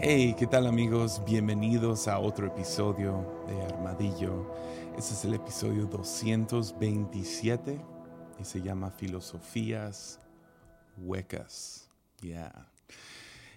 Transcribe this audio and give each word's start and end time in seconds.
Hey, 0.00 0.36
¿qué 0.38 0.46
tal 0.46 0.68
amigos? 0.68 1.20
Bienvenidos 1.26 2.06
a 2.06 2.20
otro 2.20 2.46
episodio 2.46 3.44
de 3.48 3.60
Armadillo. 3.64 4.48
Este 4.96 5.12
es 5.12 5.24
el 5.24 5.34
episodio 5.34 5.86
227 5.86 7.84
y 8.38 8.44
se 8.44 8.62
llama 8.62 8.92
Filosofías 8.92 10.20
Huecas. 10.98 11.90
Yeah. 12.20 12.68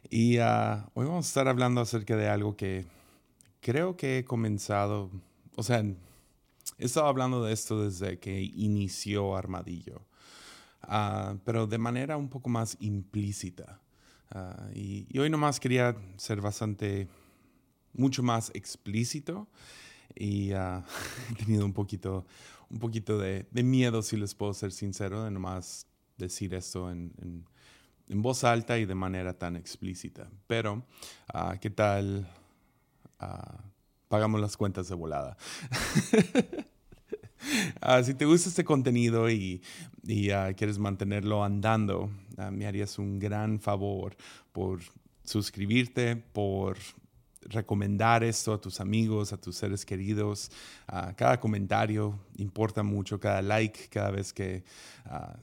Y 0.09 0.39
ah, 0.39 0.89
hoy 0.95 1.05
vamos 1.05 1.27
a 1.27 1.29
estar 1.29 1.47
hablando 1.47 1.79
acerca 1.79 2.17
de 2.17 2.27
algo 2.27 2.57
que 2.57 2.87
creo 3.59 3.95
que 3.95 4.17
he 4.17 4.25
comenzado, 4.25 5.11
o 5.55 5.61
sea, 5.61 5.81
he 5.81 5.95
estado 6.79 7.05
hablando 7.05 7.43
de 7.43 7.53
esto 7.53 7.83
desde 7.83 8.17
que 8.17 8.41
inició 8.41 9.37
Armadillo, 9.37 10.07
ah, 10.81 11.35
pero 11.45 11.67
de 11.67 11.77
manera 11.77 12.17
un 12.17 12.29
poco 12.29 12.49
más 12.49 12.77
implícita. 12.79 13.80
Ah, 14.33 14.69
y, 14.73 15.17
hoy 15.19 15.29
nomás 15.29 15.59
quería 15.59 15.95
ser 16.17 16.39
bastante, 16.41 17.07
mucho 17.93 18.23
más 18.23 18.49
explícito 18.53 19.47
y 20.15 20.53
uh, 20.53 20.83
he 21.31 21.35
tenido 21.35 21.65
un 21.65 21.73
poquito, 21.73 22.25
un 22.69 22.79
poquito 22.79 23.17
de, 23.17 23.45
miedo, 23.51 24.01
si 24.01 24.15
les 24.17 24.33
puedo 24.33 24.53
ser 24.53 24.71
sincero, 24.71 25.23
de 25.25 25.31
nomás 25.31 25.85
decir 26.17 26.53
esto 26.53 26.89
en, 26.89 27.11
en, 28.07 28.21
voz 28.21 28.43
alta 28.43 28.77
y 28.77 28.85
de 28.85 28.95
manera 28.95 29.33
tan 29.37 29.55
explícita. 29.55 30.29
Pero, 30.47 30.85
uh, 31.33 31.57
¿qué 31.59 31.69
tal? 31.69 32.29
pagamos 34.07 34.41
las 34.41 34.57
cuentas 34.57 34.89
de 34.89 34.95
volada. 34.95 35.37
Ah, 37.81 38.03
si 38.03 38.13
te 38.13 38.25
gusta 38.25 38.49
este 38.49 38.63
contenido 38.63 39.29
y, 39.29 39.61
ah, 40.33 40.53
quieres 40.55 40.77
mantenerlo 40.77 41.43
andando, 41.43 42.09
ah, 42.37 42.51
me 42.51 42.65
harías 42.65 42.99
un 42.99 43.19
gran 43.19 43.59
favor 43.59 44.15
por 44.51 44.81
suscribirte, 45.23 46.15
por 46.15 46.77
recomendar 47.41 48.23
esto 48.23 48.53
a 48.53 48.61
tus 48.61 48.79
amigos, 48.79 49.33
a 49.33 49.37
tus 49.37 49.55
seres 49.55 49.83
queridos. 49.85 50.51
cada 51.15 51.39
comentario 51.39 52.19
importa 52.37 52.83
mucho, 52.83 53.19
cada 53.19 53.41
like, 53.41 53.89
cada 53.89 54.11
vez 54.11 54.31
que, 54.31 54.63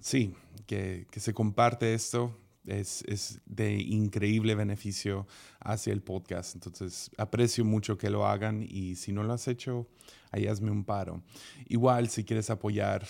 sí, 0.01 0.33
que, 0.67 1.07
que, 1.11 1.21
se 1.21 1.35
comparte 1.35 1.95
esto. 1.95 2.33
Es, 2.69 3.03
es, 3.07 3.41
de 3.47 3.75
increíble 3.75 4.55
beneficio 4.55 5.27
hacia 5.61 5.93
el 5.93 6.03
podcast. 6.03 6.55
Entonces, 6.55 7.11
aprecio 7.17 7.65
mucho 7.65 7.99
que 7.99 8.11
lo 8.11 8.27
hagan 8.27 8.65
y 8.69 8.97
si 8.97 9.13
no 9.13 9.23
lo 9.23 9.33
has 9.33 9.49
hecho, 9.49 9.87
ahí 10.31 10.47
hazme 10.47 10.71
un 10.71 10.85
paro. 10.85 11.23
Igual, 11.69 12.09
si 12.09 12.25
quieres 12.25 12.51
apoyar 12.51 13.07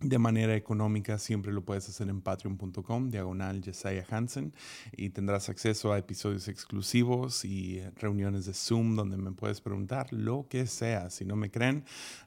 de 0.00 0.18
manera 0.18 0.54
económica, 0.54 1.18
siempre 1.18 1.52
lo 1.52 1.64
puedes 1.64 1.88
hacer 1.88 2.08
en 2.08 2.20
patreon.com, 2.20 3.10
diagonal 3.10 3.62
Jesiah 3.62 4.04
Hansen, 4.10 4.52
y 4.96 5.10
tendrás 5.10 5.48
acceso 5.48 5.92
a 5.92 5.98
episodios 5.98 6.48
exclusivos 6.48 7.44
y 7.44 7.80
reuniones 7.96 8.44
de 8.46 8.54
Zoom 8.54 8.96
donde 8.96 9.16
me 9.16 9.32
puedes 9.32 9.60
preguntar 9.60 10.12
lo 10.12 10.46
que 10.48 10.66
sea. 10.66 11.10
Si 11.10 11.24
no 11.24 11.36
me 11.36 11.50
creen, 11.50 11.84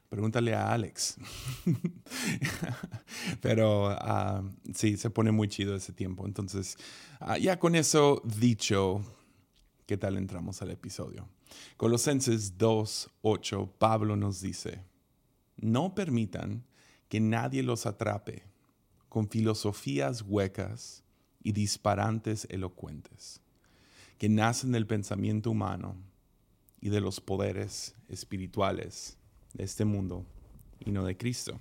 pregúntale 0.08 0.54
a 0.54 0.72
Alex. 0.72 1.16
Pero 3.40 3.90
uh, 3.90 4.50
sí, 4.74 4.96
se 4.96 5.10
pone 5.10 5.30
muy 5.32 5.48
chido 5.48 5.74
ese 5.74 5.92
tiempo. 5.92 6.26
Entonces, 6.26 6.76
ah, 7.20 7.38
ya 7.38 7.58
con 7.58 7.74
eso 7.74 8.22
dicho, 8.24 9.02
¿qué 9.86 9.96
tal 9.96 10.16
entramos 10.16 10.62
al 10.62 10.70
episodio? 10.70 11.28
Colosenses 11.76 12.56
2.8, 12.58 13.70
Pablo 13.78 14.16
nos 14.16 14.40
dice, 14.40 14.84
no 15.56 15.94
permitan 15.94 16.64
que 17.08 17.20
nadie 17.20 17.62
los 17.62 17.86
atrape 17.86 18.44
con 19.08 19.28
filosofías 19.28 20.22
huecas 20.22 21.04
y 21.42 21.52
disparantes 21.52 22.46
elocuentes, 22.50 23.40
que 24.18 24.28
nacen 24.28 24.72
del 24.72 24.86
pensamiento 24.86 25.50
humano 25.50 25.96
y 26.80 26.90
de 26.90 27.00
los 27.00 27.20
poderes 27.20 27.94
espirituales 28.08 29.17
de 29.58 29.64
este 29.64 29.84
mundo 29.84 30.24
y 30.80 30.90
no 30.90 31.04
de 31.04 31.18
Cristo. 31.18 31.60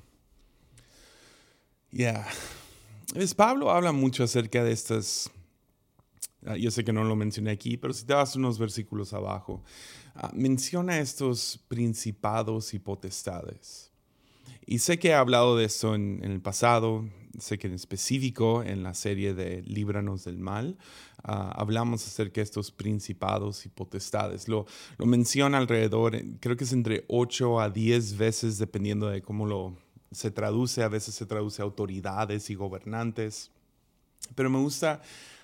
Ya, 1.92 2.26
Pablo 3.36 3.72
habla 3.72 3.92
mucho 3.92 4.24
acerca 4.24 4.64
de 4.64 4.72
estas 4.72 5.30
Ah, 6.48 6.56
yo 6.56 6.72
sé 6.72 6.86
que 6.86 6.94
no 6.94 7.04
lo 7.04 7.16
mencioné 7.16 7.52
aquí, 7.52 7.76
pero 7.76 7.94
si 7.94 8.06
te 8.06 8.14
vas 8.14 8.36
unos 8.36 8.58
versículos 8.58 9.14
abajo, 9.14 9.64
ah, 10.16 10.32
menciona 10.34 11.00
estos 11.00 11.60
principados 11.68 12.74
y 12.74 12.80
potestades. 12.80 13.92
Y 14.66 14.80
sé 14.80 14.98
que 14.98 15.10
he 15.10 15.14
hablado 15.14 15.58
de 15.58 15.66
esto 15.66 15.94
en, 15.94 16.24
el 16.24 16.42
pasado, 16.42 17.06
sé 17.38 17.58
que 17.58 17.68
en 17.68 17.74
específico 17.74 18.64
en 18.64 18.84
la 18.84 18.94
serie 18.94 19.34
de 19.34 19.62
Líbranos 19.64 20.24
del 20.24 20.38
Mal, 20.38 20.78
ah, 21.24 21.52
hablamos 21.56 22.06
acerca 22.06 22.36
de 22.36 22.44
estos 22.44 22.72
principados 22.72 23.66
y 23.66 23.70
potestades. 23.70 24.48
Lo, 24.48 24.66
lo 24.98 25.06
menciona 25.06 25.58
alrededor, 25.58 26.20
creo 26.40 26.58
que 26.58 26.64
es 26.64 26.74
entre 26.74 27.06
8 27.08 27.62
a 27.62 27.70
10 27.70 28.18
veces, 28.18 28.58
dependiendo 28.58 29.08
de 29.08 29.22
cómo 29.22 29.46
lo 29.46 29.78
se 30.12 30.32
traduce. 30.32 30.84
A 30.84 30.90
veces 30.90 31.16
se 31.16 31.26
traduce 31.26 31.62
autoridades 31.62 32.50
y 32.50 32.56
gobernantes. 32.56 33.52
Pero 34.36 34.50
me 34.50 34.60
gusta 34.60 35.02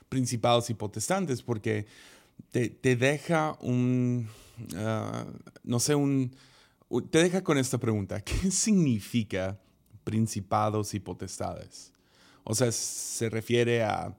principados 0.10 0.70
y 0.70 0.74
protestantes, 0.74 1.42
porque 1.42 1.86
te, 2.52 2.96
deja 2.96 3.58
un, 3.62 4.28
ah, 4.76 5.26
no 5.64 5.80
sé, 5.80 5.96
un, 5.96 6.36
te 7.10 7.24
deja 7.24 7.44
con 7.44 7.58
esta 7.58 7.78
pregunta, 7.78 8.22
¿qué 8.24 8.52
significa 8.52 9.60
principados 10.04 10.94
y 10.94 11.00
potestades? 11.00 11.92
O 12.44 12.56
sea, 12.56 12.72
¿se 12.72 13.30
refiere 13.30 13.84
a, 13.84 14.16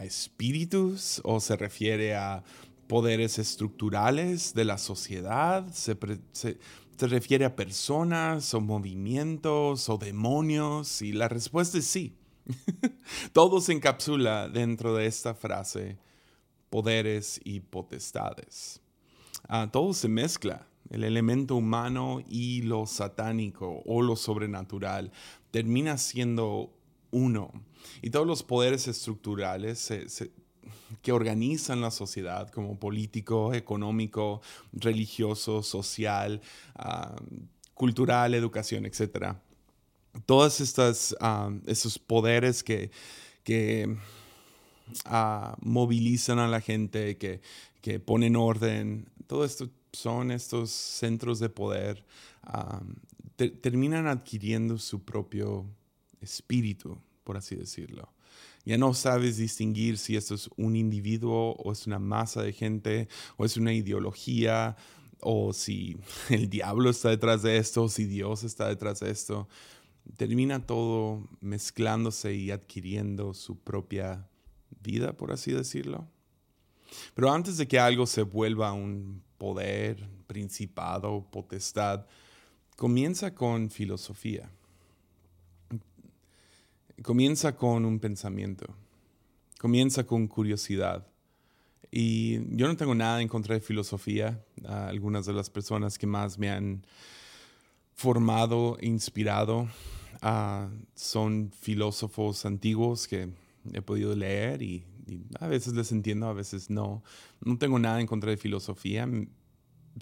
espíritus 0.00 1.20
o 1.24 1.40
se 1.40 1.56
refiere 1.56 2.14
a 2.14 2.44
poderes 2.86 3.38
estructurales 3.38 4.54
de 4.54 4.64
la 4.64 4.78
sociedad? 4.78 5.66
¿Se, 5.72 5.96
se, 6.32 6.58
se 6.96 7.06
refiere 7.06 7.44
a 7.44 7.56
personas 7.56 8.54
o 8.54 8.60
movimientos 8.60 9.88
o 9.88 9.98
demonios? 9.98 11.02
Y 11.02 11.12
la 11.12 11.28
respuesta 11.28 11.78
es 11.78 11.86
sí. 11.86 12.16
Todo 13.32 13.60
se 13.60 13.72
encapsula 13.72 14.48
dentro 14.48 14.94
de 14.94 15.06
esta 15.06 15.34
frase, 15.34 15.98
poderes 16.70 17.40
y 17.44 17.60
potestades. 17.60 18.80
Ah, 19.48 19.68
todo 19.70 19.94
se 19.94 20.08
mezcla, 20.08 20.66
el 20.90 21.04
elemento 21.04 21.56
humano 21.56 22.22
y 22.28 22.62
lo 22.62 22.86
satánico 22.86 23.82
o 23.84 24.02
lo 24.02 24.16
sobrenatural 24.16 25.12
termina 25.50 25.98
siendo 25.98 26.72
uno. 27.10 27.52
Y 28.02 28.10
todos 28.10 28.26
los 28.26 28.42
poderes 28.42 28.88
estructurales 28.88 29.92
que 31.02 31.12
organizan 31.12 31.80
la 31.80 31.90
sociedad, 31.90 32.50
como 32.50 32.78
político, 32.78 33.54
económico, 33.54 34.40
religioso, 34.72 35.62
social, 35.62 36.40
ah, 36.74 37.16
cultural, 37.74 38.34
educación, 38.34 38.86
etcétera, 38.86 39.40
todos 40.26 40.60
estos, 40.60 41.16
esos 41.66 41.98
poderes 41.98 42.64
que, 42.64 42.90
que 43.44 43.96
ah, 45.04 45.56
movilizan 45.60 46.38
a 46.38 46.48
la 46.48 46.60
gente, 46.60 47.16
que, 47.18 47.40
que, 47.80 48.00
ponen 48.00 48.36
orden, 48.36 49.08
todo 49.26 49.44
esto 49.44 49.68
son 49.92 50.30
estos 50.30 50.70
centros 50.70 51.38
de 51.38 51.48
poder, 51.48 52.04
terminan 53.60 54.06
adquiriendo 54.06 54.78
su 54.78 55.04
propio 55.04 55.66
espíritu, 56.20 56.98
por 57.24 57.36
así 57.36 57.56
decirlo. 57.56 58.12
Ya 58.64 58.76
no 58.76 58.92
sabes 58.92 59.38
distinguir 59.38 59.96
si 59.96 60.16
esto 60.16 60.34
es 60.34 60.50
un 60.56 60.76
individuo 60.76 61.52
o 61.52 61.72
es 61.72 61.86
una 61.86 61.98
masa 61.98 62.42
de 62.42 62.52
gente 62.52 63.08
o 63.36 63.44
es 63.44 63.56
una 63.56 63.72
ideología 63.72 64.76
o 65.20 65.52
si 65.52 65.96
el 66.28 66.50
diablo 66.50 66.90
está 66.90 67.08
detrás 67.08 67.42
de 67.42 67.56
esto 67.56 67.84
o 67.84 67.88
si 67.88 68.04
Dios 68.04 68.44
está 68.44 68.68
detrás 68.68 69.00
de 69.00 69.10
esto 69.10 69.48
termina 70.16 70.64
todo 70.64 71.28
mezclándose 71.40 72.34
y 72.34 72.50
adquiriendo 72.50 73.34
su 73.34 73.58
propia 73.58 74.28
vida, 74.82 75.12
por 75.12 75.32
así 75.32 75.52
decirlo. 75.52 76.08
Pero 77.14 77.30
antes 77.30 77.58
de 77.58 77.68
que 77.68 77.78
algo 77.78 78.06
se 78.06 78.22
vuelva 78.22 78.72
un 78.72 79.22
poder, 79.38 80.08
principado, 80.26 81.26
potestad, 81.30 82.06
comienza 82.76 83.34
con 83.34 83.70
filosofía. 83.70 84.50
Comienza 87.02 87.56
con 87.56 87.84
un 87.84 87.98
pensamiento. 88.00 88.66
Comienza 89.58 90.04
con 90.04 90.26
curiosidad. 90.26 91.06
Y 91.90 92.34
yo 92.56 92.66
no 92.66 92.76
tengo 92.76 92.94
nada 92.94 93.22
en 93.22 93.28
contra 93.28 93.54
de 93.54 93.60
filosofía. 93.60 94.44
algunas 94.66 95.24
de 95.24 95.32
las 95.32 95.48
personas 95.48 95.96
que 95.96 96.06
más 96.06 96.38
me 96.38 96.50
han 96.50 96.84
formado 97.94 98.76
e 98.80 98.86
inspirado 98.86 99.68
Ah, 100.20 100.68
son 100.96 101.52
filósofos 101.52 102.44
antiguos 102.44 103.06
que 103.06 103.28
he 103.72 103.82
podido 103.82 104.16
leer 104.16 104.62
y, 104.62 104.84
a 105.40 105.46
veces 105.46 105.74
les 105.74 105.92
entiendo, 105.92 106.26
a 106.28 106.32
veces 106.32 106.70
no. 106.70 107.02
No 107.44 107.58
tengo 107.58 107.78
nada 107.78 108.00
en 108.00 108.06
contra 108.06 108.30
de 108.30 108.36
filosofía. 108.36 109.08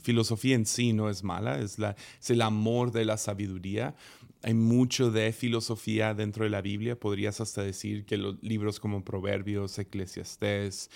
Filosofía 0.02 0.54
en 0.54 0.66
sí 0.66 0.92
no 0.92 1.08
es 1.08 1.24
mala, 1.24 1.58
es, 1.58 1.78
la, 1.78 1.96
es 2.20 2.30
el 2.30 2.42
amor 2.42 2.92
de 2.92 3.04
la 3.04 3.16
sabiduría. 3.16 3.94
Hay 4.42 4.54
mucho 4.54 5.10
de 5.10 5.32
filosofía 5.32 6.14
dentro 6.14 6.44
de 6.44 6.50
la 6.50 6.60
Biblia. 6.60 6.98
Podrías 6.98 7.40
hasta 7.40 7.62
decir 7.62 8.04
que 8.04 8.16
los 8.16 8.42
libros 8.42 8.78
como 8.78 9.04
Proverbios, 9.04 9.78
Eclesiastés, 9.78 10.90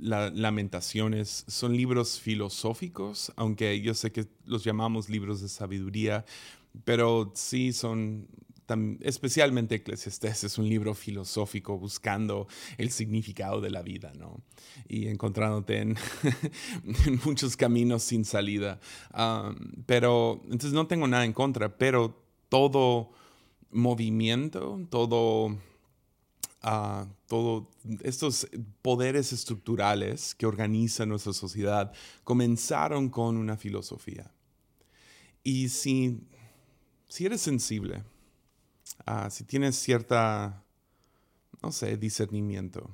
Lamentaciones 0.00 1.44
son 1.48 1.76
libros 1.76 2.20
filosóficos, 2.20 3.32
aunque 3.36 3.80
yo 3.80 3.92
sé 3.94 4.12
que 4.12 4.26
los 4.46 4.64
llamamos 4.64 5.08
libros 5.08 5.40
de 5.40 5.48
sabiduría, 5.48 6.24
pero 6.84 7.32
sí 7.34 7.72
son 7.72 8.28
especialmente 9.00 9.76
Eclesiastés 9.76 10.44
es 10.44 10.58
un 10.58 10.68
libro 10.68 10.94
filosófico 10.94 11.78
buscando 11.78 12.46
el 12.78 12.90
significado 12.90 13.60
de 13.60 13.70
la 13.70 13.82
vida, 13.82 14.12
¿no? 14.18 14.40
Y 14.88 15.08
encontrándote 15.08 15.78
en, 15.78 15.96
muchos 17.24 17.56
caminos 17.56 18.02
sin 18.02 18.24
salida. 18.24 18.80
pero, 19.86 20.40
entonces 20.44 20.72
no 20.72 20.86
tengo 20.86 21.06
nada 21.06 21.24
en 21.24 21.32
contra, 21.32 21.76
pero 21.76 22.16
todo 22.48 23.10
movimiento, 23.70 24.80
todo, 24.90 25.56
uh, 26.64 27.66
estos 28.02 28.48
poderes 28.82 29.32
estructurales 29.32 30.34
que 30.34 30.46
organizan 30.46 31.08
nuestra 31.08 31.32
sociedad 31.32 31.92
comenzaron 32.24 33.08
con 33.08 33.36
una 33.36 33.56
filosofía. 33.56 34.30
Y 35.42 35.68
si, 35.70 36.20
si 37.08 37.26
eres 37.26 37.40
sensible, 37.40 38.02
Si 39.30 39.44
tienes 39.44 39.76
cierta, 39.76 40.62
no 41.62 41.72
sé, 41.72 41.96
discernimiento, 41.96 42.90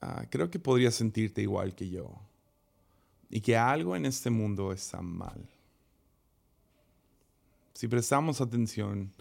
ah, 0.00 0.24
creo 0.30 0.50
que 0.50 0.58
podrías 0.58 0.94
sentirte 0.94 1.42
igual 1.42 1.74
que 1.74 1.88
yo 1.88 2.10
y 3.30 3.40
que 3.40 3.56
algo 3.56 3.96
en 3.96 4.06
este 4.06 4.30
mundo 4.30 4.72
está 4.72 5.00
mal. 5.00 5.48
Si 7.74 7.86
prestamos 7.88 8.40
atención, 8.40 9.12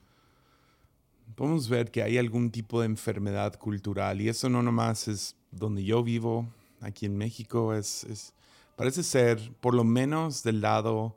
podemos 1.36 1.70
ver 1.70 1.92
que 1.92 2.02
hay 2.02 2.18
algún 2.18 2.50
tipo 2.52 2.82
de 2.82 2.88
enfermedad 2.88 3.56
cultural 3.58 4.20
y 4.22 4.30
eso 4.30 4.50
no 4.50 4.64
nomás 4.64 5.08
es 5.08 5.36
donde 5.52 5.84
yo 5.84 6.04
vivo, 6.04 6.48
aquí 6.82 7.06
en 7.06 7.18
México, 7.18 7.74
es 7.74 8.34
parece 8.78 9.04
ser, 9.04 9.52
por 9.60 9.74
lo 9.74 9.84
menos 9.84 10.44
del 10.44 10.62
lado 10.62 11.16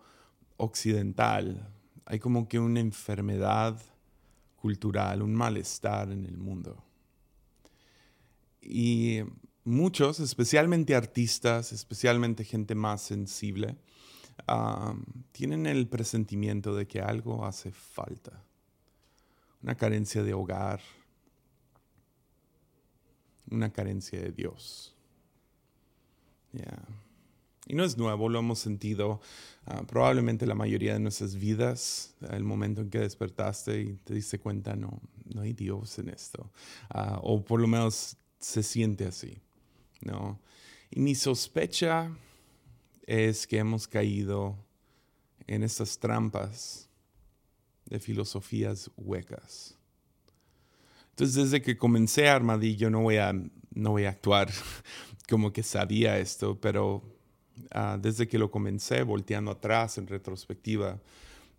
occidental, 0.57 1.69
hay 2.11 2.19
como 2.19 2.49
que 2.49 2.59
una 2.59 2.81
enfermedad 2.81 3.81
cultural, 4.57 5.23
un 5.23 5.33
malestar 5.33 6.11
en 6.11 6.27
el 6.27 6.37
mundo. 6.37 6.83
Y 8.61 9.21
muchos, 9.63 10.19
especialmente 10.19 10.97
artistas, 10.97 11.71
especialmente 11.71 12.43
gente 12.43 12.75
más 12.75 13.01
sensible, 13.03 13.77
tienen 15.31 15.67
el 15.67 15.87
presentimiento 15.87 16.75
de 16.75 16.89
que 16.89 17.01
algo 17.01 17.47
hace 17.47 17.71
falta. 17.71 18.43
Una 19.63 19.77
carencia 19.77 20.25
de 20.25 20.35
hogar, 20.35 20.81
una 23.53 23.73
carencia 23.73 24.21
de 24.21 24.33
Dios. 24.33 24.97
Y 27.71 27.75
no 27.75 27.85
es 27.85 27.97
nuevo, 27.97 28.29
lo 28.29 28.41
hemos 28.41 28.59
sentido 28.59 29.21
ah, 29.65 29.85
probablemente 29.87 30.45
la 30.45 30.57
mayoría 30.57 30.95
de 30.95 30.99
nuestras 30.99 31.37
vidas, 31.37 32.17
el 32.29 32.43
momento 32.43 32.81
en 32.81 32.91
que 32.91 32.99
despertaste 32.99 33.81
y 33.81 33.93
te 34.03 34.13
diste 34.13 34.41
cuenta, 34.41 34.75
no, 34.75 35.01
no 35.33 35.43
hay 35.43 35.53
Dios 35.53 35.97
en 36.01 36.09
esto. 36.09 36.51
Ah, 36.89 37.21
o 37.23 37.45
por 37.45 37.61
lo 37.61 37.69
menos 37.69 38.17
se 38.41 38.65
siente 38.65 39.05
así, 39.05 39.41
¿no? 40.01 40.41
Y 40.91 40.99
mi 40.99 41.15
sospecha 41.15 42.11
es 43.07 43.47
que 43.47 43.59
hemos 43.59 43.87
caído 43.87 44.57
en 45.47 45.63
estas 45.63 45.97
trampas 46.01 46.89
de 47.85 48.01
filosofías 48.01 48.91
huecas. 48.97 49.79
Entonces, 51.11 51.37
desde 51.37 51.63
que 51.63 51.79
comencé 51.79 52.29
Armadillo, 52.29 52.91
no 52.91 53.03
voy 53.03 53.19
a, 53.19 53.33
no 53.33 53.91
voy 53.91 54.07
a 54.07 54.11
actuar 54.11 54.51
como 55.29 55.53
que 55.53 55.63
sabía 55.63 56.19
esto, 56.19 56.61
pero 56.61 57.20
Ah, 57.71 57.99
desde 58.01 58.29
que 58.29 58.39
lo 58.39 58.51
comencé, 58.51 59.03
volteando 59.03 59.51
atrás 59.51 59.99
en 59.99 60.07
retrospectiva, 60.07 61.01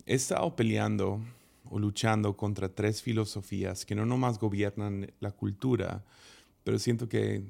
he 0.05 0.15
estado 0.15 0.55
peleando 0.55 1.21
o 1.69 1.79
luchando 1.79 2.35
contra 2.35 2.69
tres 2.69 3.01
filosofías 3.01 3.85
que 3.85 3.95
no 3.95 4.05
nomás 4.05 4.39
gobiernan 4.39 5.11
la 5.19 5.31
cultura, 5.31 6.03
pero 6.63 6.79
siento 6.79 7.07
que 7.07 7.43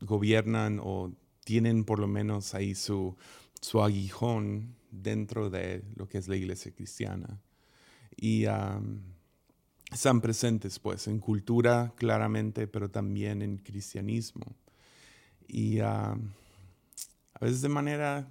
gobiernan 0.00 0.80
o 0.82 1.12
tienen 1.44 1.84
por 1.84 1.98
lo 1.98 2.06
menos 2.06 2.54
ahí 2.54 2.74
su, 2.74 3.16
su 3.60 3.82
aguijón 3.82 4.74
dentro 4.90 5.50
de 5.50 5.82
lo 5.96 6.08
que 6.08 6.18
es 6.18 6.28
la 6.28 6.36
iglesia 6.36 6.72
cristiana. 6.72 7.40
Y 8.16 8.44
están 9.92 10.20
presentes 10.20 10.78
pues 10.78 11.08
en 11.08 11.18
cultura 11.18 11.92
claramente, 11.96 12.66
pero 12.66 12.90
también 12.90 13.42
en 13.42 13.58
cristianismo. 13.58 14.56
Y 15.46 15.78
veces 17.44 17.62
de 17.62 17.68
manera 17.68 18.26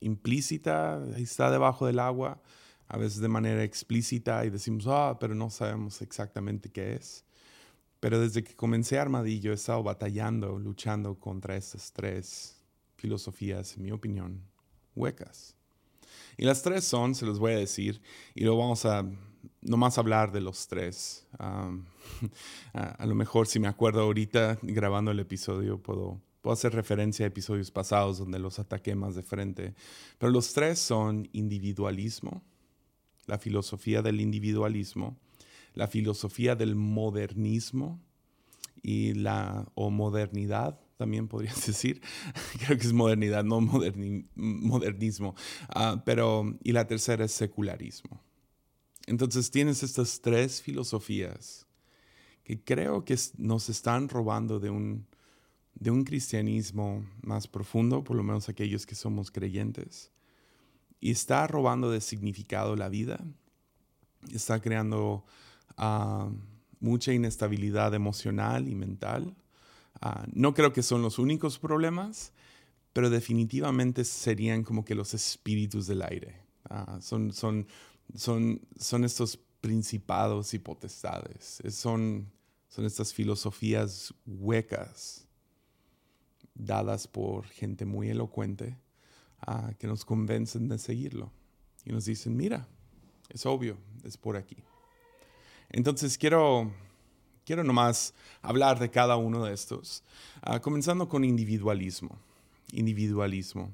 implícita, 0.00 1.02
está 1.16 1.50
debajo 1.50 1.86
del 1.86 1.98
agua, 1.98 2.40
a 2.88 2.96
veces 2.96 3.20
de 3.20 3.28
manera 3.28 3.62
explícita 3.62 4.44
y 4.44 4.50
decimos, 4.50 4.86
ah, 4.88 5.16
pero 5.20 5.34
no 5.34 5.50
sabemos 5.50 6.02
exactamente 6.02 6.70
qué 6.70 6.94
es. 6.94 7.24
Pero 8.00 8.20
desde 8.20 8.44
que 8.44 8.54
comencé 8.54 8.98
Armadillo 8.98 9.50
he 9.50 9.54
estado 9.54 9.82
batallando, 9.82 10.58
luchando 10.58 11.16
contra 11.18 11.56
estas 11.56 11.92
tres 11.92 12.56
filosofías, 12.96 13.76
en 13.76 13.82
mi 13.82 13.90
opinión, 13.90 14.42
huecas. 14.94 15.54
Y 16.36 16.44
las 16.44 16.62
tres 16.62 16.84
son, 16.84 17.14
se 17.14 17.26
los 17.26 17.38
voy 17.38 17.52
a 17.52 17.58
decir, 17.58 18.00
y 18.34 18.44
lo 18.44 18.56
vamos 18.56 18.84
a 18.84 19.04
nomás 19.60 19.98
hablar 19.98 20.32
de 20.32 20.40
los 20.40 20.66
tres. 20.66 21.26
a, 21.38 21.70
a, 22.72 23.06
lo 23.06 23.14
mejor 23.14 23.46
si 23.46 23.58
me 23.58 23.68
acuerdo 23.68 24.02
ahorita 24.02 24.58
grabando 24.62 25.10
el 25.10 25.20
episodio 25.20 25.78
puedo 25.78 26.20
Puedo 26.40 26.54
hacer 26.54 26.72
referencia 26.74 27.24
a 27.24 27.28
episodios 27.28 27.70
pasados 27.70 28.18
donde 28.18 28.38
los 28.38 28.58
ataqué 28.58 28.94
más 28.94 29.14
de 29.14 29.22
frente. 29.22 29.74
Pero 30.18 30.32
los 30.32 30.52
tres 30.52 30.78
son 30.78 31.28
individualismo, 31.32 32.42
la 33.26 33.38
filosofía 33.38 34.02
del 34.02 34.20
individualismo, 34.20 35.18
la 35.74 35.88
filosofía 35.88 36.54
del 36.54 36.74
modernismo 36.74 38.00
y 38.82 39.14
la 39.14 39.70
o 39.74 39.90
modernidad 39.90 40.78
también 40.98 41.28
podrías 41.28 41.66
decir. 41.66 42.02
Creo 42.58 42.76
que 42.76 42.86
es 42.86 42.92
modernidad, 42.92 43.44
no 43.44 43.60
modernismo. 44.34 45.34
Ah, 45.68 46.02
pero, 46.04 46.58
y 46.62 46.72
la 46.72 46.86
tercera 46.86 47.24
es 47.24 47.32
secularismo. 47.32 48.20
Entonces 49.06 49.50
tienes 49.50 49.82
estas 49.82 50.20
tres 50.20 50.60
filosofías 50.60 51.66
que 52.44 52.62
creo 52.62 53.04
que 53.04 53.16
nos 53.38 53.68
están 53.68 54.08
robando 54.08 54.60
de 54.60 54.70
un, 54.70 55.06
de 55.80 55.90
un 55.90 56.04
cristianismo 56.04 57.04
más 57.22 57.46
profundo, 57.46 58.02
por 58.02 58.16
lo 58.16 58.22
menos 58.22 58.48
aquellos 58.48 58.86
que 58.86 58.94
somos 58.94 59.30
creyentes, 59.30 60.10
y 61.00 61.10
está 61.12 61.46
robando 61.46 61.90
de 61.90 62.00
significado 62.00 62.74
la 62.74 62.88
vida, 62.88 63.24
está 64.32 64.60
creando 64.60 65.24
ah, 65.76 66.28
mucha 66.80 67.12
inestabilidad 67.12 67.94
emocional 67.94 68.68
y 68.68 68.74
mental. 68.74 69.36
Ah, 70.00 70.26
no 70.32 70.54
creo 70.54 70.72
que 70.72 70.82
son 70.82 71.02
los 71.02 71.20
únicos 71.20 71.58
problemas, 71.58 72.32
pero 72.92 73.10
definitivamente 73.10 74.04
serían 74.04 74.64
como 74.64 74.84
que 74.84 74.96
los 74.96 75.14
espíritus 75.14 75.86
del 75.86 76.02
aire. 76.02 76.42
Ah, 76.68 76.98
son, 77.00 77.32
son, 77.32 77.68
son, 78.16 78.60
son 78.76 79.04
estos 79.04 79.38
principados 79.60 80.52
y 80.54 80.58
potestades, 80.58 81.62
son, 81.70 82.30
son 82.68 82.84
estas 82.84 83.12
filosofías 83.12 84.12
huecas 84.26 85.27
dadas 86.58 87.06
por 87.06 87.46
gente 87.46 87.86
muy 87.86 88.10
elocuente 88.10 88.76
ah, 89.46 89.72
que 89.78 89.86
nos 89.86 90.04
convencen 90.04 90.68
de 90.68 90.78
seguirlo. 90.78 91.32
Y 91.84 91.92
nos 91.92 92.04
dicen, 92.04 92.36
mira, 92.36 92.66
es 93.30 93.46
obvio, 93.46 93.78
es 94.04 94.16
por 94.16 94.36
aquí. 94.36 94.56
Entonces 95.70 96.18
quiero, 96.18 96.70
quiero 97.44 97.64
nomás 97.64 98.14
hablar 98.42 98.78
de 98.78 98.90
cada 98.90 99.16
uno 99.16 99.44
de 99.44 99.54
estos, 99.54 100.02
ah, 100.42 100.60
comenzando 100.60 101.08
con 101.08 101.24
individualismo. 101.24 102.18
Individualismo. 102.72 103.72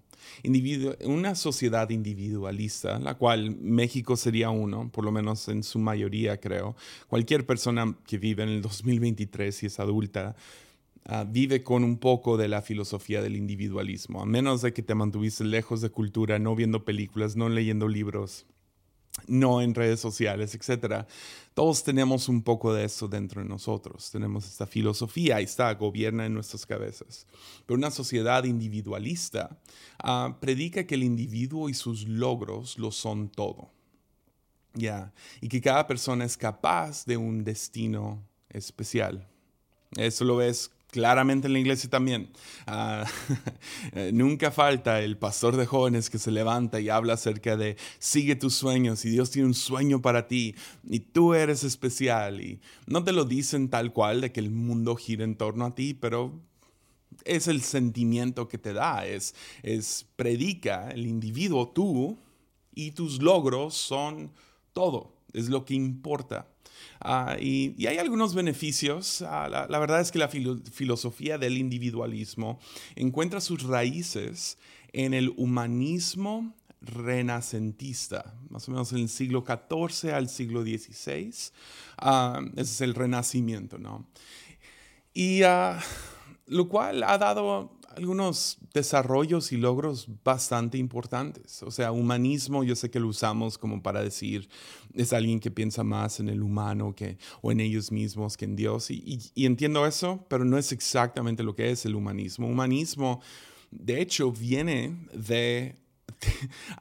una 1.04 1.34
sociedad 1.34 1.90
individualista, 1.90 2.98
la 3.00 3.16
cual 3.16 3.56
México 3.56 4.16
sería 4.16 4.50
uno, 4.50 4.88
por 4.90 5.04
lo 5.04 5.10
menos 5.10 5.48
en 5.48 5.64
su 5.64 5.78
mayoría 5.80 6.38
creo. 6.38 6.76
Cualquier 7.08 7.44
persona 7.44 7.96
que 8.06 8.18
vive 8.18 8.44
en 8.44 8.50
el 8.50 8.62
2023 8.62 9.64
y 9.64 9.66
es 9.66 9.80
adulta 9.80 10.36
Ah, 11.06 11.24
vive 11.28 11.62
con 11.62 11.84
un 11.84 11.98
poco 11.98 12.38
de 12.38 12.48
la 12.48 12.62
filosofía 12.62 13.20
del 13.20 13.36
individualismo, 13.36 14.22
a 14.22 14.26
menos 14.26 14.62
de 14.62 14.72
que 14.72 14.82
te 14.82 14.94
mantuviste 14.94 15.44
lejos 15.44 15.82
de 15.82 15.90
cultura, 15.90 16.38
no 16.38 16.56
viendo 16.56 16.86
películas, 16.86 17.36
no 17.36 17.50
leyendo 17.50 17.88
libros, 17.88 18.46
no 19.26 19.60
en 19.60 19.74
redes 19.74 20.00
sociales, 20.00 20.54
etc. 20.54 21.04
Todos 21.52 21.84
tenemos 21.84 22.30
un 22.30 22.42
poco 22.42 22.72
de 22.72 22.84
eso 22.84 23.06
dentro 23.06 23.42
de 23.42 23.48
nosotros. 23.48 24.10
Tenemos 24.10 24.46
esta 24.46 24.66
filosofía, 24.66 25.36
ahí 25.36 25.44
está, 25.44 25.74
gobierna 25.74 26.24
en 26.24 26.32
nuestras 26.32 26.64
cabezas. 26.64 27.26
Pero 27.66 27.76
una 27.76 27.90
sociedad 27.90 28.44
individualista 28.44 29.60
ah, 30.02 30.38
predica 30.40 30.86
que 30.86 30.94
el 30.94 31.04
individuo 31.04 31.68
y 31.68 31.74
sus 31.74 32.08
logros 32.08 32.78
lo 32.78 32.90
son 32.90 33.28
todo. 33.28 33.70
Ya, 34.72 35.12
y 35.42 35.48
que 35.48 35.60
cada 35.60 35.86
persona 35.86 36.24
es 36.24 36.38
capaz 36.38 37.04
de 37.04 37.18
un 37.18 37.44
destino 37.44 38.26
especial. 38.48 39.28
Eso 39.96 40.24
lo 40.24 40.36
ves 40.36 40.72
claramente 40.94 41.48
en 41.48 41.54
la 41.54 41.58
iglesia 41.58 41.90
también. 41.90 42.30
Ah, 42.68 43.04
nunca 44.12 44.52
falta 44.52 45.00
el 45.00 45.18
pastor 45.18 45.56
de 45.56 45.66
jóvenes 45.66 46.08
que 46.08 46.20
se 46.20 46.30
levanta 46.30 46.78
y 46.78 46.88
habla 46.88 47.14
acerca 47.14 47.56
de 47.56 47.76
sigue 47.98 48.36
tus 48.36 48.54
sueños 48.54 49.04
y 49.04 49.10
Dios 49.10 49.32
tiene 49.32 49.48
un 49.48 49.54
sueño 49.54 50.00
para 50.00 50.28
ti 50.28 50.54
y 50.84 51.00
tú 51.00 51.34
eres 51.34 51.64
especial. 51.64 52.40
Y 52.40 52.60
no 52.86 53.02
te 53.02 53.10
lo 53.10 53.24
dicen 53.24 53.70
tal 53.70 53.92
cual 53.92 54.20
de 54.20 54.30
que 54.30 54.38
el 54.38 54.52
mundo 54.52 54.94
gira 54.94 55.24
en 55.24 55.34
torno 55.34 55.64
a 55.64 55.74
ti, 55.74 55.94
pero 55.94 56.40
es 57.24 57.48
el 57.48 57.62
sentimiento 57.62 58.46
que 58.46 58.58
te 58.58 58.72
da, 58.72 59.04
es, 59.04 59.34
es 59.64 60.06
predica 60.14 60.90
el 60.90 61.08
individuo, 61.08 61.70
tú 61.70 62.16
y 62.72 62.92
tus 62.92 63.20
logros 63.20 63.74
son 63.74 64.30
todo, 64.72 65.16
es 65.32 65.48
lo 65.48 65.64
que 65.64 65.74
importa. 65.74 66.53
Ah, 67.00 67.36
y, 67.40 67.86
hay 67.86 67.98
algunos 67.98 68.34
beneficios. 68.34 69.22
Ah, 69.22 69.48
la, 69.48 69.78
verdad 69.78 70.00
es 70.00 70.10
que 70.10 70.18
la 70.18 70.28
filosofía 70.28 71.38
del 71.38 71.58
individualismo 71.58 72.58
encuentra 72.96 73.40
sus 73.40 73.62
raíces 73.62 74.58
en 74.92 75.14
el 75.14 75.32
humanismo 75.36 76.54
renacentista, 76.80 78.34
más 78.50 78.68
o 78.68 78.72
menos 78.72 78.92
en 78.92 78.98
el 78.98 79.08
siglo 79.08 79.44
XIV 79.46 80.12
al 80.12 80.28
siglo 80.28 80.62
XVI. 80.62 81.32
Ah, 81.98 82.40
ese 82.52 82.62
es 82.62 82.80
el 82.80 82.94
renacimiento, 82.94 83.78
¿no? 83.78 84.06
Y 85.12 85.42
lo 86.46 86.68
cual 86.68 87.02
ha 87.04 87.18
dado 87.18 87.78
algunos 87.96 88.58
desarrollos 88.72 89.52
y 89.52 89.56
logros 89.56 90.08
bastante 90.24 90.78
importantes. 90.78 91.62
O 91.62 91.70
sea, 91.70 91.92
humanismo, 91.92 92.64
yo 92.64 92.76
sé 92.76 92.90
que 92.90 93.00
lo 93.00 93.08
usamos 93.08 93.58
como 93.58 93.82
para 93.82 94.02
decir, 94.02 94.48
es 94.94 95.12
alguien 95.12 95.40
que 95.40 95.50
piensa 95.50 95.84
más 95.84 96.20
en 96.20 96.28
el 96.28 96.42
humano 96.42 96.94
que, 96.94 97.18
o 97.42 97.52
en 97.52 97.60
ellos 97.60 97.92
mismos 97.92 98.36
que 98.36 98.44
en 98.44 98.56
Dios. 98.56 98.90
Y, 98.90 99.32
entiendo 99.36 99.86
eso, 99.86 100.24
pero 100.28 100.44
no 100.44 100.58
es 100.58 100.72
exactamente 100.72 101.42
lo 101.42 101.54
que 101.54 101.70
es 101.70 101.84
el 101.86 101.94
humanismo. 101.94 102.48
Humanismo, 102.48 103.20
de 103.70 104.00
hecho, 104.00 104.32
viene 104.32 104.96
de, 105.12 105.76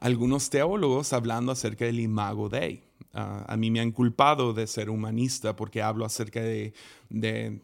algunos 0.00 0.50
teólogos 0.50 1.12
hablando 1.12 1.52
acerca 1.52 1.84
del 1.84 2.00
imago 2.00 2.48
Dei. 2.48 2.82
Ah, 3.12 3.44
a 3.46 3.56
mí 3.56 3.70
me 3.70 3.78
han 3.80 3.92
culpado 3.92 4.52
de 4.52 4.66
ser 4.66 4.90
humanista 4.90 5.54
porque 5.54 5.82
hablo 5.82 6.04
acerca 6.04 6.40
de 6.40 6.74
de 7.14 7.60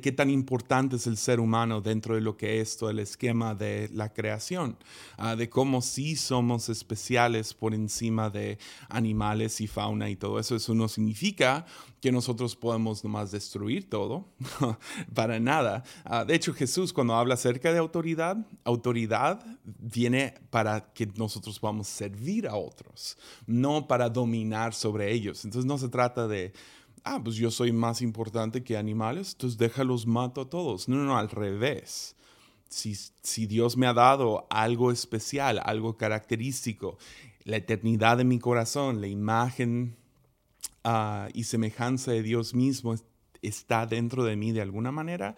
qué 0.00 0.12
tan 0.12 0.30
importante 0.30 0.96
es 0.96 1.06
el 1.06 1.16
ser 1.16 1.40
humano 1.40 1.80
dentro 1.80 2.14
de 2.14 2.20
lo 2.20 2.36
que 2.36 2.60
es 2.60 2.76
todo 2.76 2.90
el 2.90 2.98
esquema 2.98 3.54
de 3.54 3.88
la 3.92 4.12
creación, 4.12 4.76
ah, 5.16 5.36
de 5.36 5.48
cómo 5.48 5.82
sí 5.82 6.16
somos 6.16 6.68
especiales 6.68 7.54
por 7.54 7.74
encima 7.74 8.30
de 8.30 8.58
animales 8.88 9.60
y 9.60 9.66
fauna 9.66 10.10
y 10.10 10.16
todo 10.16 10.38
eso. 10.38 10.56
Eso 10.56 10.74
no 10.74 10.88
significa 10.88 11.66
que 12.00 12.12
nosotros 12.12 12.54
podemos 12.54 13.02
nomás 13.02 13.30
destruir 13.30 13.88
todo, 13.88 14.28
para 15.14 15.40
nada. 15.40 15.82
Ah, 16.04 16.24
de 16.24 16.34
hecho, 16.34 16.54
Jesús 16.54 16.92
cuando 16.92 17.14
habla 17.14 17.34
acerca 17.34 17.72
de 17.72 17.78
autoridad, 17.78 18.36
autoridad 18.64 19.44
viene 19.64 20.34
para 20.50 20.92
que 20.92 21.06
nosotros 21.16 21.58
podamos 21.58 21.88
servir 21.88 22.46
a 22.46 22.56
otros, 22.56 23.16
no 23.46 23.88
para 23.88 24.08
dominar 24.08 24.74
sobre 24.74 25.12
ellos. 25.12 25.44
Entonces 25.44 25.66
no 25.66 25.78
se 25.78 25.88
trata 25.88 26.28
de 26.28 26.52
ah, 27.04 27.20
pues 27.22 27.36
yo 27.36 27.50
soy 27.50 27.72
más 27.72 28.02
importante 28.02 28.62
que 28.62 28.76
animales, 28.76 29.32
entonces 29.32 29.58
déjalos 29.58 30.06
mato 30.06 30.42
a 30.42 30.50
todos. 30.50 30.88
No, 30.88 30.96
no, 30.96 31.16
al 31.16 31.30
revés. 31.30 32.16
Si, 32.68 32.94
si 33.22 33.46
Dios 33.46 33.76
me 33.76 33.86
ha 33.86 33.94
dado 33.94 34.46
algo 34.50 34.92
especial, 34.92 35.60
algo 35.64 35.96
característico, 35.96 36.98
la 37.44 37.56
eternidad 37.56 38.18
de 38.18 38.24
mi 38.24 38.38
corazón, 38.38 39.00
la 39.00 39.06
imagen 39.06 39.96
ah, 40.84 41.28
y 41.32 41.44
semejanza 41.44 42.12
de 42.12 42.22
Dios 42.22 42.54
mismo 42.54 42.94
está 43.40 43.86
dentro 43.86 44.24
de 44.24 44.36
mí 44.36 44.52
de 44.52 44.60
alguna 44.60 44.92
manera, 44.92 45.34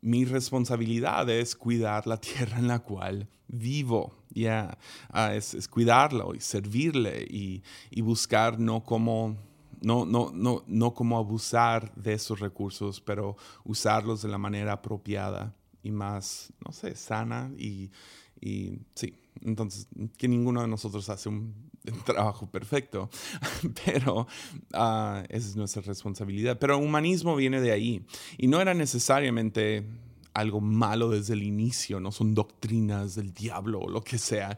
mi 0.00 0.24
responsabilidad 0.24 1.28
es 1.30 1.56
cuidar 1.56 2.06
la 2.06 2.16
tierra 2.20 2.58
en 2.58 2.68
la 2.68 2.80
cual 2.80 3.28
vivo. 3.48 4.14
Ya, 4.30 4.78
ah, 5.10 5.34
es, 5.34 5.68
cuidarlo 5.68 6.34
y 6.34 6.40
servirle 6.40 7.26
y, 7.28 7.62
y 7.90 8.00
buscar 8.00 8.58
no 8.58 8.82
como 8.82 9.36
no, 9.82 10.04
no, 10.04 10.30
no, 10.32 10.64
no 10.66 10.94
como 10.94 11.18
abusar 11.18 11.94
de 11.94 12.14
esos 12.14 12.40
recursos, 12.40 13.00
pero 13.00 13.36
usarlos 13.64 14.22
de 14.22 14.28
la 14.28 14.38
manera 14.38 14.74
apropiada 14.74 15.54
y 15.82 15.90
más, 15.90 16.52
no 16.64 16.72
sé, 16.72 16.94
sana 16.94 17.52
y, 17.58 17.90
y 18.40 18.78
sí. 18.94 19.18
Entonces, 19.40 19.88
que 20.16 20.28
ninguno 20.28 20.60
de 20.60 20.68
nosotros 20.68 21.08
hace 21.08 21.28
un 21.28 21.54
trabajo 22.04 22.46
perfecto, 22.46 23.10
pero 23.84 24.20
uh, 24.74 25.24
esa 25.28 25.48
es 25.48 25.56
nuestra 25.56 25.82
responsabilidad. 25.82 26.58
Pero 26.58 26.78
humanismo 26.78 27.34
viene 27.34 27.60
de 27.60 27.72
ahí 27.72 28.06
y 28.38 28.46
no 28.46 28.60
era 28.60 28.74
necesariamente 28.74 29.84
algo 30.34 30.60
malo 30.60 31.10
desde 31.10 31.34
el 31.34 31.42
inicio, 31.42 32.00
no 32.00 32.10
son 32.10 32.34
doctrinas 32.34 33.14
del 33.16 33.34
diablo 33.34 33.80
o 33.80 33.90
lo 33.90 34.02
que 34.02 34.18
sea. 34.18 34.56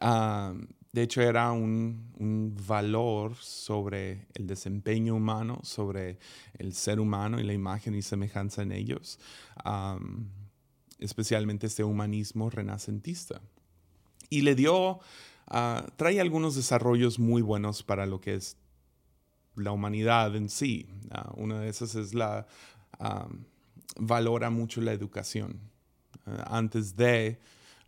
Uh, 0.00 0.56
de 0.96 1.02
hecho, 1.02 1.20
era 1.20 1.52
un, 1.52 2.56
valor 2.66 3.34
sobre 3.36 4.28
el 4.32 4.46
desempeño 4.46 5.14
humano, 5.14 5.60
sobre 5.62 6.18
el 6.54 6.72
ser 6.72 7.00
humano 7.00 7.38
y 7.38 7.42
la 7.42 7.52
imagen 7.52 7.94
y 7.94 8.00
semejanza 8.00 8.62
en 8.62 8.72
ellos, 8.72 9.20
especialmente 10.98 11.66
este 11.66 11.84
humanismo 11.84 12.48
renacentista. 12.48 13.42
Y 14.30 14.40
le 14.40 14.54
dio, 14.54 15.00
ah, 15.48 15.86
trae 15.96 16.18
algunos 16.18 16.54
desarrollos 16.54 17.18
muy 17.18 17.42
buenos 17.42 17.82
para 17.82 18.06
lo 18.06 18.18
que 18.18 18.34
es 18.34 18.56
la 19.54 19.72
humanidad 19.72 20.34
en 20.34 20.48
sí. 20.48 20.88
Uh, 21.10 21.42
una 21.42 21.60
de 21.60 21.68
esas 21.68 21.94
es 21.94 22.14
la, 22.14 22.46
valora 23.98 24.48
mucho 24.48 24.80
la 24.80 24.94
educación. 24.94 25.60
Ah, 26.24 26.56
antes 26.56 26.96
de 26.96 27.38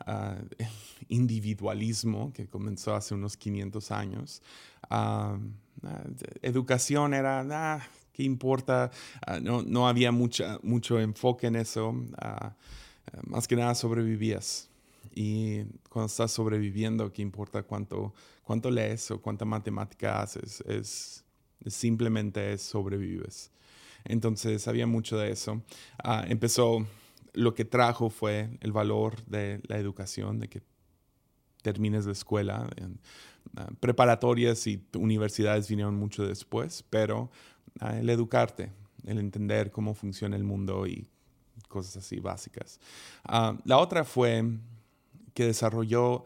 Ah, 0.07 0.37
individualismo 1.09 2.33
que 2.33 2.47
comenzó 2.47 2.95
hace 2.95 3.15
unos 3.15 3.37
500 3.37 3.91
años. 3.91 4.43
Ah, 4.91 5.39
ah, 5.83 6.05
educación 6.43 7.15
era, 7.15 7.47
ah, 7.51 7.81
¿qué 8.13 8.23
importa? 8.23 8.91
no, 9.43 9.63
no, 9.63 9.89
había 9.89 10.13
mucha, 10.13 10.59
mucho 10.63 11.01
enfoque 11.01 11.47
en 11.47 11.57
eso. 11.57 11.95
más 13.27 13.49
que 13.49 13.57
nada 13.57 13.75
sobrevivías. 13.75 14.69
Y 15.15 15.65
cuando 15.89 16.07
estás 16.07 16.31
sobreviviendo, 16.31 17.13
¿qué 17.13 17.23
importa 17.23 17.63
cuánto, 17.63 18.15
cuánto 18.45 18.71
lees 18.71 19.11
o 19.11 19.21
cuánta 19.21 19.45
matemática 19.45 20.23
haces? 20.23 20.63
Es, 20.67 21.25
simplemente 21.67 22.57
sobrevives. 22.57 23.51
Entonces 24.05 24.69
había 24.69 24.87
mucho 24.87 25.19
de 25.19 25.33
eso. 25.33 25.61
empezó 26.29 26.87
lo 27.39 27.55
que 27.55 27.65
trajo 27.65 28.11
fue 28.11 28.59
el 28.61 28.73
valor 28.73 29.25
de 29.27 29.61
la 29.69 29.79
educación, 29.79 30.41
de 30.41 30.49
que 30.49 30.63
termines 31.63 32.05
la 32.05 32.13
escuela. 32.13 32.69
Ah, 33.57 33.69
preparatorias 33.79 34.67
y 34.67 34.85
universidades 34.95 35.69
vinieron 35.69 35.95
mucho 35.95 36.27
después, 36.27 36.85
pero 36.91 37.31
ah, 37.79 37.97
el 37.97 38.11
educarte, 38.11 38.73
el 39.05 39.19
entender 39.19 39.71
cómo 39.71 39.95
funciona 39.95 40.37
el 40.37 40.43
mundo 40.43 40.87
y 40.87 41.09
cosas 41.69 41.99
así 41.99 42.19
básicas. 42.19 42.81
Ah, 43.25 43.57
la 43.65 43.79
otra 43.79 44.05
fue 44.05 44.45
que 45.33 45.45
desarrolló 45.45 46.25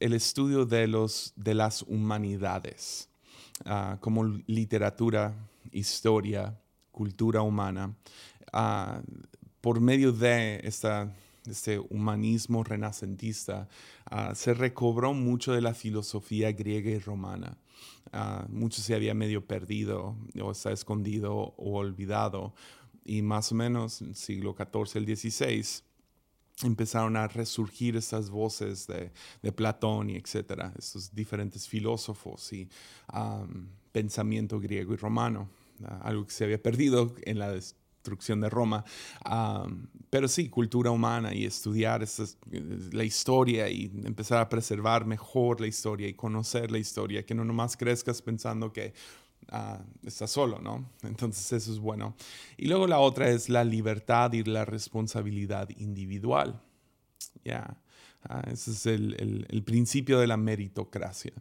el 0.00 0.14
estudio 0.14 0.64
de, 0.64 0.86
los, 0.86 1.34
de 1.36 1.52
las 1.52 1.82
humanidades, 1.82 3.10
como 4.00 4.24
literatura, 4.46 5.34
historia, 5.70 6.58
cultura 6.92 7.42
humana 7.42 7.94
por 9.60 9.80
medio 9.80 10.12
de 10.12 10.60
esta, 10.64 11.14
este 11.46 11.78
humanismo 11.78 12.64
renacentista, 12.64 13.68
ah, 14.06 14.34
se 14.34 14.54
recobró 14.54 15.12
mucho 15.14 15.52
de 15.52 15.60
la 15.60 15.74
filosofía 15.74 16.52
griega 16.52 16.90
y 16.90 16.98
romana. 16.98 17.56
Uh, 18.12 18.50
mucho 18.50 18.82
se 18.82 18.94
había 18.94 19.14
medio 19.14 19.46
perdido 19.46 20.16
o 20.42 20.50
está 20.50 20.72
escondido 20.72 21.32
o 21.34 21.78
olvidado. 21.78 22.54
Y 23.04 23.22
más 23.22 23.52
o 23.52 23.54
menos 23.54 24.02
en 24.02 24.08
el 24.08 24.16
siglo 24.16 24.56
XIV 24.56 24.96
al 24.96 25.16
XVI 25.16 25.82
empezaron 26.62 27.16
a 27.16 27.28
resurgir 27.28 27.96
estas 27.96 28.30
voces 28.30 28.86
de, 28.86 29.52
Platón 29.52 30.10
y 30.10 30.16
etcétera, 30.16 30.72
estos 30.78 31.14
diferentes 31.14 31.66
filósofos 31.68 32.52
y 32.52 32.68
pensamiento 33.92 34.60
griego 34.60 34.92
y 34.92 34.96
romano, 34.96 35.48
ah, 35.84 36.00
algo 36.02 36.26
que 36.26 36.32
se 36.32 36.44
había 36.44 36.62
perdido 36.62 37.14
en 37.22 37.38
la 37.38 37.58
destrucción 38.00 38.40
de 38.40 38.48
Roma. 38.48 38.84
pero 40.08 40.26
sí, 40.26 40.48
cultura 40.48 40.90
humana 40.90 41.34
y 41.34 41.44
estudiar 41.44 42.04
la 42.92 43.04
historia 43.04 43.68
y 43.68 43.90
empezar 44.04 44.38
a 44.38 44.48
preservar 44.48 45.04
mejor 45.04 45.60
la 45.60 45.66
historia 45.66 46.08
y 46.08 46.14
conocer 46.14 46.70
la 46.70 46.78
historia, 46.78 47.24
que 47.24 47.34
no 47.34 47.44
nomás 47.44 47.76
crezcas 47.76 48.22
pensando 48.22 48.72
que 48.72 48.94
uh, 49.52 50.06
estás 50.06 50.30
solo, 50.30 50.58
¿no? 50.60 50.90
Entonces 51.02 51.52
eso 51.52 51.72
es 51.72 51.78
bueno. 51.78 52.16
Y 52.56 52.66
luego 52.68 52.86
la 52.86 52.98
otra 52.98 53.28
es 53.28 53.48
la 53.50 53.64
libertad 53.64 54.32
y 54.32 54.42
la 54.44 54.64
responsabilidad 54.64 55.68
individual. 55.76 56.60
Ya, 57.44 57.76
ah, 58.28 58.42
ese 58.50 58.70
es 58.70 58.86
el, 58.86 59.62
principio 59.64 60.18
de 60.18 60.26
la 60.26 60.38
meritocracia. 60.38 61.32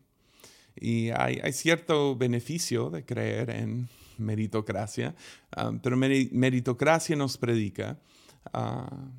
Y 0.75 1.09
hay, 1.09 1.53
cierto 1.53 2.15
beneficio 2.15 2.89
de 2.89 3.03
creer 3.03 3.49
en 3.49 3.89
meritocracia, 4.19 5.15
ah, 5.55 5.71
pero 5.81 5.97
meritocracia 5.97 7.15
nos 7.15 7.37
predica 7.37 7.99
ah, 8.53 9.11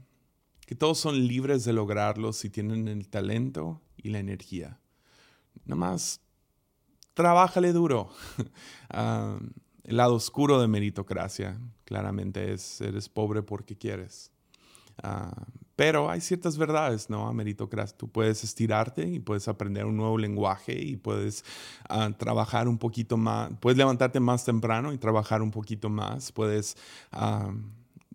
que 0.66 0.74
todos 0.74 0.98
son 0.98 1.26
libres 1.26 1.64
de 1.64 1.72
lograrlo 1.72 2.32
si 2.32 2.50
tienen 2.50 2.88
el 2.88 3.08
talento 3.08 3.80
y 3.96 4.10
la 4.10 4.18
energía. 4.18 4.78
Nada 5.64 5.76
más, 5.76 6.20
trabájale 7.14 7.72
duro. 7.72 8.10
Ah, 8.92 9.38
el 9.84 9.96
lado 9.96 10.14
oscuro 10.14 10.60
de 10.60 10.66
meritocracia, 10.66 11.60
claramente, 11.84 12.52
es 12.52 12.80
eres 12.80 13.08
pobre 13.08 13.42
porque 13.42 13.76
quieres. 13.76 14.32
Pero 15.80 16.10
hay 16.10 16.20
ciertas 16.20 16.58
verdades, 16.58 17.08
¿no? 17.08 17.26
A 17.26 17.32
meritocracia. 17.32 17.96
Tú 17.96 18.06
puedes 18.06 18.44
estirarte 18.44 19.08
y 19.08 19.18
puedes 19.18 19.48
aprender 19.48 19.86
un 19.86 19.96
nuevo 19.96 20.18
lenguaje 20.18 20.78
y 20.78 20.96
puedes 20.96 21.42
ah, 21.88 22.10
trabajar 22.18 22.68
un 22.68 22.76
poquito 22.76 23.16
más, 23.16 23.50
puedes 23.60 23.78
levantarte 23.78 24.20
más 24.20 24.44
temprano 24.44 24.92
y 24.92 24.98
trabajar 24.98 25.40
un 25.40 25.50
poquito 25.50 25.88
más. 25.88 26.32
Puedes, 26.32 26.76
ah, 27.12 27.54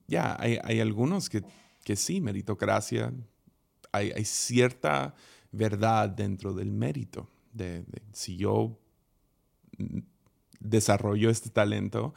ya, 0.05 0.37
hay, 0.39 0.59
hay, 0.63 0.79
algunos 0.79 1.27
que, 1.27 1.41
que 1.83 1.95
sí, 1.95 2.21
meritocracia, 2.21 3.11
hay, 3.91 4.25
cierta 4.25 5.15
verdad 5.51 6.07
dentro 6.07 6.53
del 6.53 6.71
mérito. 6.71 7.27
De, 7.51 7.83
si 8.13 8.37
yo 8.37 8.77
desarrollo 10.59 11.31
este 11.31 11.49
talento, 11.49 12.13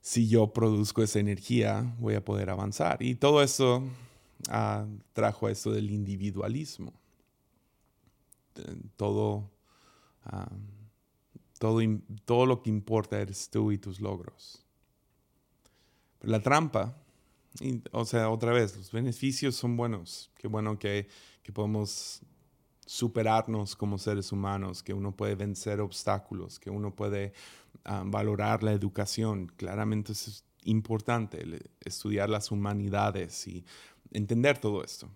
si 0.00 0.26
yo 0.26 0.52
produzco 0.52 1.04
esa 1.04 1.20
energía, 1.20 1.94
voy 2.00 2.16
a 2.16 2.24
poder 2.24 2.50
avanzar. 2.50 3.00
Y 3.00 3.14
todo 3.14 3.44
eso 3.44 3.84
ah, 4.48 4.86
trajo 5.12 5.48
esto 5.48 5.72
del 5.72 5.90
individualismo. 5.90 6.92
Todo, 8.96 9.50
ah, 10.24 10.50
todo, 11.58 11.80
todo 12.24 12.46
lo 12.46 12.62
que 12.62 12.70
importa 12.70 13.20
eres 13.20 13.48
tú 13.50 13.72
y 13.72 13.78
tus 13.78 14.00
logros. 14.00 14.64
Pero 16.18 16.32
la 16.32 16.42
trampa, 16.42 16.96
o 17.92 18.04
sea, 18.04 18.30
otra 18.30 18.52
vez, 18.52 18.76
los 18.76 18.92
beneficios 18.92 19.56
son 19.56 19.76
buenos. 19.76 20.30
Qué 20.36 20.48
bueno 20.48 20.78
que, 20.78 21.08
que 21.42 21.52
podemos 21.52 22.22
superarnos 22.86 23.76
como 23.76 23.98
seres 23.98 24.32
humanos, 24.32 24.82
que 24.82 24.92
uno 24.92 25.16
puede 25.16 25.36
vencer 25.36 25.80
obstáculos, 25.80 26.58
que 26.58 26.70
uno 26.70 26.94
puede 26.94 27.32
ah, 27.84 28.02
valorar 28.04 28.62
la 28.62 28.72
educación. 28.72 29.46
Claramente 29.56 30.12
es 30.12 30.44
importante 30.64 31.70
estudiar 31.80 32.28
las 32.28 32.50
humanidades 32.50 33.46
y 33.46 33.64
entender 34.12 34.58
todo 34.58 34.84
esto. 34.84 35.08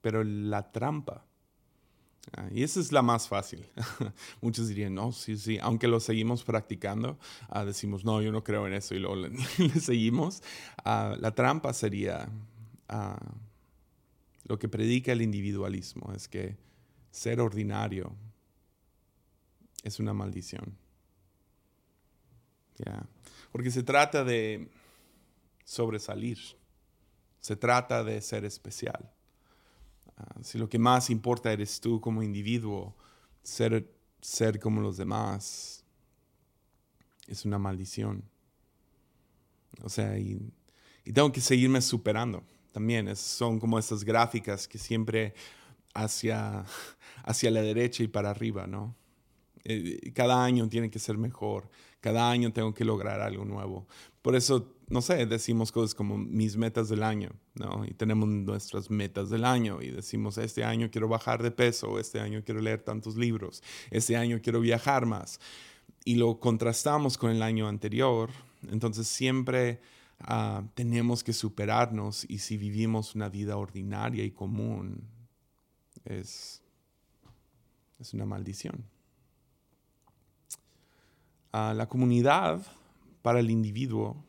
Pero 0.00 0.22
la 0.24 0.70
trampa, 0.70 1.24
ah, 2.36 2.48
y 2.52 2.62
esa 2.62 2.80
es 2.80 2.92
la 2.92 3.02
más 3.02 3.28
fácil. 3.28 3.66
Muchos 4.40 4.68
dirían, 4.68 4.94
no, 4.94 5.12
sí, 5.12 5.36
sí, 5.36 5.58
aunque 5.60 5.88
lo 5.88 6.00
seguimos 6.00 6.44
practicando, 6.44 7.18
ah, 7.48 7.64
decimos, 7.64 8.04
no, 8.04 8.22
yo 8.22 8.32
no 8.32 8.44
creo 8.44 8.66
en 8.66 8.74
eso 8.74 8.94
y 8.94 9.00
luego 9.00 9.16
le, 9.16 9.30
seguimos. 9.80 10.42
la 10.84 11.34
trampa 11.34 11.72
sería 11.72 12.28
lo 14.44 14.58
que 14.58 14.68
predica 14.68 15.12
el 15.12 15.20
individualismo, 15.20 16.12
es 16.14 16.26
que 16.28 16.56
ser 17.10 17.40
ordinario 17.40 18.14
es 19.82 20.00
una 20.00 20.14
maldición. 20.14 20.76
Porque 23.50 23.70
se 23.70 23.82
trata 23.82 24.24
de 24.24 24.68
sobresalir, 25.64 26.38
se 27.40 27.56
trata 27.56 28.04
de 28.04 28.20
ser 28.20 28.44
especial. 28.44 29.10
Ah, 30.16 30.36
si 30.42 30.58
lo 30.58 30.68
que 30.68 30.78
más 30.78 31.10
importa 31.10 31.52
eres 31.52 31.80
tú 31.80 32.00
como 32.00 32.22
individuo, 32.22 32.96
ser, 33.42 33.90
ser 34.20 34.58
como 34.58 34.80
los 34.80 34.96
demás 34.96 35.84
es 37.28 37.44
una 37.44 37.58
maldición. 37.58 38.24
O 39.82 39.88
sea, 39.88 40.18
y, 40.18 40.52
tengo 41.12 41.30
que 41.32 41.40
seguirme 41.40 41.80
superando. 41.80 42.42
También 42.72 43.14
son 43.16 43.58
como 43.60 43.78
estas 43.78 44.04
gráficas 44.04 44.66
que 44.68 44.78
siempre 44.78 45.34
hacia, 45.94 46.64
hacia 47.24 47.50
la 47.50 47.62
derecha 47.62 48.02
y 48.02 48.08
para 48.08 48.30
arriba, 48.30 48.66
¿no? 48.66 48.94
Eh, 49.64 50.12
cada 50.14 50.44
año 50.44 50.68
tiene 50.68 50.90
que 50.90 50.98
ser 50.98 51.18
mejor, 51.18 51.68
cada 52.00 52.30
año 52.30 52.52
tengo 52.52 52.74
que 52.74 52.84
lograr 52.84 53.20
algo 53.20 53.44
nuevo. 53.44 53.86
Por 54.22 54.36
eso, 54.36 54.76
no 54.88 55.02
sé, 55.02 55.26
decimos 55.26 55.72
cosas 55.72 55.94
como 55.94 56.16
mis 56.18 56.56
metas 56.56 56.88
del 56.88 57.02
año, 57.02 57.30
¿no? 57.54 57.84
Y 57.84 57.94
tenemos 57.94 58.28
nuestras 58.28 58.90
metas 58.90 59.30
del 59.30 59.44
año 59.44 59.82
y 59.82 59.90
decimos, 59.90 60.38
este 60.38 60.64
año 60.64 60.90
quiero 60.90 61.08
bajar 61.08 61.42
de 61.42 61.50
peso, 61.50 61.98
este 61.98 62.20
año 62.20 62.42
quiero 62.44 62.60
leer 62.60 62.82
tantos 62.82 63.16
libros, 63.16 63.62
este 63.90 64.16
año 64.16 64.40
quiero 64.42 64.60
viajar 64.60 65.06
más. 65.06 65.40
Y 66.04 66.16
lo 66.16 66.40
contrastamos 66.40 67.18
con 67.18 67.30
el 67.30 67.42
año 67.42 67.68
anterior, 67.68 68.30
entonces 68.70 69.08
siempre 69.08 69.80
ah, 70.20 70.62
tenemos 70.74 71.24
que 71.24 71.32
superarnos 71.32 72.24
y 72.28 72.38
si 72.38 72.56
vivimos 72.56 73.14
una 73.14 73.28
vida 73.28 73.56
ordinaria 73.56 74.24
y 74.24 74.30
común, 74.30 75.08
es, 76.04 76.62
es 77.98 78.14
una 78.14 78.24
maldición. 78.24 78.84
A 81.52 81.74
la 81.74 81.88
comunidad 81.88 82.62
para 83.22 83.40
el 83.40 83.50
individuo, 83.50 84.24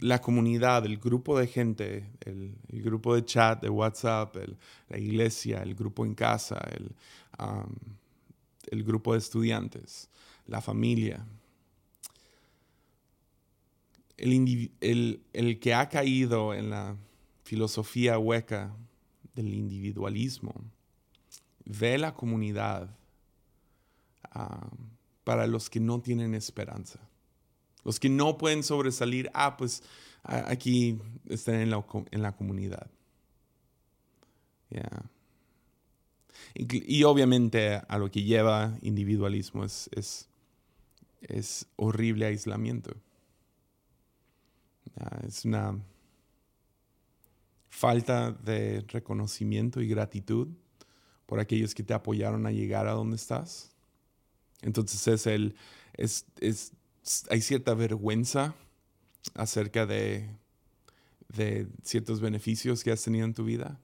la 0.00 0.20
comunidad, 0.20 0.84
el 0.84 0.98
grupo 0.98 1.38
de 1.38 1.46
gente, 1.46 2.10
el, 2.20 2.54
grupo 2.68 3.14
de 3.14 3.24
chat, 3.24 3.62
de 3.62 3.70
WhatsApp, 3.70 4.36
la 4.88 4.98
iglesia, 4.98 5.62
el 5.62 5.74
grupo 5.74 6.04
en 6.04 6.14
casa, 6.14 6.58
el, 6.72 6.94
el 8.70 8.84
grupo 8.84 9.12
de 9.12 9.18
estudiantes, 9.18 10.10
la 10.46 10.60
familia. 10.60 11.24
El, 14.16 14.70
el, 14.80 15.22
el, 15.32 15.60
que 15.60 15.74
ha 15.74 15.88
caído 15.88 16.54
en 16.54 16.70
la 16.70 16.96
filosofía 17.44 18.18
hueca 18.18 18.74
del 19.34 19.52
individualismo, 19.54 20.54
ve 21.64 21.98
la 21.98 22.14
comunidad 22.14 22.88
para 25.26 25.48
los 25.48 25.68
que 25.68 25.80
no 25.80 26.00
tienen 26.00 26.36
esperanza. 26.36 27.00
Los 27.82 27.98
que 27.98 28.08
no 28.08 28.38
pueden 28.38 28.62
sobresalir, 28.62 29.28
ah, 29.34 29.56
pues 29.56 29.82
aquí 30.22 31.00
están 31.28 31.56
en 31.56 31.70
la, 31.70 31.84
en 32.12 32.22
la 32.22 32.36
comunidad. 32.36 32.88
Y, 36.54 37.02
obviamente 37.02 37.82
a 37.88 37.98
lo 37.98 38.08
que 38.08 38.22
lleva 38.22 38.78
individualismo 38.82 39.64
es, 39.64 39.90
es, 39.90 40.28
es 41.22 41.66
horrible 41.74 42.26
aislamiento. 42.26 42.94
es 45.26 45.44
una 45.44 45.76
falta 47.68 48.30
de 48.30 48.84
reconocimiento 48.86 49.80
y 49.80 49.88
gratitud 49.88 50.46
por 51.26 51.40
aquellos 51.40 51.74
que 51.74 51.82
te 51.82 51.94
apoyaron 51.94 52.46
a 52.46 52.52
llegar 52.52 52.86
a 52.86 52.92
donde 52.92 53.16
estás. 53.16 53.75
Entonces 54.62 55.06
es 55.06 55.26
el, 55.26 55.54
es, 55.94 56.26
es, 56.40 56.72
hay 57.30 57.40
cierta 57.40 57.74
vergüenza 57.74 58.54
acerca 59.34 59.86
de, 59.86 60.28
de 61.28 61.68
ciertos 61.82 62.20
beneficios 62.20 62.82
que 62.82 62.92
has 62.92 63.02
tenido 63.02 63.24
en 63.24 63.34
tu 63.34 63.44
vida. 63.44 63.80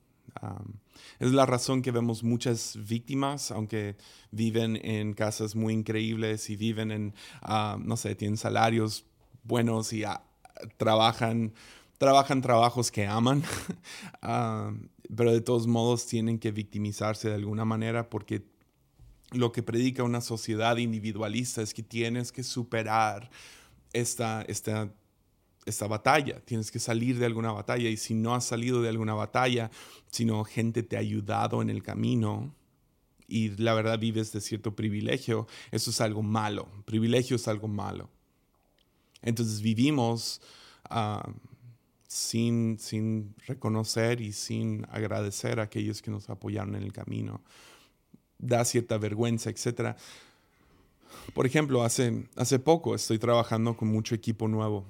es 1.19 1.33
la 1.33 1.47
razón 1.47 1.83
que 1.83 1.91
vemos 1.91 2.23
muchas 2.23 2.79
víctimas, 2.87 3.51
aunque 3.51 3.97
viven 4.31 4.77
en 4.85 5.15
casas 5.15 5.55
muy 5.55 5.75
increíbles 5.75 6.51
y 6.51 6.57
viven 6.57 6.91
en, 6.91 7.15
no 7.81 7.97
sé, 7.97 8.15
tienen 8.15 8.37
salarios 8.37 9.05
buenos 9.45 9.93
y 9.93 10.05
ah, 10.05 10.25
trabajan 10.77 11.53
trabajan 12.03 12.41
trabajos 12.41 12.91
que 12.91 13.07
aman, 13.07 13.45
pero 15.17 15.33
de 15.33 15.41
todos 15.41 15.69
modos 15.69 16.05
tienen 16.05 16.41
que 16.41 16.51
victimizarse 16.51 17.29
de 17.29 17.37
alguna 17.37 17.65
manera 17.65 18.11
porque 18.11 18.43
lo 19.33 19.53
que 19.53 19.63
predica 19.63 20.03
una 20.03 20.21
sociedad 20.21 20.77
individualista 20.77 21.63
es 21.63 21.75
que 21.75 21.83
tienes 21.83 22.33
que 22.33 22.43
superar 22.43 23.31
esta, 23.93 24.43
esta, 24.43 24.93
esta 25.67 25.87
batalla, 25.87 26.41
tienes 26.45 26.71
que 26.71 26.79
salir 26.79 27.19
de 27.19 27.27
alguna 27.27 27.53
batalla 27.53 27.89
y 27.89 27.97
si 27.97 28.15
no 28.15 28.35
has 28.35 28.45
salido 28.45 28.83
de 28.83 28.89
alguna 28.89 29.15
batalla, 29.15 29.71
sino 30.11 30.45
gente 30.45 30.83
te 30.83 30.97
ha 30.97 31.01
ayudado 31.01 31.63
en 31.63 31.71
el 31.71 31.83
camino, 31.83 32.55
y 33.33 33.49
la 33.57 33.73
verdad 33.73 33.99
vives 33.99 34.31
de 34.33 34.43
cierto 34.43 34.77
privilegio, 34.77 35.47
eso 35.71 35.91
es 35.91 36.01
algo 36.03 36.23
malo. 36.23 36.69
Privilegio 36.85 37.37
es 37.37 37.49
algo 37.49 37.67
malo. 37.67 38.11
Entonces 39.23 39.63
vivimos 39.63 40.43
uh, 40.91 41.31
sin, 42.07 42.79
sin 42.79 43.35
reconocer 43.47 44.21
y 44.21 44.33
sin 44.33 44.85
agradecer 44.91 45.61
a 45.61 45.65
aquellos 45.65 46.03
que 46.03 46.11
nos 46.11 46.29
apoyaron 46.29 46.75
en 46.75 46.83
el 46.83 46.93
camino. 46.93 47.41
Da 48.43 48.65
cierta 48.65 48.99
vergüenza, 48.99 49.49
etc. 49.49 49.97
Por 51.33 51.47
ejemplo, 51.47 51.83
hace, 51.83 52.29
hace 52.37 52.59
poco 52.59 52.95
estoy 52.95 53.19
trabajando 53.19 53.77
con 53.77 53.89
mucho 53.89 54.15
equipo 54.15 54.49
nuevo 54.49 54.85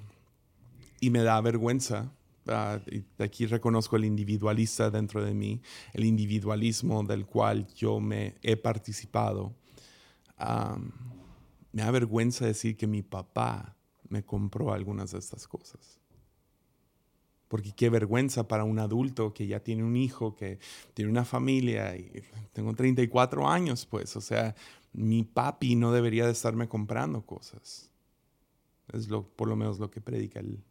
y 1.01 1.11
me 1.11 1.23
da 1.23 1.41
vergüenza. 1.41 2.11
Uh, 2.45 3.23
aquí 3.23 3.47
reconozco 3.47 3.95
el 3.95 4.05
individualista 4.05 4.91
dentro 4.91 5.25
de 5.25 5.33
mí, 5.33 5.61
el 5.93 6.05
individualismo 6.05 7.05
del 7.05 7.25
cual 7.25 7.69
yo 7.77 8.01
me 8.01 8.35
he 8.43 8.57
participado. 8.57 9.55
me 11.73 11.83
da 11.83 11.91
vergüenza 11.93 12.47
decir 12.47 12.77
que 12.77 12.89
mi 12.89 13.03
papá 13.03 13.77
me 14.09 14.25
compró 14.25 14.73
algunas 14.73 15.13
de 15.13 15.19
estas 15.19 15.47
cosas. 15.47 16.01
Porque 17.53 17.73
qué 17.73 17.91
vergüenza 17.91 18.49
para 18.49 18.65
un 18.65 18.79
adulto 18.79 19.35
que 19.35 19.47
ya 19.47 19.61
tiene 19.61 19.85
un 19.85 19.95
hijo, 19.95 20.35
que 20.35 20.59
tiene 20.95 21.11
una 21.11 21.27
familia, 21.27 21.95
y 21.95 22.11
tengo 22.55 22.73
34 22.73 23.47
años, 23.47 23.85
pues, 23.85 24.17
o 24.17 24.23
sea, 24.23 24.55
mi 24.95 25.23
papi 25.23 25.75
no 25.75 25.93
debería 25.93 26.25
de 26.25 26.33
estarme 26.33 26.67
comprando 26.67 27.27
cosas. 27.27 27.91
Es 28.95 29.09
lo, 29.09 29.29
por 29.29 29.49
lo 29.49 29.57
menos 29.57 29.79
lo 29.79 29.91
que 29.91 30.01
predica 30.01 30.41
el 30.41 30.65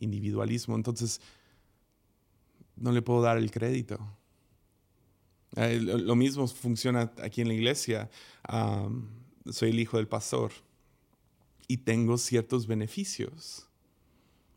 individualismo. 0.00 0.74
Entonces, 0.74 1.20
no 2.74 2.90
le 2.90 3.00
puedo 3.00 3.22
dar 3.22 3.36
el 3.36 3.52
crédito. 3.52 4.00
Eh, 5.54 5.78
lo 5.78 6.16
mismo 6.16 6.48
funciona 6.48 7.12
aquí 7.22 7.42
en 7.42 7.46
la 7.46 7.54
iglesia. 7.54 8.10
soy 9.52 9.70
el 9.70 9.78
hijo 9.78 9.98
del 9.98 10.08
pastor 10.08 10.50
y 11.68 11.76
tengo 11.76 12.18
ciertos 12.18 12.66
beneficios 12.66 13.68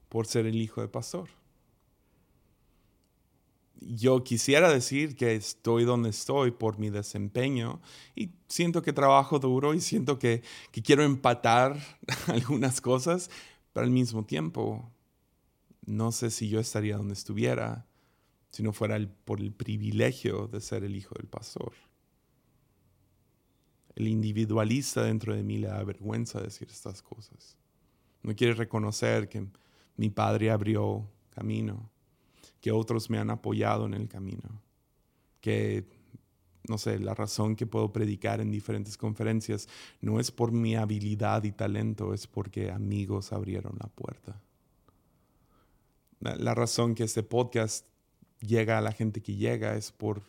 por 0.10 0.26
ser 0.26 0.48
el 0.48 0.56
hijo 0.56 0.82
del 0.82 0.90
pastor. 0.90 1.30
Yo 3.80 4.24
quisiera 4.24 4.72
decir 4.72 5.16
que 5.16 5.36
estoy 5.36 5.86
donde 5.86 6.10
estoy 6.10 6.52
por 6.52 6.80
mi 6.80 6.90
desempeño 6.90 7.82
y 8.16 8.32
siento 8.48 8.82
que 8.82 8.94
trabajo 8.94 9.40
duro 9.40 9.74
y 9.74 9.82
siento 9.82 10.20
que, 10.20 10.42
que 10.72 10.82
quiero 10.82 11.04
empatar 11.04 11.78
algunas 12.28 12.82
cosas, 12.82 13.30
pero 13.74 13.86
al 13.86 13.92
mismo 13.92 14.26
tiempo 14.26 14.92
no 15.86 16.12
sé 16.12 16.32
si 16.32 16.50
yo 16.50 16.60
estaría 16.60 16.98
donde 16.98 17.14
estuviera 17.14 17.88
si 18.52 18.64
no 18.64 18.74
fuera 18.74 19.00
por 19.26 19.40
el 19.40 19.52
privilegio 19.52 20.48
de 20.48 20.62
ser 20.62 20.84
el 20.84 20.96
hijo 20.96 21.14
del 21.16 21.28
pastor. 21.28 21.74
El 23.96 24.08
individualista 24.08 25.04
dentro 25.04 25.36
de 25.36 25.44
mí 25.44 25.58
le 25.58 25.68
da 25.68 25.84
vergüenza 25.84 26.42
decir 26.42 26.68
estas 26.70 27.02
cosas. 27.02 27.58
No 28.24 28.36
quiere 28.36 28.54
reconocer 28.54 29.30
que 29.30 29.48
mi 29.96 30.10
padre 30.10 30.52
abrió 30.52 31.10
camino, 31.30 31.90
que 32.68 32.74
otros 32.74 33.10
me 33.10 33.18
han 33.18 33.30
apoyado 33.30 33.86
en 33.86 33.94
el 33.94 34.10
camino, 34.10 34.62
que, 35.40 35.86
no 36.68 36.78
sé, 36.78 37.00
la 37.00 37.14
razón 37.14 37.56
que 37.56 37.66
puedo 37.66 37.94
predicar 37.94 38.42
en 38.42 38.52
diferentes 38.52 38.98
conferencias 38.98 39.70
no 40.02 40.20
es 40.20 40.32
por 40.32 40.52
mi 40.52 40.76
habilidad 40.76 41.46
y 41.46 41.54
talento, 41.54 42.14
es 42.14 42.28
porque 42.28 42.70
amigos 42.70 43.32
abrieron 43.32 43.78
la 43.80 43.88
puerta. 43.88 44.42
La, 46.20 46.54
razón 46.56 46.94
que 46.94 47.06
este 47.06 47.24
podcast 47.24 47.86
llega 48.42 48.78
a 48.78 48.82
la 48.82 48.92
gente 48.92 49.22
que 49.22 49.38
llega 49.38 49.78
es 49.78 49.94
por, 49.94 50.24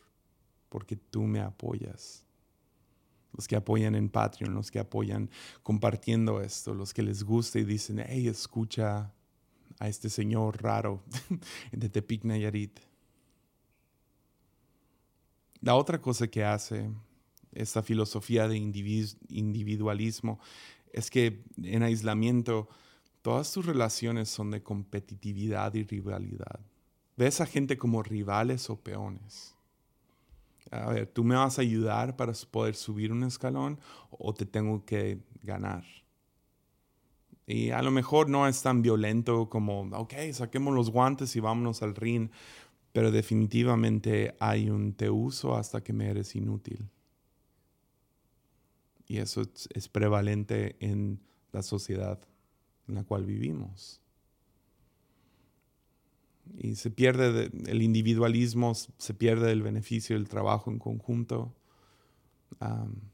porque 0.69 0.95
tú 0.95 1.25
me 1.25 1.41
apoyas. 1.41 2.25
Los 3.33 3.49
que 3.49 3.57
apoyan 3.57 3.97
en 3.97 4.11
Patreon, 4.11 4.55
los 4.55 4.71
que 4.71 4.79
apoyan 4.79 5.29
compartiendo 5.65 6.41
esto, 6.41 6.73
los 6.73 6.95
que 6.95 7.03
les 7.03 7.25
gusta 7.25 7.59
y 7.59 7.65
dicen, 7.65 8.05
hey, 8.07 8.29
escucha 8.29 9.13
a 9.79 9.89
este 9.89 10.11
señor 10.11 10.63
raro 10.63 11.03
de 11.73 11.89
Tepic 11.89 12.25
Nayarit. 12.25 12.81
La 15.61 15.75
otra 15.75 16.01
cosa 16.01 16.29
que 16.29 16.45
hace 16.45 16.91
esta 17.53 17.83
filosofía 17.83 18.47
de 18.47 18.57
individualismo 18.57 20.39
es 20.93 21.11
que 21.11 21.45
en 21.63 21.83
aislamiento 21.83 22.69
todas 23.23 23.53
tus 23.53 23.67
relaciones 23.67 24.29
son 24.29 24.51
de 24.51 24.63
competitividad 24.63 25.75
y 25.75 25.83
rivalidad. 25.85 26.61
Ves 27.17 27.41
a 27.41 27.47
gente 27.47 27.77
como 27.77 28.03
rivales 28.03 28.71
o 28.71 28.81
peones. 28.81 29.55
A 30.71 30.91
ver, 30.93 31.07
¿tú 31.07 31.25
me 31.25 31.35
vas 31.35 31.59
a 31.59 31.63
ayudar 31.63 32.17
para 32.17 32.33
poder 32.51 32.75
subir 32.77 33.11
un 33.11 33.25
escalón 33.25 33.81
o 34.11 34.33
te 34.35 34.47
tengo 34.47 34.85
que 34.85 35.19
ganar? 35.43 35.85
Y 37.49 37.71
a 37.71 37.83
lo 37.83 37.91
mejor 37.91 38.29
no 38.29 38.47
es 38.47 38.63
tan 38.63 38.83
violento 38.83 39.49
como, 39.49 39.89
ok, 39.97 40.15
saquemos 40.33 40.75
los 40.75 40.91
guantes 40.91 41.35
y 41.35 41.41
vámonos 41.41 41.83
al 41.83 41.95
ring, 41.95 42.29
pero 42.93 43.11
definitivamente 43.11 44.37
hay 44.39 44.71
un 44.71 44.93
te 44.93 45.09
uso 45.09 45.57
hasta 45.57 45.83
que 45.83 45.93
me 45.93 46.09
eres 46.11 46.37
inútil. 46.37 46.89
Y 49.07 49.17
eso 49.17 49.43
es 49.75 49.89
prevalente 49.89 50.77
en 50.81 51.21
la 51.53 51.63
sociedad 51.63 52.21
en 52.87 52.95
la 52.95 53.05
cual 53.05 53.25
vivimos 53.25 54.03
y 56.57 56.77
se 56.77 56.91
pierde 56.91 57.51
el 57.67 57.83
individualismo, 57.83 58.75
se 58.75 59.15
pierde 59.15 59.53
el 59.53 59.63
beneficio 59.63 60.17
del 60.17 60.29
trabajo 60.29 60.71
en 60.71 60.79
conjunto. 60.79 61.55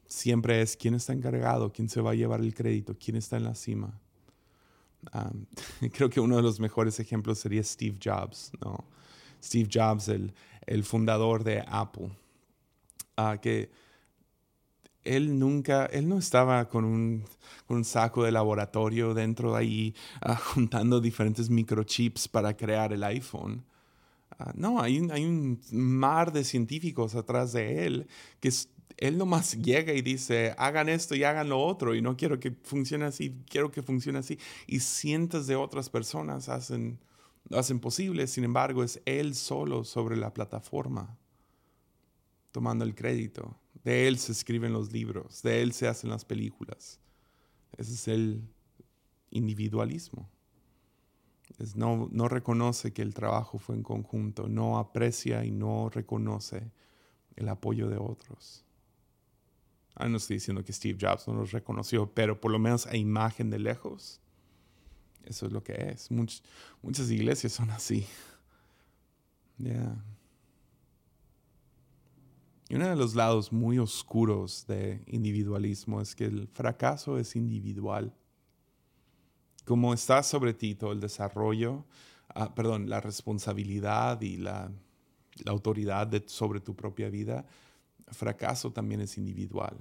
siempre 0.06 0.62
es 0.62 0.76
quién 0.76 0.94
está 0.94 1.12
encargado, 1.12 1.72
quién 1.72 1.88
se 1.88 2.00
va 2.00 2.12
a 2.12 2.14
llevar 2.14 2.40
el 2.40 2.54
crédito, 2.54 2.96
quién 2.98 3.16
está 3.16 3.36
en 3.36 3.44
la 3.44 3.54
cima. 3.54 4.00
creo 5.92 6.10
que 6.10 6.20
uno 6.20 6.36
de 6.36 6.42
los 6.42 6.60
mejores 6.60 6.98
ejemplos 7.00 7.38
sería 7.38 7.62
Steve 7.62 7.98
Jobs, 8.02 8.52
¿no? 8.60 8.84
Steve 9.42 9.68
Jobs, 9.72 10.08
el, 10.08 10.32
el 10.66 10.84
fundador 10.84 11.44
de 11.44 11.64
Apple, 11.66 12.10
uh, 13.18 13.38
que 13.40 13.70
él 15.04 15.38
nunca, 15.38 15.86
él 15.86 16.08
no 16.08 16.18
estaba 16.18 16.68
con 16.68 16.84
un, 16.84 17.24
saco 17.84 18.24
de 18.24 18.32
laboratorio 18.32 19.14
dentro 19.14 19.52
de 19.52 19.58
ahí 19.58 19.94
ah, 20.20 20.36
juntando 20.54 21.00
diferentes 21.00 21.50
microchips 21.50 22.28
para 22.28 22.56
crear 22.56 22.92
el 22.92 23.04
iPhone. 23.04 23.64
Ah, 24.38 24.52
no, 24.56 24.80
hay 24.80 24.98
un, 24.98 25.12
hay 25.12 25.24
un 25.24 25.60
mar 25.70 26.32
de 26.32 26.44
científicos 26.44 27.14
atrás 27.14 27.52
de 27.52 27.86
él 27.86 28.06
que 28.40 28.50
él 28.96 29.18
nomás 29.18 29.60
llega 29.60 29.92
y 29.92 30.02
dice, 30.02 30.54
hagan 30.56 30.88
esto 30.88 31.14
y 31.14 31.24
hagan 31.24 31.48
lo 31.48 31.60
otro 31.60 31.94
y 31.94 32.02
no 32.02 32.16
quiero 32.16 32.38
que 32.38 32.52
funcione 32.62 33.04
así, 33.04 33.34
quiero 33.48 33.70
que 33.70 33.82
funcione 33.82 34.18
así. 34.18 34.38
Y 34.66 34.80
cientos 34.80 35.46
de 35.46 35.56
otras 35.56 35.90
personas 35.90 36.48
hacen, 36.48 36.98
lo 37.48 37.58
hacen 37.58 37.80
posible, 37.80 38.26
sin 38.26 38.44
embargo 38.44 38.84
es 38.84 39.00
él 39.04 39.34
solo 39.34 39.84
sobre 39.84 40.16
la 40.16 40.32
plataforma, 40.32 41.18
tomando 42.52 42.84
el 42.84 42.94
crédito. 42.94 43.58
De 43.82 44.08
Él 44.08 44.18
se 44.18 44.32
escriben 44.32 44.72
los 44.72 44.92
libros, 44.92 45.42
de 45.42 45.60
Él 45.60 45.74
se 45.74 45.86
hacen 45.86 46.08
las 46.08 46.24
películas. 46.24 47.00
Ese 47.76 47.92
es 47.92 48.08
el 48.08 48.42
individualismo. 49.30 50.30
no, 51.74 52.08
no 52.10 52.28
reconoce 52.28 52.94
que 52.94 53.02
el 53.02 53.12
trabajo 53.12 53.58
fue 53.58 53.74
en 53.74 53.82
conjunto, 53.82 54.48
no 54.48 54.78
aprecia 54.78 55.44
y 55.44 55.50
no 55.50 55.90
reconoce 55.90 56.70
el 57.36 57.48
apoyo 57.48 57.88
de 57.88 57.98
otros. 57.98 58.63
Ah, 59.94 60.08
no 60.08 60.16
estoy 60.16 60.36
diciendo 60.36 60.64
que 60.64 60.72
Steve 60.72 60.98
Jobs 61.00 61.28
no 61.28 61.34
los 61.34 61.52
reconoció, 61.52 62.12
pero 62.12 62.40
por 62.40 62.50
lo 62.50 62.58
menos 62.58 62.86
a 62.86 62.96
imagen 62.96 63.50
de 63.50 63.58
lejos, 63.58 64.20
eso 65.24 65.46
es 65.46 65.52
lo 65.52 65.62
que 65.62 65.90
es. 65.90 66.10
muchas 66.10 67.10
iglesias 67.10 67.52
son 67.52 67.70
así. 67.70 68.06
Yeah. 69.58 70.04
Y 72.68 72.76
uno 72.76 72.88
de 72.88 72.96
los 72.96 73.14
lados 73.14 73.52
muy 73.52 73.78
oscuros 73.78 74.66
de 74.66 75.02
individualismo 75.06 76.00
es 76.00 76.14
que 76.14 76.24
el 76.24 76.48
fracaso 76.48 77.18
es 77.18 77.36
individual. 77.36 78.14
Como 79.64 79.94
está 79.94 80.22
sobre 80.22 80.54
ti 80.54 80.74
todo 80.74 80.92
el 80.92 81.00
desarrollo, 81.00 81.84
ah, 82.28 82.54
perdón, 82.54 82.88
la 82.88 83.00
responsabilidad 83.00 84.20
y 84.22 84.38
la, 84.38 84.70
autoridad 85.46 86.10
sobre 86.26 86.60
tu 86.60 86.76
propia 86.76 87.10
vida, 87.10 87.44
fracaso 88.14 88.72
también 88.72 89.00
es 89.00 89.18
individual. 89.18 89.76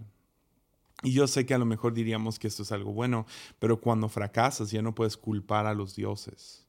Y 1.01 1.11
yo 1.13 1.27
sé 1.27 1.45
que 1.45 1.53
a 1.53 1.57
lo 1.57 1.65
mejor 1.65 1.93
diríamos 1.93 2.39
que 2.39 2.47
esto 2.47 2.63
es 2.63 2.71
algo 2.71 2.93
bueno, 2.93 3.25
pero 3.59 3.79
cuando 3.79 4.07
fracasas 4.09 4.71
ya 4.71 4.81
no 4.81 4.95
puedes 4.95 5.17
culpar 5.17 5.65
a 5.65 5.73
los 5.73 5.95
dioses. 5.95 6.65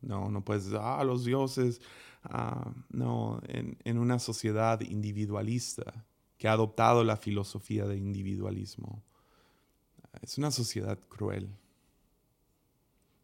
No, 0.00 0.30
no 0.30 0.44
puedes 0.44 0.72
ah, 0.72 1.02
los 1.04 1.24
dioses 1.24 1.80
Ah, 2.28 2.72
no, 2.88 3.40
en, 3.46 3.98
una 3.98 4.18
sociedad 4.18 4.80
individualista 4.80 6.04
que 6.38 6.48
ha 6.48 6.52
adoptado 6.52 7.04
la 7.04 7.16
filosofía 7.16 7.86
de 7.86 7.96
individualismo. 7.96 9.02
Es 10.22 10.36
una 10.36 10.50
sociedad 10.50 10.98
cruel, 11.08 11.48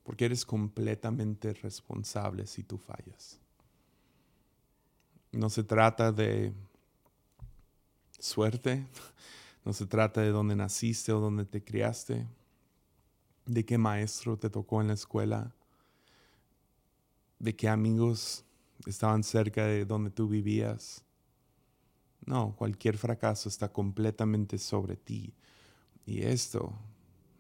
porque 0.05 0.27
eres 0.27 0.45
completamente 0.45 1.53
responsable 1.55 2.47
si 2.47 2.63
tú 2.63 2.79
fallas. 2.79 3.41
No 5.33 5.51
se 5.51 5.65
trata 5.65 6.13
de 6.13 6.53
suerte, 8.23 8.87
no 9.65 9.73
se 9.73 9.87
trata 9.87 10.21
de 10.21 10.31
dónde 10.31 10.55
naciste 10.55 11.13
o 11.13 11.19
dónde 11.19 11.45
te 11.45 11.63
criaste, 11.63 12.27
de 13.47 13.65
qué 13.65 13.79
maestro 13.79 14.39
te 14.39 14.49
tocó 14.49 14.81
en 14.81 14.89
la 14.89 14.95
escuela, 14.95 15.53
de 17.41 17.57
qué 17.57 17.69
amigos 17.69 18.45
estaban 18.87 19.25
cerca 19.25 19.67
de 19.67 19.85
donde 19.85 20.11
tú 20.11 20.29
vivías. 20.29 21.05
No, 22.25 22.55
cualquier 22.55 22.97
fracaso 22.97 23.49
está 23.49 23.73
completamente 23.73 24.57
sobre 24.59 24.97
ti. 24.97 25.35
Y 26.07 26.23
esto, 26.23 26.73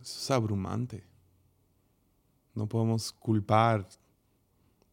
es 0.01 0.31
abrumante. 0.33 1.05
No 2.55 2.68
podemos 2.68 3.12
culpar 3.12 3.88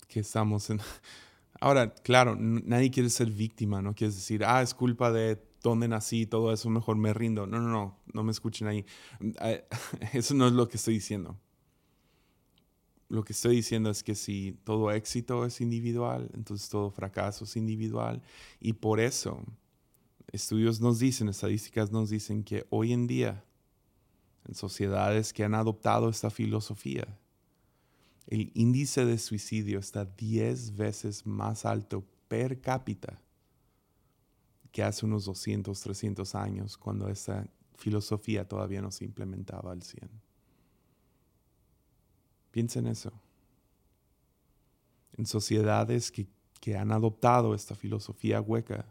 que 0.08 0.20
estamos 0.20 0.70
en... 0.70 0.80
Ahora, 1.60 1.92
claro, 1.92 2.36
nadie 2.36 2.92
quiere 2.92 3.10
ser 3.10 3.32
víctima, 3.32 3.82
no 3.82 3.96
quieres 3.96 4.16
decir, 4.16 4.46
ah, 4.46 4.62
es 4.62 4.74
culpa 4.74 5.12
de 5.12 5.49
dónde 5.62 5.88
nací, 5.88 6.26
todo 6.26 6.54
eso, 6.54 6.70
mejor 6.70 6.98
me 6.98 7.14
rindo. 7.14 7.48
No, 7.48 7.60
no, 7.60 7.70
no, 7.70 7.98
no 8.14 8.24
me 8.24 8.32
escuchen 8.32 8.68
ahí. 8.68 8.86
Eso 10.14 10.34
no 10.34 10.48
es 10.48 10.54
lo 10.54 10.68
que 10.68 10.78
estoy 10.78 10.96
diciendo. 10.96 11.38
Lo 13.10 13.24
que 13.24 13.34
estoy 13.34 13.56
diciendo 13.56 13.90
es 13.90 14.04
que 14.04 14.14
si 14.14 14.60
todo 14.64 14.92
éxito 14.92 15.46
es 15.46 15.62
individual, 15.62 16.30
entonces 16.34 16.70
todo 16.70 16.92
fracaso 16.92 17.46
es 17.46 17.56
individual. 17.56 18.22
Y 18.60 18.74
por 18.74 19.00
eso, 19.00 19.44
estudios 20.32 20.80
nos 20.80 21.00
dicen, 21.00 21.28
estadísticas 21.28 21.92
nos 21.92 22.12
dicen 22.12 22.44
que 22.44 22.68
hoy 22.70 22.94
en 22.94 23.08
día, 23.08 23.44
en 24.48 24.54
sociedades 24.54 25.34
que 25.34 25.44
han 25.44 25.56
adoptado 25.56 26.08
esta 26.08 26.30
filosofía, 26.30 27.18
el 28.28 28.52
índice 28.54 29.06
de 29.06 29.18
suicidio 29.18 29.80
está 29.80 30.06
10 30.06 30.78
veces 30.78 31.26
más 31.26 31.66
alto 31.66 32.06
per 32.28 32.62
cápita 32.62 33.20
que 34.72 34.84
hace 34.84 35.06
unos 35.06 35.26
200, 35.26 35.80
300 35.80 36.36
años, 36.36 36.78
cuando 36.78 37.10
esa 37.10 37.48
filosofía 37.76 38.48
todavía 38.48 38.82
no 38.82 38.92
se 38.92 39.06
implementaba 39.06 39.72
al 39.72 39.82
100. 39.82 40.10
Piensa 42.52 42.80
en 42.80 42.88
eso. 42.88 43.12
En 45.18 45.26
sociedades 45.26 46.12
que, 46.12 46.28
que 46.60 46.78
han 46.78 46.92
adoptado 46.92 47.56
esta 47.56 47.76
filosofía 47.76 48.42
hueca, 48.42 48.86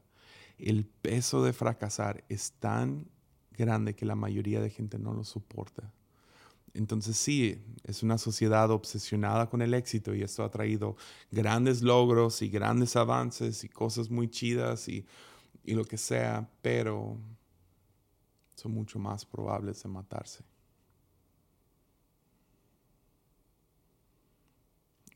el 0.59 0.85
peso 0.85 1.43
de 1.45 1.53
fracasar 1.53 2.25
es 2.29 2.53
tan 2.53 3.07
grande 3.57 3.95
que 3.95 4.07
la 4.07 4.15
mayoría 4.15 4.61
de 4.61 4.71
gente 4.71 4.99
no 4.99 5.13
lo 5.13 5.25
soporta. 5.25 5.93
Entonces 6.75 7.17
sí, 7.17 7.61
es 7.85 8.03
una 8.03 8.19
sociedad 8.19 8.71
obsesionada 8.71 9.49
con 9.49 9.63
el 9.63 9.75
éxito 9.75 10.15
y 10.15 10.23
esto 10.23 10.45
ha 10.45 10.51
traído 10.51 10.97
grandes 11.31 11.83
logros 11.83 12.43
y 12.43 12.49
grandes 12.49 12.95
avances 12.95 13.65
y 13.65 13.69
cosas 13.69 14.11
muy 14.11 14.29
chidas 14.29 14.89
y, 14.89 15.05
y 15.69 15.75
lo 15.75 15.85
que 15.85 15.99
sea, 15.99 16.49
pero 16.63 17.19
son 18.55 18.73
mucho 18.73 18.99
más 18.99 19.25
probables 19.25 19.83
de 19.83 19.89
matarse. 19.89 20.45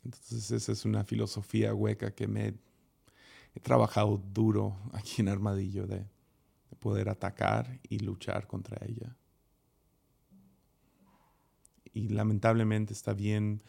Entonces 0.05 0.51
esa 0.51 0.73
es 0.73 0.85
una 0.85 1.05
filosofía 1.05 1.75
hueca 1.75 2.13
que 2.13 2.27
me 2.27 2.55
he 3.55 3.61
trabajado 3.61 4.17
duro 4.33 4.77
aquí 4.93 5.23
en 5.23 5.29
Armadillo 5.29 5.87
de, 5.87 5.99
de 5.99 6.77
poder 6.79 7.09
atacar 7.09 7.81
y 7.89 8.01
luchar 8.01 8.47
contra 8.47 8.79
ella 8.87 9.17
y 11.95 12.09
lamentablemente 12.09 12.93
está 12.93 13.13
bien, 13.13 13.63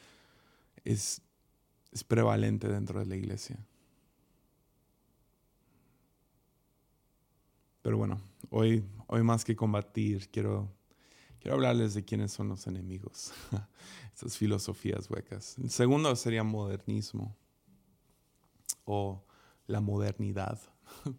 es, 0.84 1.22
es 1.92 2.04
prevalente 2.04 2.68
dentro 2.68 3.00
de 3.00 3.06
la 3.06 3.16
iglesia. 3.16 3.58
Pero 7.84 7.98
bueno, 7.98 8.22
hoy, 8.50 8.84
hoy 9.08 9.24
más 9.24 9.44
que 9.44 9.58
combatir, 9.58 10.30
quiero, 10.30 10.72
quiero 11.42 11.56
hablarles 11.56 11.94
de 11.94 12.06
quiénes 12.06 12.32
son 12.32 12.48
los 12.48 12.66
enemigos, 12.66 13.34
estas 14.14 14.38
filosofías 14.38 15.10
huecas. 15.10 15.58
El 15.60 15.70
segundo 15.70 16.16
sería 16.16 16.46
modernismo 16.46 17.36
o 18.86 19.26
la 19.68 19.82
modernidad. 19.82 20.62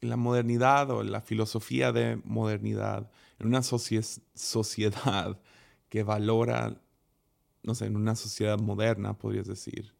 la 0.00 0.16
modernidad 0.16 0.90
o 0.90 1.02
la 1.02 1.20
filosofía 1.20 1.92
de 1.92 2.16
modernidad 2.24 3.10
en 3.38 3.48
una 3.48 3.62
sociedad 3.62 5.38
que 5.90 6.02
valora, 6.02 6.80
no 7.62 7.74
sé, 7.74 7.84
en 7.84 7.96
una 7.96 8.16
sociedad 8.16 8.58
moderna, 8.58 9.18
podrías 9.18 9.46
decir, 9.46 9.92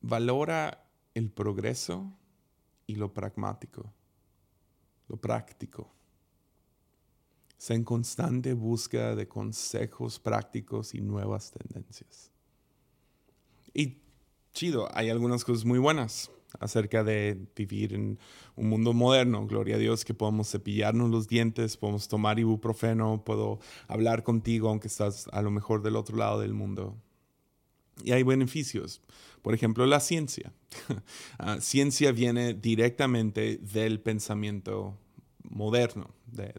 valora 0.00 0.84
el 1.14 1.30
progreso 1.30 2.17
y 2.88 2.96
lo 2.96 3.12
pragmático, 3.12 3.92
lo 5.08 5.16
práctico. 5.18 5.94
Está 7.56 7.74
en 7.74 7.84
constante 7.84 8.54
búsqueda 8.54 9.14
de 9.14 9.28
consejos 9.28 10.18
prácticos 10.18 10.94
y 10.94 11.00
nuevas 11.00 11.52
tendencias. 11.52 12.32
Y 13.74 13.98
chido, 14.52 14.88
hay 14.94 15.10
algunas 15.10 15.44
cosas 15.44 15.64
muy 15.64 15.78
buenas 15.78 16.30
acerca 16.60 17.04
de 17.04 17.46
vivir 17.54 17.92
en 17.92 18.18
un 18.56 18.68
mundo 18.70 18.94
moderno. 18.94 19.46
Gloria 19.46 19.76
a 19.76 19.78
Dios 19.78 20.04
que 20.04 20.14
podemos 20.14 20.50
cepillarnos 20.50 21.10
los 21.10 21.28
dientes, 21.28 21.76
podemos 21.76 22.08
tomar 22.08 22.38
ibuprofeno, 22.38 23.22
puedo 23.22 23.58
hablar 23.86 24.22
contigo 24.22 24.70
aunque 24.70 24.88
estás 24.88 25.28
a 25.32 25.42
lo 25.42 25.50
mejor 25.50 25.82
del 25.82 25.96
otro 25.96 26.16
lado 26.16 26.40
del 26.40 26.54
mundo. 26.54 26.96
Y 28.02 28.12
hay 28.12 28.22
beneficios. 28.22 29.02
Por 29.42 29.54
ejemplo, 29.54 29.86
la 29.86 30.00
ciencia. 30.00 30.52
Ah, 31.38 31.60
ciencia 31.60 32.10
viene 32.12 32.52
directamente 32.52 33.58
del 33.58 34.00
pensamiento 34.00 34.98
moderno, 35.48 36.10
de, 36.26 36.52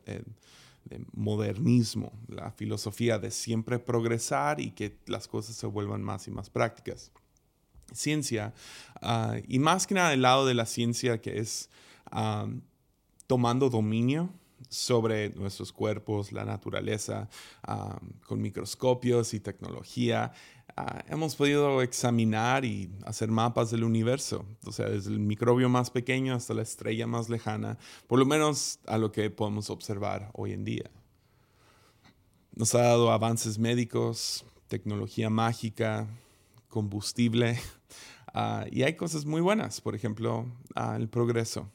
de 0.85 1.05
modernismo, 1.13 2.13
la 2.27 2.51
filosofía 2.51 3.19
de 3.19 3.29
siempre 3.29 3.77
progresar 3.77 4.61
y 4.61 4.71
que 4.71 4.97
las 5.05 5.27
cosas 5.27 5.55
se 5.57 5.67
vuelvan 5.67 6.01
más 6.01 6.27
y 6.27 6.31
más 6.31 6.49
prácticas 6.49 7.11
ciencia, 7.93 8.53
ah, 9.01 9.37
y 9.47 9.59
más 9.59 9.87
que 9.87 9.95
nada 9.95 10.13
el 10.13 10.21
lado 10.21 10.45
de 10.45 10.53
la 10.53 10.65
ciencia 10.65 11.21
que 11.21 11.39
es 11.39 11.69
ah, 12.11 12.47
tomando 13.27 13.69
dominio 13.69 14.29
sobre 14.69 15.29
nuestros 15.31 15.71
cuerpos, 15.71 16.31
la 16.31 16.43
naturaleza, 16.43 17.29
con 18.25 18.41
microscopios 18.41 19.33
y 19.33 19.39
tecnología. 19.39 20.33
Hemos 21.07 21.35
podido 21.35 21.81
examinar 21.81 22.65
y 22.65 22.91
hacer 23.05 23.29
mapas 23.29 23.71
del 23.71 23.83
universo, 23.83 24.45
o 24.65 24.71
sea, 24.71 24.87
desde 24.87 25.11
el 25.11 25.19
microbio 25.19 25.69
más 25.69 25.89
pequeño 25.89 26.35
hasta 26.35 26.53
la 26.53 26.61
estrella 26.61 27.07
más 27.07 27.29
lejana, 27.29 27.77
por 28.07 28.19
lo 28.19 28.25
menos 28.25 28.79
a 28.85 28.97
lo 28.97 29.11
que 29.11 29.29
podemos 29.29 29.69
observar 29.69 30.29
hoy 30.33 30.53
en 30.53 30.65
día. 30.65 30.89
Nos 32.55 32.75
ha 32.75 32.81
dado 32.81 33.11
avances 33.11 33.57
médicos, 33.57 34.45
tecnología 34.67 35.29
mágica, 35.29 36.07
combustible. 36.67 37.59
Ah, 38.31 38.67
y 38.69 38.83
hay 38.83 38.93
cosas 38.93 39.25
muy 39.25 39.41
buenas, 39.41 39.81
por 39.81 39.95
ejemplo, 39.95 40.45
ah, 40.75 40.95
el 40.95 41.09
progreso. 41.09 41.67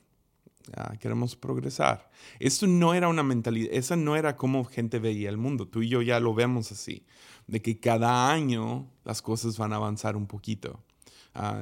Ah, 0.72 0.96
queremos 1.00 1.34
progresar. 1.34 2.08
Esto 2.38 2.68
no 2.68 2.94
era 2.94 3.08
una 3.08 3.24
mentalidad, 3.24 3.70
esa 3.72 3.96
no 3.96 4.14
era 4.14 4.36
como 4.36 4.64
gente 4.64 5.00
veía 5.00 5.30
el 5.30 5.36
mundo. 5.36 5.66
Tú 5.66 5.82
y 5.82 5.88
yo 5.88 6.00
ya 6.00 6.20
lo 6.20 6.32
vemos 6.32 6.70
así, 6.70 7.04
de 7.46 7.62
que 7.62 7.78
cada 7.78 8.30
año 8.30 8.86
las 9.04 9.22
cosas 9.22 9.58
van 9.58 9.72
a 9.72 9.76
avanzar 9.76 10.16
un 10.16 10.26
poquito. 10.26 10.80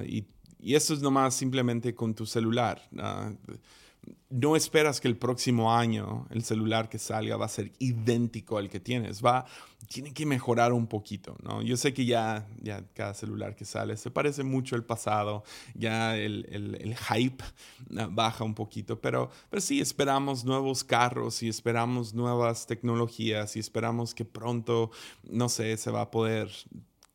y, 0.07 0.27
y, 0.61 0.75
eso 0.75 0.95
es 0.95 1.01
nomás 1.01 1.35
simplemente 1.35 1.95
con 1.95 2.15
tu 2.15 2.27
celular 2.27 2.83
no 4.33 4.57
esperas 4.57 5.01
que 5.01 5.09
el 5.09 5.17
próximo 5.17 5.77
año 5.77 6.27
el 6.31 6.43
celular 6.43 6.89
que 6.89 6.99
salga 6.99 7.37
va 7.37 7.45
a 7.45 7.51
ser 7.51 7.73
idéntico 7.79 8.57
al 8.57 8.71
que 8.71 8.81
tienes. 8.81 9.23
Va, 9.23 9.45
tiene 9.89 10.15
que 10.15 10.25
mejorar 10.25 10.73
un 10.73 10.87
poquito, 10.87 11.37
¿no? 11.43 11.61
Yo 11.61 11.77
sé 11.77 11.93
que 11.93 12.07
ya, 12.07 12.49
ya 12.63 12.83
cada 12.95 13.13
celular 13.13 13.55
que 13.55 13.67
sale 13.67 13.97
se 13.97 14.11
parece 14.11 14.43
mucho 14.43 14.75
al 14.75 14.85
pasado, 14.85 15.45
ya 15.75 16.17
el, 16.17 16.47
el, 16.51 16.97
hype 16.97 17.45
ah, 17.99 18.09
baja 18.11 18.43
un 18.45 18.55
poquito, 18.55 19.01
pero, 19.01 19.31
pero 19.51 19.61
sí 19.61 19.81
esperamos 19.81 20.45
nuevos 20.45 20.83
carros 20.83 21.43
y 21.43 21.49
esperamos 21.49 22.15
nuevas 22.15 22.67
tecnologías 22.67 23.57
y 23.57 23.59
esperamos 23.59 24.15
que 24.15 24.25
pronto, 24.25 24.91
no 25.25 25.51
sé, 25.51 25.77
se 25.77 25.91
va 25.91 26.03
a 26.03 26.11
poder 26.11 26.51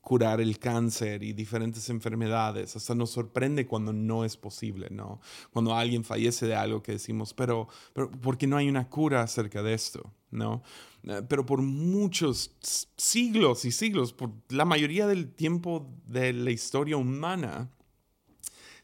curar 0.08 0.40
el 0.40 0.58
cáncer 0.58 1.22
y 1.22 1.34
diferentes 1.34 1.90
enfermedades. 1.90 2.78
Hasta 2.78 2.96
nos 2.96 3.10
sorprende 3.10 3.68
cuando 3.68 3.92
no 3.92 4.24
es 4.24 4.38
posible, 4.38 4.88
¿no? 4.90 5.20
Cuando 5.52 5.76
alguien 5.76 6.06
fallece 6.06 6.48
de 6.48 6.56
algo 6.56 6.82
que 6.82 6.94
decimos, 6.94 7.34
pero, 7.34 7.68
pero 7.92 8.10
¿por 8.10 8.38
qué 8.38 8.48
no 8.48 8.56
hay 8.56 8.70
una 8.70 8.88
cura 8.88 9.22
acerca 9.22 9.62
de 9.62 9.74
esto? 9.74 10.10
¿No? 10.32 10.64
Eh, 11.04 11.24
pero 11.28 11.46
por 11.46 11.62
muchos 11.62 12.56
siglos 12.96 13.66
y 13.66 13.72
siglos, 13.74 14.14
por 14.14 14.32
la 14.48 14.64
mayoría 14.64 15.08
del 15.08 15.30
tiempo 15.30 15.94
de 16.06 16.32
la 16.32 16.52
historia 16.52 16.96
humana, 16.96 17.70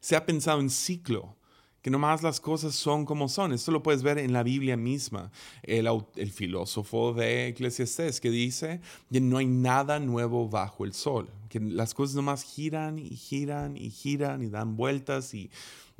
se 0.01 0.17
ha 0.17 0.25
pensado 0.25 0.59
en 0.59 0.69
ciclo 0.69 1.37
que 1.83 1.91
nomás 1.91 2.23
las 2.23 2.39
cosas 2.39 2.73
son 2.73 3.05
como 3.05 3.27
son. 3.27 3.51
Esto 3.51 3.71
lo 3.71 3.83
puedes 3.83 4.03
ver 4.03 4.17
en 4.17 4.31
la 4.31 4.41
Biblia 4.41 4.77
misma. 4.77 5.31
El, 5.61 5.87
el 6.15 6.31
filósofo 6.31 7.13
de 7.13 7.49
Eclesiastés 7.49 8.21
que 8.21 8.31
dice 8.31 8.79
que 9.11 9.19
no 9.19 9.37
hay 9.37 9.45
nada 9.45 9.99
nuevo 9.99 10.47
bajo 10.47 10.85
el 10.85 10.93
sol, 10.93 11.29
que 11.49 11.59
las 11.59 11.93
cosas 11.93 12.15
nomás 12.15 12.43
giran 12.43 12.97
y 12.97 13.09
giran 13.09 13.75
y 13.75 13.89
giran 13.89 14.41
y 14.41 14.47
dan 14.47 14.77
vueltas 14.77 15.33
y 15.33 15.51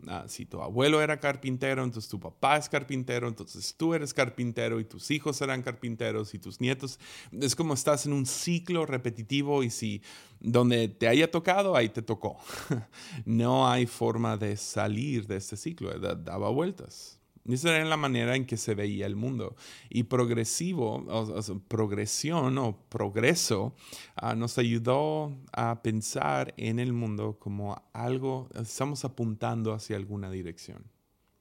Ah, 0.08 0.26
si 0.28 0.46
tu 0.46 0.62
abuelo 0.62 1.02
era 1.02 1.20
carpintero, 1.20 1.84
entonces 1.84 2.10
tu 2.10 2.20
papá 2.20 2.58
es 2.58 2.68
carpintero, 2.68 3.28
entonces 3.28 3.76
tú 3.76 3.94
eres 3.94 4.14
carpintero 4.14 4.80
y 4.80 4.86
tus 4.86 5.12
hijos 5.12 5.38
serán 5.38 5.62
carpinteros 5.62 6.34
y 6.34 6.40
tus 6.40 6.60
nietos. 6.60 7.00
Es 7.32 7.56
como 7.56 7.74
estás 7.74 8.06
en 8.06 8.14
un 8.14 8.26
ciclo 8.26 8.86
repetitivo 8.86 9.64
y 9.64 9.70
si 9.70 10.02
donde 10.40 10.88
te 10.90 11.08
haya 11.08 11.30
tocado, 11.30 11.76
ahí 11.76 11.90
te 11.90 12.02
tocó. 12.02 12.38
no 13.26 13.70
hay 13.70 13.86
forma 13.86 14.36
de 14.36 14.58
salir 14.58 15.28
de 15.28 15.38
este 15.38 15.56
ciclo, 15.56 15.98
daba 16.00 16.50
vueltas. 16.50 17.20
Esa 17.46 17.76
era 17.76 17.86
la 17.86 17.98
manera 17.98 18.36
en 18.36 18.46
que 18.46 18.56
se 18.56 18.74
veía 18.74 19.06
el 19.06 19.16
mundo. 19.16 19.56
Y 19.90 20.04
progresivo, 20.04 21.04
o, 21.08 21.60
progresión 21.68 22.58
o 22.58 22.78
progreso 22.88 23.76
ah, 24.16 24.36
nos 24.36 24.58
ayudó 24.58 25.36
a 25.52 25.82
pensar 25.82 26.54
en 26.58 26.80
el 26.80 26.94
mundo 26.94 27.38
como 27.40 27.84
algo, 27.92 28.50
estamos 28.56 29.04
apuntando 29.04 29.74
hacia 29.74 29.98
alguna 29.98 30.32
dirección. 30.32 30.86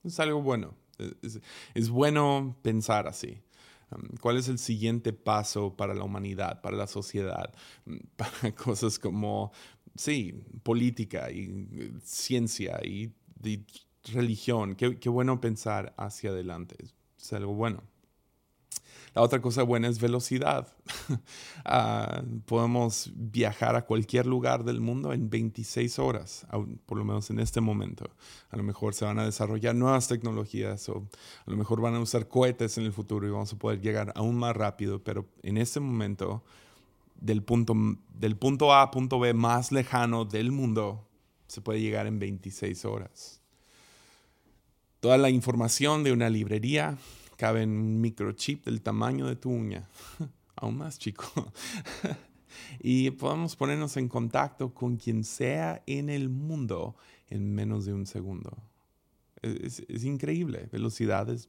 Es 0.02 0.18
algo 0.18 0.42
bueno. 0.42 0.74
Es, 1.74 1.88
bueno 1.88 2.56
pensar 2.62 3.06
así. 3.06 3.40
Um, 3.90 4.16
¿Cuál 4.20 4.38
es 4.38 4.48
el 4.48 4.58
siguiente 4.58 5.12
paso 5.12 5.76
para 5.76 5.94
la 5.94 6.04
humanidad, 6.04 6.60
para 6.62 6.76
la 6.76 6.86
sociedad, 6.88 7.54
para 8.16 8.54
cosas 8.56 8.98
como, 8.98 9.52
sí, 9.94 10.44
política 10.64 11.30
y 11.30 11.68
eh, 11.72 11.92
ciencia 12.02 12.80
y 12.84 13.12
religión. 14.04 14.74
Qué, 14.74 15.08
bueno 15.08 15.40
pensar 15.40 15.94
hacia 15.96 16.30
adelante. 16.30 16.76
Es, 17.18 17.32
algo 17.32 17.54
bueno. 17.54 17.82
La 19.14 19.20
otra 19.20 19.42
cosa 19.42 19.62
buena 19.62 19.88
es 19.88 20.00
velocidad. 20.00 20.68
Ah, 21.64 22.24
podemos 22.46 23.12
viajar 23.14 23.76
a 23.76 23.86
cualquier 23.86 24.26
lugar 24.26 24.64
del 24.64 24.80
mundo 24.80 25.12
en 25.12 25.30
26 25.30 26.00
horas, 26.00 26.44
por 26.86 26.98
lo 26.98 27.04
menos 27.04 27.30
en 27.30 27.38
este 27.38 27.60
momento. 27.60 28.10
A 28.50 28.56
lo 28.56 28.64
mejor 28.64 28.94
se 28.94 29.04
van 29.04 29.20
a 29.20 29.24
desarrollar 29.24 29.76
nuevas 29.76 30.08
tecnologías 30.08 30.88
o 30.88 31.08
a 31.46 31.50
lo 31.50 31.56
mejor 31.56 31.80
van 31.80 31.94
a 31.94 32.00
usar 32.00 32.26
cohetes 32.26 32.78
en 32.78 32.84
el 32.84 32.92
futuro 32.92 33.28
y 33.28 33.30
vamos 33.30 33.52
a 33.52 33.58
poder 33.58 33.80
llegar 33.80 34.12
aún 34.16 34.36
más 34.36 34.56
rápido, 34.56 35.04
pero 35.04 35.28
en 35.44 35.56
este 35.56 35.78
momento, 35.78 36.42
del 37.14 37.44
punto, 37.44 37.74
del 38.12 38.36
punto 38.36 38.72
A 38.72 38.82
a 38.82 38.90
punto 38.90 39.20
B 39.20 39.32
más 39.32 39.70
lejano 39.70 40.24
del 40.24 40.50
mundo, 40.50 41.06
se 41.46 41.60
puede 41.60 41.80
llegar 41.80 42.08
en 42.08 42.18
26 42.18 42.84
horas. 42.86 43.41
Toda 45.02 45.18
la 45.18 45.30
información 45.30 46.04
de 46.04 46.12
una 46.12 46.30
librería 46.30 46.96
cabe 47.36 47.62
en 47.62 47.70
un 47.70 48.00
microchip 48.00 48.66
del 48.66 48.82
tamaño 48.82 49.26
de 49.26 49.34
tu 49.34 49.50
uña, 49.50 49.88
aún 50.54 50.78
más 50.78 50.96
chico. 50.96 51.24
y 52.78 53.10
podemos 53.10 53.56
ponernos 53.56 53.96
en 53.96 54.06
contacto 54.06 54.72
con 54.72 54.96
quien 54.96 55.24
sea 55.24 55.82
en 55.86 56.08
el 56.08 56.28
mundo 56.28 56.94
en 57.30 57.52
menos 57.52 57.84
de 57.84 57.94
un 57.94 58.06
segundo. 58.06 58.56
Es, 59.42 59.82
increíble, 60.04 60.68
velocidades. 60.70 61.48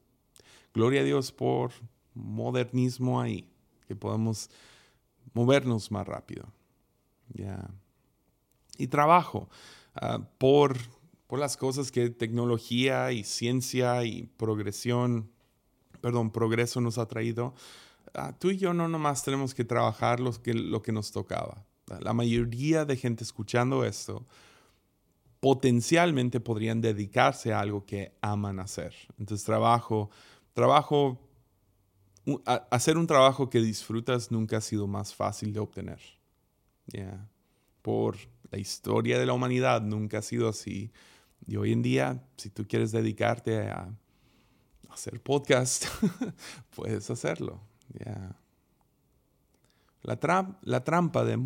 Gloria 0.73 1.01
a 1.01 1.03
Dios 1.03 1.31
por 1.31 1.73
modernismo 2.15 3.21
ahí, 3.21 3.47
que 3.87 3.95
podemos 3.95 4.49
movernos 5.35 5.91
más 5.91 6.07
rápido. 6.07 6.51
Y 8.79 8.87
trabajo 8.87 9.47
ah, 9.93 10.27
por 10.39 10.75
por 11.33 11.39
las 11.39 11.57
cosas 11.57 11.91
que 11.91 12.11
tecnología 12.11 13.11
y 13.11 13.23
ciencia 13.23 14.03
y 14.03 14.27
progresión, 14.37 15.31
perdón, 15.99 16.29
progreso 16.29 16.79
nos 16.79 16.99
ha 16.99 17.07
traído, 17.07 17.55
ah, 18.13 18.37
tú 18.37 18.51
y 18.51 18.57
yo 18.57 18.71
no 18.75 18.87
nomás 18.87 19.23
tenemos 19.23 19.55
que 19.55 19.65
trabajar 19.65 20.19
lo 20.19 20.31
que, 20.43 20.53
lo 20.53 20.83
que 20.83 20.91
nos 20.91 21.11
tocaba. 21.11 21.65
La 22.01 22.13
mayoría 22.13 22.85
de 22.85 22.97
gente 22.97 23.23
escuchando 23.23 23.83
esto 23.83 24.27
potencialmente 25.39 26.39
podrían 26.39 26.81
dedicarse 26.81 27.51
a 27.51 27.61
algo 27.61 27.83
que 27.83 28.15
aman 28.21 28.59
hacer. 28.59 28.93
Entonces, 29.17 29.43
trabajo, 29.43 30.11
trabajo, 30.53 31.19
hacer 32.69 32.95
un 32.95 33.07
trabajo 33.07 33.49
que 33.49 33.59
disfrutas 33.59 34.29
nunca 34.29 34.57
ha 34.57 34.61
sido 34.61 34.85
más 34.85 35.15
fácil 35.15 35.51
de 35.51 35.59
obtener. 35.61 35.99
Por 37.81 38.17
la 38.51 38.59
historia 38.59 39.17
de 39.17 39.25
la 39.25 39.33
humanidad 39.33 39.81
nunca 39.81 40.19
ha 40.19 40.21
sido 40.21 40.47
así. 40.47 40.91
Y 41.45 41.57
hoy 41.57 41.73
en 41.73 41.81
día, 41.81 42.23
si 42.37 42.49
tú 42.49 42.65
quieres 42.67 42.91
dedicarte 42.91 43.69
a 43.69 43.93
hacer 44.89 45.21
podcast, 45.21 45.85
puedes 46.75 47.09
hacerlo. 47.09 47.61
La, 50.01 50.57
la, 50.61 50.83
trampa 50.83 51.23
de, 51.23 51.37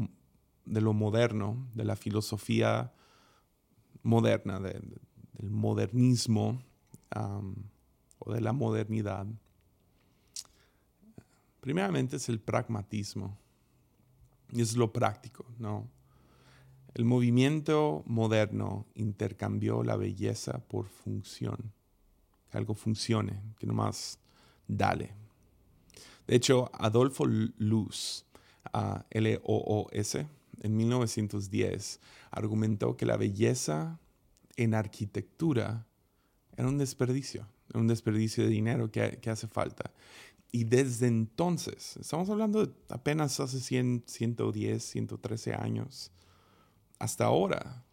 lo 0.65 0.93
moderno, 0.93 1.67
de 1.73 1.86
la 1.86 1.95
filosofía 1.95 2.93
moderna, 4.03 4.60
del 4.60 4.99
modernismo 5.49 6.62
o 8.19 8.33
de 8.33 8.41
la 8.41 8.53
modernidad, 8.53 9.25
primeramente 11.60 12.17
es 12.17 12.29
el 12.29 12.39
pragmatismo. 12.39 13.38
Y 14.49 14.62
es 14.62 14.77
lo 14.77 14.93
práctico, 14.93 15.45
¿no? 15.60 15.89
El 16.97 17.05
movimiento 17.05 18.01
moderno 18.07 18.88
intercambió 18.95 19.83
la 19.83 19.97
belleza 19.97 20.63
por 20.67 20.88
función. 20.88 21.71
Que 22.49 22.57
algo 22.57 22.73
funcione, 22.73 23.39
que 23.60 23.67
nomás 23.67 24.17
dale. 24.67 25.13
De 26.25 26.36
hecho, 26.36 26.71
Adolfo 26.73 27.27
Luz, 27.27 28.25
L-O-O-S, 29.12 30.27
en 30.63 30.75
1910, 30.75 31.99
argumentó 32.31 32.97
que 32.97 33.05
la 33.05 33.15
belleza 33.15 33.99
en 34.55 34.73
arquitectura 34.73 35.86
era 36.55 36.67
un 36.67 36.79
desperdicio, 36.79 37.47
un 37.75 37.86
desperdicio 37.86 38.43
de 38.43 38.49
dinero 38.49 38.89
que, 38.89 39.19
que, 39.21 39.29
hace 39.29 39.47
falta. 39.47 39.91
Y 40.51 40.63
desde 40.63 41.05
entonces, 41.05 41.95
estamos 41.97 42.27
hablando 42.31 42.65
de 42.65 42.73
apenas 42.89 43.39
hace 43.39 43.60
100, 43.60 44.05
110, 44.07 44.83
113 44.83 45.53
años, 45.53 46.12
hasta 46.99 47.25
ahora, 47.25 47.83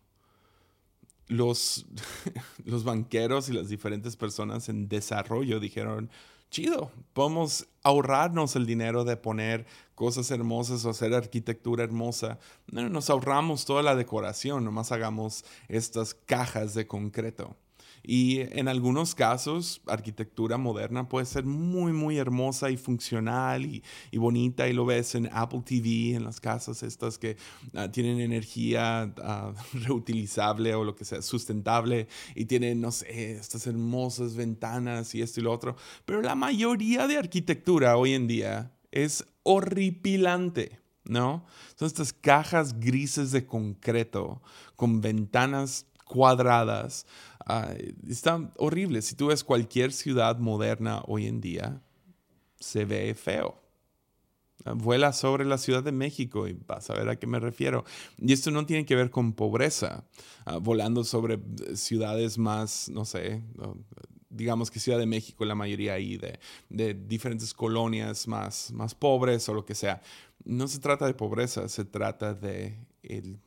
los, 1.27 1.87
los 2.65 2.85
banqueros 2.85 3.49
y 3.49 3.53
las 3.53 3.69
diferentes 3.69 4.17
personas 4.17 4.69
en 4.69 4.89
desarrollo 4.89 5.61
dijeron, 5.61 6.11
chido, 6.51 6.91
podemos 7.13 7.67
ahorrarnos 7.83 8.55
el 8.57 8.67
dinero 8.67 9.05
de 9.05 9.17
poner 9.17 9.67
cosas 9.95 10.31
hermosas 10.31 10.85
o 10.85 10.91
hacer 10.91 11.15
arquitectura 11.15 11.85
hermosa. 11.85 12.39
No, 12.71 12.89
nos 12.89 13.11
ahorramos 13.11 13.65
toda 13.65 13.83
la 13.83 13.97
decoración, 13.97 14.65
nomás 14.65 14.93
hagamos 14.93 15.45
estas 15.69 16.15
cajas 16.15 16.75
de 16.75 16.87
concreto. 16.87 17.57
Y 18.07 18.41
en 18.41 18.69
algunos 18.69 19.15
casos, 19.15 19.81
arquitectura 19.87 20.59
moderna 20.59 21.09
puede 21.09 21.25
ser 21.25 21.45
muy, 21.45 21.93
muy 21.93 22.19
hermosa 22.19 22.71
y 22.71 22.77
funcional 22.77 23.65
y, 23.65 23.83
bonita. 24.17 24.69
Y 24.69 24.75
lo 24.75 24.85
ves 24.85 25.15
en 25.15 25.31
Apple 25.33 25.63
TV, 25.65 26.15
en 26.15 26.25
las 26.25 26.41
casas 26.41 26.83
estas 26.83 27.19
que 27.19 27.37
ah, 27.75 27.91
tienen 27.91 28.21
energía 28.21 29.13
ah, 29.23 29.55
reutilizable 29.73 30.75
o 30.75 30.85
lo 30.85 30.95
que 30.95 31.05
sea, 31.05 31.23
sustentable. 31.23 32.07
Y 32.35 32.45
tienen, 32.45 32.81
no 32.81 32.93
sé, 32.93 33.33
estas 33.33 33.67
hermosas 33.67 34.37
ventanas 34.37 35.15
y 35.15 35.23
esto 35.23 35.41
y 35.41 35.45
lo 35.45 35.53
otro. 35.53 35.77
Pero 36.05 36.21
la 36.21 36.35
mayoría 36.35 37.07
de 37.07 37.17
arquitectura 37.17 37.97
hoy 37.97 38.13
en 38.13 38.27
día 38.27 38.73
es 38.93 39.25
horripilante. 39.45 40.85
¿no? 41.05 41.45
Son 41.77 41.87
estas 41.87 42.13
cajas 42.13 42.81
grises 42.81 43.31
de 43.31 43.47
concreto 43.47 44.43
con 44.77 45.01
ventanas 45.01 45.87
cuadradas. 46.05 47.07
Ah, 47.47 47.75
está 48.09 48.53
horrible. 48.57 49.03
Si 49.03 49.15
tú 49.15 49.27
ves 49.27 49.45
cualquier 49.45 49.93
ciudad 49.93 50.39
moderna 50.39 51.03
hoy 51.07 51.27
en 51.27 51.41
día, 51.41 51.83
se 52.59 52.85
ve 52.85 53.15
feo. 53.15 53.61
Vuela 54.65 55.13
sobre 55.13 55.45
la 55.45 55.59
Ciudad 55.59 55.83
de 55.83 55.93
México 55.93 56.49
y 56.49 56.55
vas 56.55 56.89
a 56.89 56.95
ver 56.95 57.09
a 57.11 57.17
qué 57.17 57.27
me 57.27 57.39
refiero. 57.39 57.85
Y 58.17 58.33
esto 58.33 58.51
no 58.51 58.65
tiene 58.65 58.87
que 58.87 58.97
ver 58.97 59.11
con 59.11 59.35
pobreza. 59.35 60.05
Ah, 60.47 60.57
volando 60.57 61.05
sobre 61.05 61.35
eh, 61.35 61.77
ciudades 61.77 62.39
más, 62.39 62.89
no 62.89 63.05
sé, 63.05 63.43
digamos 64.31 64.71
que 64.71 64.81
Ciudad 64.81 64.99
de 64.99 65.07
México, 65.07 65.45
la 65.45 65.55
mayoría 65.55 65.95
ahí 65.95 66.17
de, 66.17 66.39
de, 66.71 66.95
diferentes 66.95 67.53
colonias 67.53 68.27
más, 68.27 68.73
más 68.73 68.95
pobres 68.95 69.47
o 69.49 69.55
lo 69.55 69.67
que 69.67 69.75
sea. 69.75 70.01
No 70.45 70.67
se 70.67 70.79
trata 70.79 71.07
de 71.07 71.15
pobreza, 71.15 71.69
se 71.69 71.85
trata 71.85 72.33
de... 72.35 72.79
El, 73.03 73.39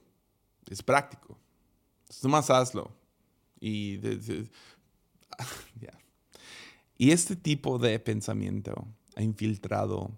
es 0.70 0.84
práctico. 0.84 1.38
Nomás 2.22 2.50
hazlo. 2.50 2.92
Y, 3.60 4.00
y 6.98 7.12
este 7.12 7.36
tipo 7.36 7.78
de 7.78 8.00
pensamiento 8.00 8.88
ha 9.16 9.24
infiltrado 9.24 10.12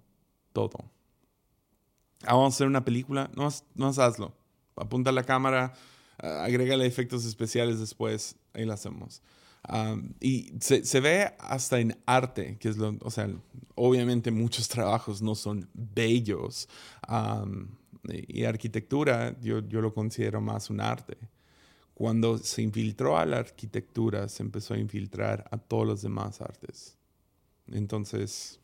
todo. 0.53 0.91
Ah, 2.23 2.33
vamos 2.33 2.53
a 2.53 2.55
hacer 2.55 2.67
una 2.67 2.83
película, 2.83 3.29
no 3.35 3.49
más 3.75 3.99
hazlo. 3.99 4.33
Apunta 4.75 5.11
la 5.11 5.23
cámara, 5.23 5.73
uh, 6.21 6.25
agrégale 6.25 6.85
efectos 6.85 7.25
especiales 7.25 7.79
después, 7.79 8.35
ahí 8.53 8.65
lo 8.65 8.73
hacemos. 8.73 9.21
y 10.19 10.51
se, 10.59 10.99
ve 10.99 11.33
hasta 11.39 11.79
en 11.79 11.97
arte, 12.05 12.57
que 12.59 12.69
es 12.69 12.77
lo, 12.77 12.97
o 13.01 13.11
sea, 13.11 13.29
obviamente 13.75 14.31
muchos 14.31 14.67
trabajos 14.67 15.21
no 15.21 15.35
son 15.35 15.69
bellos. 15.73 16.67
y 18.27 18.43
arquitectura, 18.43 19.39
yo, 19.41 19.59
yo 19.59 19.81
lo 19.81 19.93
considero 19.93 20.41
más 20.41 20.69
un 20.69 20.81
arte. 20.81 21.17
Cuando 21.99 22.37
se 22.37 22.61
infiltró 22.61 23.17
a 23.17 23.25
la 23.25 23.39
arquitectura, 23.39 24.29
se 24.29 24.41
empezó 24.41 24.73
a 24.73 24.77
infiltrar 24.77 25.45
a 25.51 25.57
todos 25.57 25.85
los 25.85 26.01
demás 26.01 26.39
artes. 26.39 26.97
Entonces, 27.67 28.61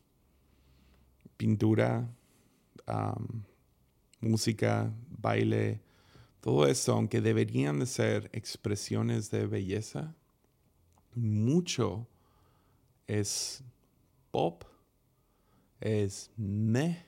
pintura, 1.35 2.09
música, 4.21 4.89
baile, 5.09 5.81
todo 6.39 6.65
eso, 6.65 6.93
aunque 6.93 7.19
deberían 7.19 7.77
de 7.79 7.87
ser 7.87 8.29
expresiones 8.31 9.29
de 9.31 9.47
belleza, 9.47 10.15
mucho 11.13 12.07
es 13.05 13.65
pop, 14.31 14.63
es 15.81 16.31
me, 16.37 17.05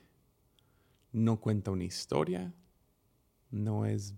no 1.10 1.40
cuenta 1.40 1.70
una 1.70 1.84
historia, 1.84 2.52
no 3.50 3.86
es, 3.86 4.14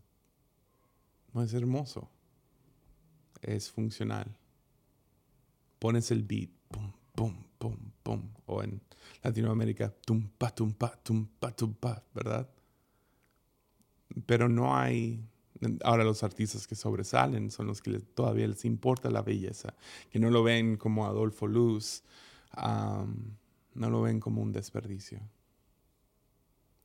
no 1.32 1.42
es 1.42 1.54
hermoso, 1.54 2.08
es 3.42 3.70
funcional. 3.70 4.36
Pones 5.78 6.10
el 6.10 6.22
beat, 6.22 6.50
pum, 6.70 6.92
pum, 7.14 7.44
pum, 7.58 7.76
pum, 8.02 8.22
o 8.46 8.62
en 8.62 8.80
Latinoamérica, 9.22 9.90
tumpa, 9.90 10.54
tumpa, 10.54 10.96
tumpa, 11.02 11.50
tumpa, 11.52 12.02
¿verdad? 12.14 12.48
Pero 14.26 14.48
no 14.48 14.76
hay, 14.76 15.24
ahora 15.84 16.04
los 16.04 16.22
artistas 16.22 16.66
que 16.66 16.74
sobresalen 16.74 17.50
son 17.50 17.66
los 17.66 17.80
que 17.80 18.00
todavía 18.00 18.48
les 18.48 18.64
importa 18.64 19.08
la 19.10 19.22
belleza, 19.22 19.74
que 20.10 20.18
no 20.18 20.30
lo 20.30 20.42
ven 20.42 20.76
como 20.76 21.06
Adolfo 21.06 21.46
Luz, 21.46 22.02
no 22.56 23.90
lo 23.90 24.02
ven 24.02 24.20
como 24.20 24.42
un 24.42 24.52
desperdicio. 24.52 25.20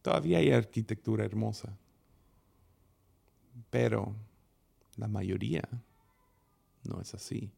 Todavía 0.02 0.38
hay 0.38 0.52
arquitectura 0.52 1.26
hermosa, 1.26 1.76
pero 3.72 4.16
la 4.98 5.08
mayoría 5.08 5.68
no 6.84 7.02
es 7.02 7.14
así. 7.14 7.52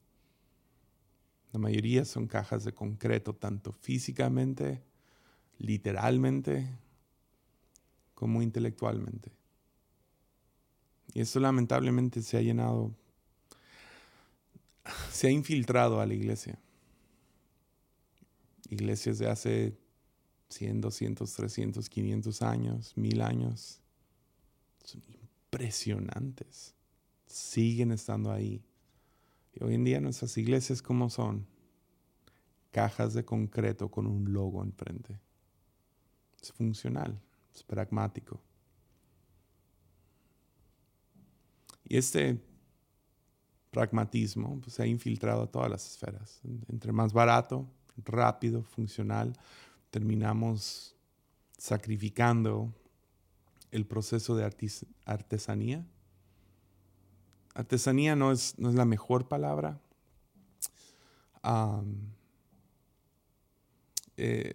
La 1.52 1.60
mayoría 1.60 2.06
son 2.06 2.28
cajas 2.28 2.64
de 2.64 2.74
concreto, 2.74 3.34
tanto 3.34 3.72
físicamente, 3.72 4.84
literalmente, 5.58 6.70
como 8.14 8.42
intelectualmente. 8.42 9.32
Y 11.14 11.22
eso 11.22 11.40
lamentablemente 11.40 12.22
se 12.22 12.38
ha 12.38 12.42
llenado, 12.42 12.94
se 15.12 15.28
ha 15.28 15.32
infiltrado 15.32 16.02
a 16.02 16.06
la 16.06 16.14
iglesia. 16.14 16.60
Iglesias 18.70 19.18
de 19.18 19.30
hace 19.30 19.78
100, 20.50 20.82
200, 20.82 21.34
300, 21.34 21.90
500 21.90 22.42
años, 22.42 22.94
mil 22.98 23.22
años, 23.22 23.80
son 24.84 25.02
impresionantes. 25.08 26.77
Siguen 27.28 27.92
estando 27.92 28.32
ahí. 28.32 28.64
Y 29.54 29.64
hoy 29.64 29.76
en 29.76 29.84
día 29.84 30.02
nuestras 30.02 30.38
iglesias, 30.38 30.82
¿cómo 30.82 31.10
son? 31.10 31.46
Cajas 32.72 33.14
de 33.14 33.26
concreto 33.26 33.90
con 33.90 34.08
un 34.08 34.32
logo 34.34 34.64
enfrente. 34.64 35.20
Es 36.42 36.52
funcional, 36.52 37.20
es 37.54 37.64
pragmático. 37.64 38.40
Y 41.84 41.98
este 41.98 42.40
pragmatismo 43.72 44.60
pues, 44.60 44.74
se 44.74 44.84
ha 44.84 44.88
infiltrado 44.88 45.44
a 45.44 45.52
todas 45.52 45.70
las 45.70 45.86
esferas. 45.88 46.42
Entre 46.68 46.92
más 46.92 47.14
barato, 47.14 47.68
rápido, 48.06 48.64
funcional, 48.64 49.34
terminamos 49.90 50.96
sacrificando 51.58 52.74
el 53.72 53.86
proceso 53.86 54.36
de 54.36 54.50
artesanía. 55.06 55.86
Artesanía 57.58 58.16
no 58.16 58.32
es, 58.32 58.54
no 58.60 58.70
es 58.70 58.76
la 58.76 58.86
mejor 58.86 59.28
palabra. 59.28 59.80
Eh, 64.16 64.54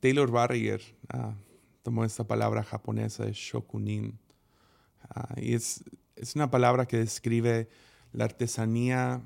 Taylor 0.00 0.28
Barrier 0.32 0.82
ah, 1.10 1.36
tomó 1.84 2.04
esta 2.04 2.26
palabra 2.26 2.64
japonesa 2.64 3.24
de 3.24 3.34
shokunin. 3.34 4.18
Ah, 5.10 5.32
y 5.36 5.54
es, 5.54 5.84
es 6.16 6.34
una 6.34 6.50
palabra 6.50 6.86
que 6.86 6.96
describe 6.96 7.68
la 8.12 8.24
artesanía 8.24 9.22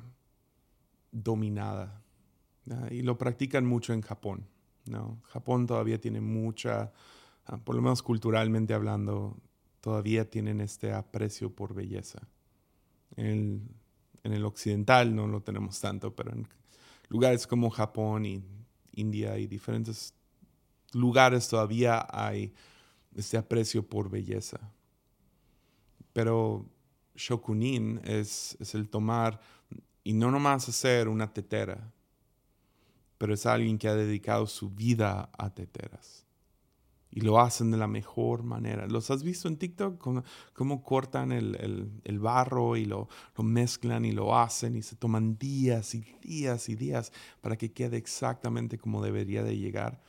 dominada. 1.10 2.02
y 2.90 3.00
lo 3.00 3.16
practican 3.16 3.64
mucho 3.64 3.94
en 3.94 4.02
Japón. 4.02 4.46
Japón 5.22 5.66
todavía 5.66 5.98
tiene 5.98 6.20
mucha, 6.20 6.92
ah, 7.46 7.56
por 7.56 7.74
lo 7.74 7.80
menos 7.80 8.02
culturalmente 8.02 8.74
hablando, 8.74 9.38
todavía 9.80 10.28
tienen 10.28 10.60
este 10.60 10.92
aprecio 10.92 11.48
por 11.48 11.72
belleza. 11.72 12.28
En 13.16 13.68
el, 14.22 14.44
occidental 14.44 15.14
no 15.14 15.26
lo 15.26 15.42
tenemos 15.42 15.80
tanto, 15.80 16.14
pero 16.14 16.32
en 16.32 16.48
lugares 17.08 17.46
como 17.46 17.70
Japón 17.70 18.26
y 18.26 18.42
India 18.92 19.38
y 19.38 19.46
diferentes 19.46 20.14
lugares 20.92 21.48
todavía 21.48 22.06
hay 22.10 22.52
este 23.14 23.36
aprecio 23.36 23.86
por 23.86 24.10
belleza. 24.10 24.58
Pero 26.12 26.66
shokunin 27.14 28.00
es, 28.04 28.56
es 28.60 28.74
el 28.74 28.88
tomar 28.88 29.40
y 30.02 30.12
no 30.12 30.30
nomás 30.30 30.68
hacer 30.68 31.08
una 31.08 31.32
tetera, 31.32 31.92
pero 33.18 33.34
es 33.34 33.46
alguien 33.46 33.78
que 33.78 33.88
ha 33.88 33.94
dedicado 33.94 34.46
su 34.46 34.70
vida 34.70 35.30
a 35.36 35.50
teteras. 35.52 36.23
Y 37.16 37.20
lo 37.20 37.38
hacen 37.38 37.70
de 37.70 37.76
la 37.76 37.86
mejor 37.86 38.42
manera. 38.42 38.88
¿Los 38.88 39.08
has 39.12 39.22
visto 39.22 39.46
en 39.46 39.56
TikTok? 39.56 39.98
Cómo, 40.52 40.82
cortan 40.82 41.30
el, 41.30 42.18
barro 42.18 42.76
y 42.76 42.86
lo, 42.86 43.08
lo, 43.36 43.44
mezclan 43.44 44.04
y 44.04 44.10
lo 44.10 44.36
hacen 44.36 44.74
y 44.74 44.82
se 44.82 44.96
toman 44.96 45.38
días 45.38 45.94
y 45.94 46.04
días 46.20 46.68
y 46.68 46.74
días 46.74 47.12
para 47.40 47.56
que 47.56 47.72
quede 47.72 47.98
exactamente 47.98 48.78
como 48.78 49.00
debería 49.00 49.44
de 49.44 49.56
llegar. 49.56 50.02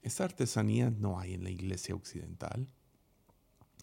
Esa 0.00 0.24
artesanía 0.24 0.88
no 0.88 1.20
hay 1.20 1.34
en 1.34 1.44
la 1.44 1.50
iglesia 1.50 1.94
occidental. 1.94 2.66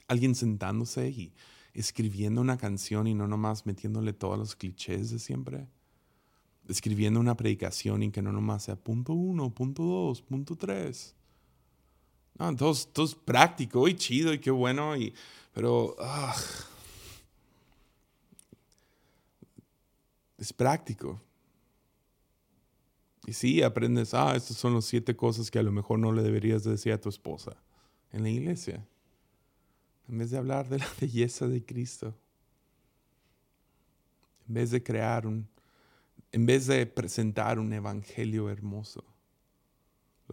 Alguien 0.08 0.34
sentándose 0.34 1.10
y 1.10 1.36
escribiendo 1.76 2.42
una 2.42 2.58
canción 2.58 3.06
y 3.06 3.14
no 3.14 3.28
nomás 3.28 3.68
metiéndole 3.68 4.14
todos 4.14 4.40
los 4.40 4.56
clichés 4.56 5.12
de 5.12 5.20
siempre 5.20 5.68
escribiendo 6.68 7.20
una 7.20 7.36
predicación 7.36 8.04
y 8.04 8.12
que 8.12 8.22
no 8.22 8.32
nomás 8.32 8.64
sea 8.64 8.76
punto 8.76 9.14
uno, 9.14 9.54
punto 9.54 9.84
dos, 9.84 10.22
punto 10.22 10.56
tres. 10.56 11.16
No, 12.40 12.56
todo, 12.56 12.72
es 12.72 13.16
práctico 13.16 13.88
y 13.88 13.96
chido 13.96 14.34
y 14.34 14.40
qué 14.40 14.52
bueno, 14.52 14.96
y, 14.98 15.14
pero 15.54 15.96
ah, 16.00 16.36
es 20.38 20.52
práctico. 20.52 21.22
Y 23.26 23.34
sí, 23.34 23.62
aprendes, 23.62 24.14
ah, 24.14 24.36
estas 24.36 24.58
son 24.58 24.74
las 24.74 24.86
siete 24.86 25.16
cosas 25.16 25.50
que 25.50 25.60
a 25.60 25.64
lo 25.64 25.72
mejor 25.72 26.00
no 26.00 26.12
le 26.12 26.24
deberías 26.24 26.64
decir 26.64 26.92
a 26.92 27.00
tu 27.00 27.10
esposa 27.10 27.56
en 28.12 28.24
la 28.24 28.30
iglesia. 28.30 28.86
En 30.10 30.18
vez 30.18 30.32
de 30.32 30.38
hablar 30.38 30.68
de 30.68 30.80
la 30.80 30.88
belleza 31.00 31.48
de 31.48 31.64
Cristo. 31.64 32.14
En 34.48 34.56
vez 34.56 34.72
de 34.72 34.84
crear 34.84 35.26
un, 35.26 35.48
en 36.34 36.46
vez 36.46 36.68
de 36.68 36.86
presentar 36.86 37.60
un 37.60 37.72
evangelio 37.72 38.50
hermoso, 38.50 39.06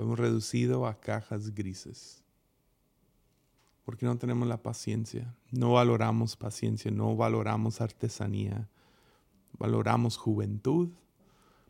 hemos 0.02 0.18
reducido 0.18 0.86
a 0.86 1.00
cajas 1.00 1.54
grises. 1.54 2.22
Porque 3.84 4.06
no 4.06 4.18
tenemos 4.18 4.46
la 4.46 4.62
paciencia, 4.62 5.34
no 5.50 5.72
valoramos 5.72 6.36
paciencia, 6.36 6.90
no 6.90 7.16
valoramos 7.16 7.80
artesanía, 7.80 8.68
valoramos 9.58 10.16
juventud, 10.16 10.90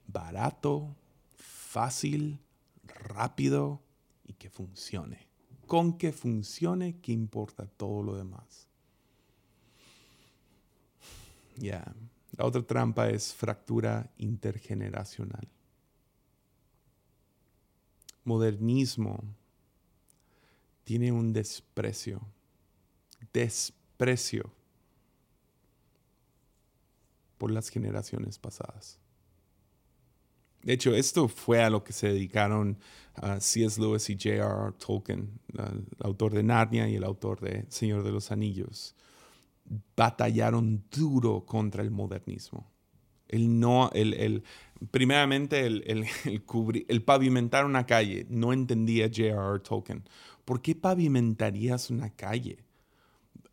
barato, 0.07 0.95
fácil, 1.37 2.41
rápido 2.85 3.81
y 4.26 4.35
que 4.35 4.51
funcione. 4.51 5.28
Con 5.66 5.97
que 5.97 6.12
funcione, 6.12 7.01
¿qué 7.01 7.12
importa 7.12 7.66
todo 7.66 8.03
lo 8.03 8.16
demás? 8.16 8.68
Ya. 11.57 11.95
La 12.37 12.45
otra 12.45 12.62
trampa 12.62 13.09
es 13.09 13.35
fractura 13.35 14.11
intergeneracional. 14.18 15.49
Modernismo 18.24 19.22
tiene 20.84 21.12
un 21.12 21.32
desprecio, 21.32 22.20
desprecio 23.32 24.52
por 27.38 27.50
las 27.50 27.68
generaciones 27.68 28.38
pasadas. 28.38 28.98
De 30.62 30.74
hecho, 30.74 30.94
esto 30.94 31.26
fue 31.26 31.62
a 31.62 31.70
lo 31.70 31.82
que 31.82 31.94
se 31.94 32.08
dedicaron 32.08 32.78
C.S. 33.38 33.80
Lewis 33.80 34.10
y 34.10 34.14
J.R.R. 34.14 34.72
Tolkien, 34.78 35.40
el 35.54 35.86
autor 36.00 36.34
de 36.34 36.42
Narnia 36.42 36.86
y 36.86 36.96
el 36.96 37.04
autor 37.04 37.40
de 37.40 37.64
Señor 37.70 38.02
de 38.02 38.12
los 38.12 38.30
Anillos 38.30 38.94
batallaron 39.96 40.84
duro 40.90 41.46
contra 41.46 41.82
el 41.82 41.90
modernismo. 41.90 42.69
El 43.31 43.61
no, 43.61 43.91
el, 43.93 44.14
el 44.14 44.43
primeramente 44.91 45.66
el, 45.66 45.85
el, 45.87 46.07
el, 46.89 47.03
pavimentar 47.03 47.64
una 47.64 47.87
calle, 47.87 48.26
no 48.28 48.53
entendía 48.53 49.07
J.R.R. 49.07 49.61
Tolkien. 49.61 50.05
¿Por 50.45 50.62
qué 50.62 50.74
pavimentarías 50.74 51.91
una 51.91 52.11
calle? 52.11 52.64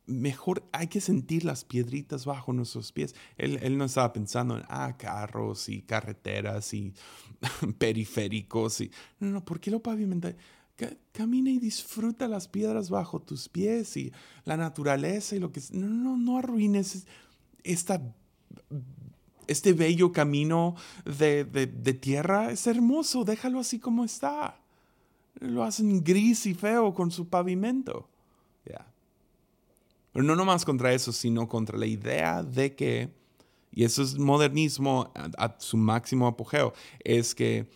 Mejor 0.05 0.63
hay 0.71 0.87
que 0.87 1.01
sentir 1.01 1.43
las 1.43 1.65
piedritas 1.65 2.25
bajo 2.25 2.53
nuestros 2.53 2.93
pies. 2.93 3.13
Él, 3.37 3.59
él 3.61 3.77
no 3.77 3.85
estaba 3.85 4.13
pensando 4.13 4.57
en 4.57 4.63
ah, 4.69 4.95
carros 4.97 5.67
y 5.67 5.81
carreteras 5.81 6.73
y 6.73 6.93
periféricos. 7.77 8.81
Y, 8.81 8.91
no, 9.19 9.29
no, 9.29 9.45
¿por 9.45 9.59
qué 9.59 9.69
lo 9.69 9.81
pavimentarías? 9.81 10.41
camina 11.11 11.49
y 11.49 11.57
disfruta 11.57 12.27
las 12.27 12.47
piedras 12.47 12.91
bajo 12.91 13.19
tus 13.19 13.49
pies 13.49 13.97
y 13.97 14.13
la 14.45 14.57
naturaleza 14.57 15.35
y 15.35 15.39
lo 15.39 15.51
que... 15.51 15.59
No, 15.71 15.87
no, 15.87 16.17
no 16.17 16.37
arruines 16.37 17.07
esta, 17.63 17.99
este 19.47 19.73
bello 19.73 20.11
camino 20.11 20.75
de, 21.05 21.45
tierra 21.99 22.51
es 22.51 22.67
hermoso, 22.67 23.23
déjalo 23.23 23.59
así 23.59 23.79
como 23.79 24.03
está. 24.03 24.59
Lo 25.39 25.63
hacen 25.63 26.03
gris 26.03 26.45
y 26.45 26.53
feo 26.53 26.93
con 26.93 27.11
su 27.11 27.27
pavimento. 27.27 28.07
Pero 30.17 30.25
no 30.25 30.35
nomás 30.35 30.65
contra 30.65 30.93
eso, 30.93 31.11
sino 31.11 31.47
contra 31.47 31.77
la 31.77 31.85
idea 31.85 32.41
de 32.41 32.73
que, 32.73 33.11
y 33.71 33.83
eso 33.83 34.01
es 34.01 34.17
modernismo 34.17 35.11
a 35.37 35.55
su 35.59 35.77
máximo 35.77 36.25
apogeo, 36.25 36.73
es 37.03 37.35
que 37.35 37.67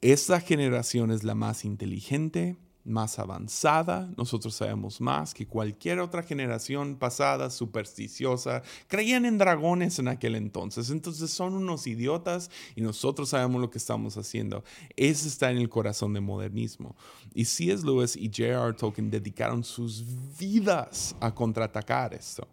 esta 0.00 0.38
generación 0.38 1.10
es 1.10 1.24
la 1.24 1.34
más 1.34 1.64
inteligente, 1.64 2.56
más 2.86 3.18
avanzada, 3.18 4.10
nosotros 4.16 4.54
sabemos 4.54 5.00
más 5.00 5.34
que 5.34 5.46
cualquier 5.46 5.98
otra 6.00 6.22
generación 6.22 6.96
pasada, 6.96 7.50
supersticiosa, 7.50 8.62
creían 8.88 9.24
en 9.26 9.38
dragones 9.38 9.98
en 9.98 10.08
aquel 10.08 10.36
entonces, 10.36 10.90
entonces 10.90 11.30
son 11.30 11.54
unos 11.54 11.86
idiotas 11.86 12.50
y 12.74 12.80
nosotros 12.80 13.30
sabemos 13.30 13.60
lo 13.60 13.70
que 13.70 13.78
estamos 13.78 14.16
haciendo. 14.16 14.64
Eso 14.96 15.28
está 15.28 15.50
en 15.50 15.58
el 15.58 15.68
corazón 15.68 16.12
del 16.12 16.22
modernismo. 16.22 16.96
Y 17.34 17.44
C.S. 17.44 17.84
Lewis 17.84 18.16
y 18.16 18.28
J.R. 18.28 18.72
Tolkien 18.74 19.10
dedicaron 19.10 19.64
sus 19.64 20.04
vidas 20.38 21.14
a 21.20 21.34
contraatacar 21.34 22.14
esto 22.14 22.48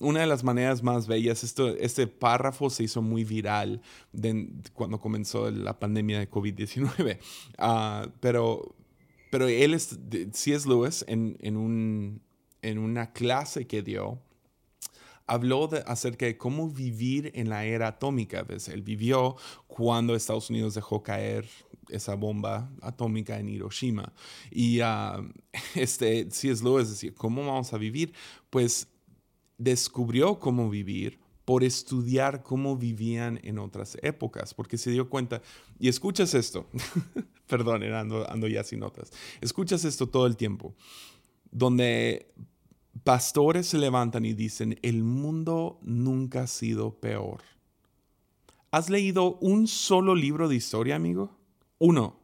una 0.00 0.20
de 0.20 0.26
las 0.26 0.44
maneras 0.44 0.82
más 0.82 1.06
bellas, 1.06 1.42
esto, 1.44 1.68
este 1.76 2.06
párrafo 2.06 2.70
se 2.70 2.84
hizo 2.84 3.02
muy 3.02 3.24
viral 3.24 3.80
cuando 4.72 5.00
comenzó 5.00 5.50
la 5.50 5.78
pandemia 5.78 6.20
de 6.20 6.30
COVID-19, 6.30 7.18
ah, 7.58 8.06
pero 8.20 8.74
pero 9.30 9.48
él 9.48 9.74
es, 9.74 9.98
C.S. 10.32 10.68
Lewis, 10.68 11.04
en, 11.08 11.36
en, 11.40 11.56
un, 11.56 12.22
en 12.62 12.78
una 12.78 13.12
clase 13.12 13.66
que 13.66 13.82
dio, 13.82 14.20
habló 15.26 15.68
de, 15.68 15.82
acerca 15.86 16.26
de 16.26 16.36
cómo 16.36 16.68
vivir 16.68 17.30
en 17.34 17.48
la 17.48 17.64
era 17.64 17.88
atómica. 17.88 18.46
Él 18.68 18.82
vivió 18.82 19.36
cuando 19.66 20.14
Estados 20.14 20.50
Unidos 20.50 20.74
dejó 20.74 21.02
caer 21.02 21.48
esa 21.88 22.14
bomba 22.14 22.70
atómica 22.80 23.38
en 23.38 23.48
Hiroshima. 23.48 24.12
Y 24.50 24.80
uh, 24.80 25.30
este, 25.74 26.30
C.S. 26.30 26.64
Lewis 26.64 26.90
decía, 26.90 27.12
¿cómo 27.14 27.46
vamos 27.46 27.72
a 27.72 27.78
vivir? 27.78 28.12
Pues 28.50 28.88
descubrió 29.58 30.38
cómo 30.38 30.70
vivir 30.70 31.18
por 31.48 31.64
estudiar 31.64 32.42
cómo 32.42 32.76
vivían 32.76 33.40
en 33.42 33.58
otras 33.58 33.96
épocas, 34.02 34.52
porque 34.52 34.76
se 34.76 34.90
dio 34.90 35.08
cuenta, 35.08 35.40
y 35.78 35.88
escuchas 35.88 36.34
esto, 36.34 36.66
perdón, 37.46 37.84
ando, 37.84 38.30
ando 38.30 38.48
ya 38.48 38.62
sin 38.62 38.80
notas, 38.80 39.10
escuchas 39.40 39.86
esto 39.86 40.10
todo 40.10 40.26
el 40.26 40.36
tiempo, 40.36 40.74
donde 41.50 42.34
pastores 43.02 43.66
se 43.66 43.78
levantan 43.78 44.26
y 44.26 44.34
dicen, 44.34 44.78
el 44.82 45.02
mundo 45.02 45.78
nunca 45.80 46.42
ha 46.42 46.46
sido 46.46 47.00
peor. 47.00 47.40
¿Has 48.70 48.90
leído 48.90 49.36
un 49.36 49.68
solo 49.68 50.14
libro 50.14 50.48
de 50.48 50.56
historia, 50.56 50.96
amigo? 50.96 51.34
Uno. 51.78 52.20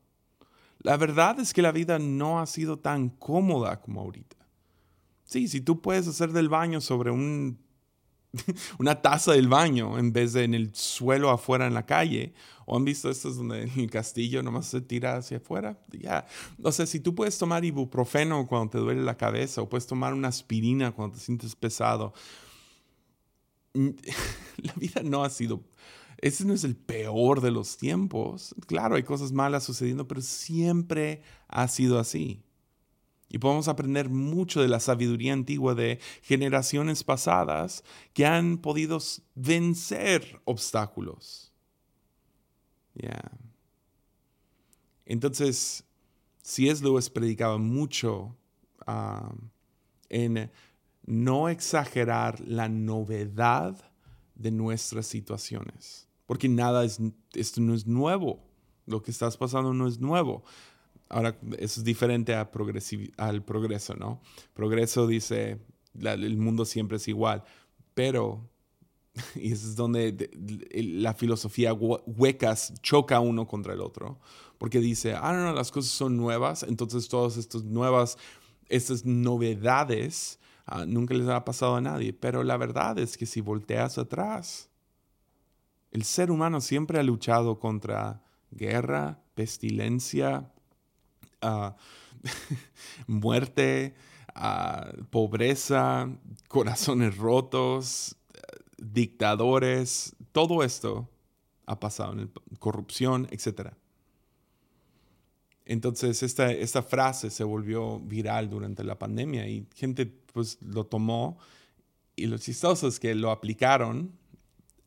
La 0.81 0.99
verdad 0.99 1.41
es 1.41 1.55
que 1.55 1.62
la 1.62 1.72
vida 1.72 1.99
no 1.99 2.41
ha 2.41 2.47
sido 2.47 2.79
tan 2.79 3.09
cómoda 3.09 3.81
como 3.81 4.03
ahorita. 4.03 4.37
Sí, 5.25 5.49
si 5.49 5.62
tú 5.62 5.81
puedes 5.81 6.07
hacer 6.07 6.33
del 6.33 6.51
baño 6.51 6.83
sobre 6.83 7.11
un 7.11 7.64
una 8.78 9.01
taza 9.03 9.32
del 9.32 9.49
baño 9.49 9.99
en 9.99 10.12
vez 10.12 10.32
de 10.32 10.45
en 10.45 10.55
el 10.55 10.74
suelo 10.74 11.30
afuera 11.30 11.66
en 11.66 11.74
la 11.74 11.87
calle. 11.87 12.35
¿O 12.66 12.76
han 12.76 12.85
visto 12.85 13.11
estos 13.11 13.37
donde 13.37 13.64
el 13.76 13.91
castillo 13.91 14.43
nomás 14.43 14.66
se 14.66 14.80
tira 14.80 15.16
hacia 15.16 15.37
afuera? 15.37 15.78
Ya. 15.91 16.26
O 16.62 16.72
sea, 16.72 16.87
si 16.87 17.01
tú 17.01 17.14
puedes 17.14 17.37
tomar 17.37 17.64
ibuprofeno 17.64 18.47
cuando 18.47 18.70
te 18.70 18.78
duele 18.78 19.03
la 19.03 19.16
cabeza 19.16 19.61
o 19.61 19.68
puedes 19.68 19.87
tomar 19.87 20.14
una 20.14 20.28
aspirina 20.28 20.93
cuando 20.93 21.16
te 21.16 21.22
sientes 21.22 21.55
pesado, 21.55 22.14
la 23.74 24.72
vida 24.76 25.03
no 25.03 25.24
ha 25.24 25.30
sido... 25.30 25.62
Ese 26.18 26.47
no 26.47 26.55
es 26.55 26.64
el 26.64 26.74
peor 26.74 27.43
de 27.43 27.51
los 27.51 27.76
tiempos. 27.76 28.55
Claro, 28.66 28.95
hay 28.95 29.03
cosas 29.03 29.32
malas 29.32 29.64
sucediendo, 29.64 30.09
pero 30.09 30.22
siempre 30.22 31.20
ha 31.49 31.68
sido 31.68 31.99
así. 31.99 32.43
Y 33.35 33.39
podemos 33.39 33.66
aprender 33.66 34.11
mucho 34.11 34.62
de 34.62 34.68
la 34.68 34.78
sabiduría 34.78 35.32
antigua 35.32 35.74
de 35.74 35.99
generaciones 36.22 37.03
pasadas 37.03 37.82
que 38.12 38.26
han 38.26 38.59
podido 38.59 39.01
vencer 39.35 40.41
obstáculos. 40.45 41.53
Entonces, 45.05 45.82
C.S. 46.43 46.85
Lewis 46.85 47.11
predicaba 47.11 47.59
mucho 47.59 48.37
en 50.09 50.53
no 51.05 51.49
exagerar 51.49 52.39
la 52.39 52.68
novedad 52.68 53.91
de 54.37 54.53
nuestras 54.53 55.09
situaciones. 55.09 56.07
Porque 56.26 56.49
nada 56.49 56.85
es, 56.85 57.01
esto 57.32 57.61
no 57.61 57.74
es 57.74 57.85
nuevo. 57.85 58.45
Lo 58.87 59.03
que 59.03 59.11
estás 59.11 59.37
pasando 59.37 59.74
no 59.74 59.89
es 59.89 59.99
nuevo. 59.99 60.45
Ahora, 61.09 61.39
eso 61.59 61.81
es 61.81 61.85
diferente 61.85 62.35
a 62.35 62.51
al 63.19 63.43
progreso, 63.45 63.95
¿no? 63.95 64.21
Progreso 64.55 65.07
dice, 65.07 65.61
el 66.01 66.37
mundo 66.37 66.65
siempre 66.65 66.97
es 66.97 67.09
igual, 67.09 67.45
pero, 67.95 68.51
y 69.35 69.53
eso 69.53 69.69
es 69.69 69.77
donde 69.77 70.31
la 70.73 71.15
filosofía 71.15 71.73
huecas 71.73 72.75
choca 72.83 73.21
uno 73.21 73.47
contra 73.47 73.75
el 73.75 73.81
otro, 73.81 74.19
porque 74.59 74.81
dice, 74.81 75.15
ah, 75.15 75.33
no, 75.33 75.45
no, 75.45 75.53
las 75.53 75.71
cosas 75.71 75.93
son 75.93 76.17
nuevas, 76.17 76.63
entonces 76.63 77.09
todas 77.09 77.37
estas 77.37 77.65
nuevas, 77.65 78.19
estas 78.69 79.05
novedades, 79.05 80.41
ah, 80.67 80.85
nunca 80.87 81.15
les 81.15 81.29
ha 81.29 81.45
pasado 81.45 81.77
a 81.77 81.81
nadie, 81.81 82.13
pero 82.13 82.43
la 82.43 82.57
verdad 82.57 82.99
es 82.99 83.17
que 83.17 83.27
si 83.27 83.41
volteas 83.41 83.99
atrás, 83.99 84.71
el 85.91 86.03
ser 86.03 86.31
humano 86.33 86.61
siempre 86.61 86.99
ha 86.99 87.05
luchado 87.05 87.61
contra 87.61 88.25
guerra, 88.51 89.23
pestilencia, 89.35 90.54
muerte, 93.07 93.95
pobreza, 95.11 96.09
corazones 96.49 97.16
rotos, 97.16 98.16
dictadores, 98.78 100.14
todo 100.32 100.62
esto 100.62 101.09
ha 101.66 101.80
pasado, 101.80 102.12
en 102.12 102.30
corrupción, 102.59 103.28
etc. 103.30 103.70
Entonces 105.64 106.22
esta, 106.22 106.53
esta 106.53 106.82
frase 106.82 107.30
se 107.30 107.45
volvió 107.45 108.01
viral 108.01 108.51
durante 108.51 108.84
la 108.84 108.99
pandemia 108.99 109.49
y 109.49 109.66
gente 109.74 110.07
pues 110.32 110.59
lo 110.61 110.84
tomó 110.84 111.38
y 112.16 112.26
lo 112.26 112.38
chistoso 112.38 112.86
es 112.86 113.01
que 113.01 113.14
lo 113.14 113.30
aplicaron 113.30 114.12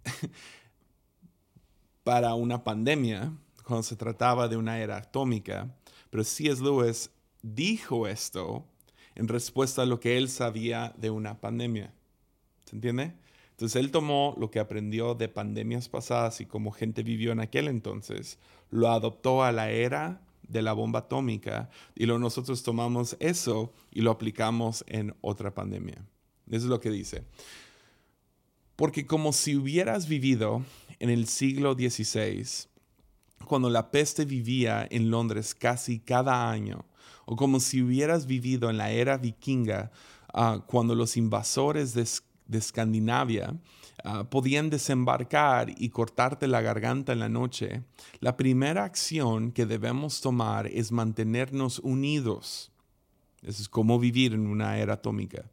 para 2.03 2.35
una 2.35 2.63
pandemia 2.63 3.33
cuando 3.63 3.83
se 3.83 3.95
trataba 3.95 4.47
de 4.47 4.55
una 4.55 4.79
era 4.79 4.97
atómica 4.97 5.75
pero 6.18 6.26
C.S. 6.26 6.63
Lewis 6.63 7.11
dijo 7.43 8.07
esto 8.07 8.65
en 9.13 9.28
respuesta 9.28 9.84
a 9.84 9.86
lo 9.86 9.99
que 9.99 10.18
él 10.18 10.30
sabía 10.30 10.95
de 10.97 11.11
una 11.11 11.39
pandemia. 11.39 11.93
¿Se 12.65 12.76
entiende? 12.76 13.13
Entonces 13.51 13.76
él 13.76 13.91
tomó 13.91 14.34
lo 14.39 14.49
que 14.49 14.59
aprendió 14.59 15.13
de 15.13 15.30
pandemias 15.30 15.89
pasadas 15.89 16.41
y 16.41 16.47
cómo 16.47 16.72
gente 16.72 17.03
vivió 17.03 17.34
en 17.34 17.39
aquel 17.39 17.68
entonces, 17.68 18.39
lo 18.72 18.89
adoptó 18.89 19.43
a 19.43 19.51
la 19.51 19.70
era 19.70 20.24
de 20.41 20.63
la 20.63 20.74
bomba 20.74 21.01
atómica 21.01 21.70
y 21.93 22.07
lo 22.07 22.18
nosotros 22.18 22.63
tomamos 22.63 23.15
eso 23.20 23.72
y 23.91 24.01
lo 24.01 24.09
aplicamos 24.09 24.84
en 24.88 25.15
otra 25.22 25.53
pandemia. 25.53 26.03
Eso 26.47 26.65
es 26.65 26.72
lo 26.72 26.80
que 26.80 26.89
dice. 26.89 27.26
Porque 28.76 29.05
como 29.05 29.34
si 29.34 29.55
hubieras 29.55 30.07
vivido 30.07 30.63
en 30.97 31.11
el 31.11 31.28
siglo 31.28 31.76
XVI, 31.76 32.68
cuando 33.45 33.69
la 33.69 33.91
peste 33.91 34.25
vivía 34.25 34.88
en 34.89 35.09
Londres 35.09 35.55
casi 35.55 35.99
cada 35.99 36.49
año, 36.49 36.85
o 37.25 37.35
como 37.35 37.59
si 37.59 37.81
hubieras 37.81 38.25
vivido 38.25 38.69
en 38.69 38.77
la 38.77 38.91
era 38.91 39.17
vikinga, 39.17 39.91
ah, 40.33 40.63
cuando 40.65 40.95
los 40.95 41.17
invasores 41.17 41.93
de, 41.93 42.07
Escandinavia 42.57 43.59
ah, 44.03 44.23
podían 44.29 44.69
desembarcar 44.69 45.69
y 45.77 45.89
cortarte 45.89 46.47
la 46.47 46.61
garganta 46.61 47.13
en 47.13 47.19
la 47.19 47.29
noche, 47.29 47.83
la 48.19 48.38
primera 48.38 48.83
acción 48.83 49.51
que 49.51 49.65
debemos 49.65 50.21
tomar 50.21 50.67
es 50.67 50.91
mantenernos 50.91 51.79
unidos. 51.79 52.71
Eso 53.41 53.61
es 53.61 53.69
como 53.69 53.99
vivir 53.99 54.33
en 54.33 54.47
una 54.47 54.77
era 54.77 54.93
atómica 54.93 55.49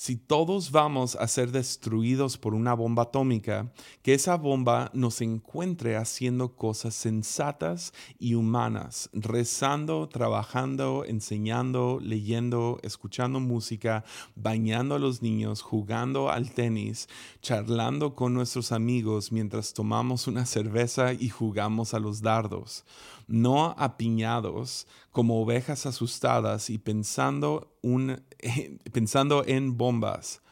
si 0.00 0.16
todos 0.16 0.70
vamos 0.70 1.14
a 1.16 1.28
ser 1.28 1.52
destruidos 1.52 2.38
por 2.38 2.54
una 2.54 2.72
bomba 2.72 3.02
atómica, 3.02 3.70
que 4.00 4.14
esa 4.14 4.38
bomba 4.38 4.90
nos 4.94 5.20
encuentre 5.20 5.98
haciendo 5.98 6.56
cosas 6.56 6.94
sensatas 6.94 7.92
y 8.18 8.32
humanas, 8.32 9.10
rezando, 9.12 10.08
trabajando, 10.08 11.04
enseñando, 11.04 11.98
leyendo, 12.00 12.80
escuchando 12.82 13.40
música, 13.40 14.02
bañando 14.36 14.94
a 14.94 14.98
los 14.98 15.20
niños, 15.20 15.60
jugando 15.60 16.30
al 16.30 16.50
tenis, 16.50 17.06
charlando 17.42 18.14
con 18.14 18.32
nuestros 18.32 18.72
amigos 18.72 19.32
mientras 19.32 19.74
tomamos 19.74 20.26
una 20.26 20.46
cerveza 20.46 21.12
y 21.12 21.28
jugamos 21.28 21.92
a 21.92 21.98
los 21.98 22.22
dardos 22.22 22.86
no 23.30 23.74
apiñados 23.78 24.86
como 25.10 25.40
ovejas 25.40 25.86
asustadas 25.86 26.68
y 26.68 26.78
pensando, 26.78 27.76
un, 27.82 28.22
pensando 28.92 29.44
en 29.46 29.78
bombas. 29.78 30.42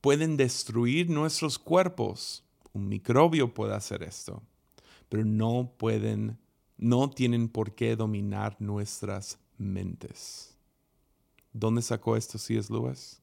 Pueden 0.00 0.36
destruir 0.36 1.10
nuestros 1.10 1.58
cuerpos 1.58 2.44
un 2.72 2.88
microbio 2.88 3.52
puede 3.52 3.74
hacer 3.74 4.02
esto, 4.02 4.42
pero 5.08 5.24
no 5.24 5.74
pueden, 5.76 6.38
no 6.76 7.10
tienen 7.10 7.48
por 7.48 7.74
qué 7.74 7.96
dominar 7.96 8.56
nuestras 8.60 9.38
mentes. 9.56 10.56
¿Dónde 11.52 11.82
sacó 11.82 12.16
esto 12.16 12.38
C.S. 12.38 12.72
Lewis? 12.72 13.20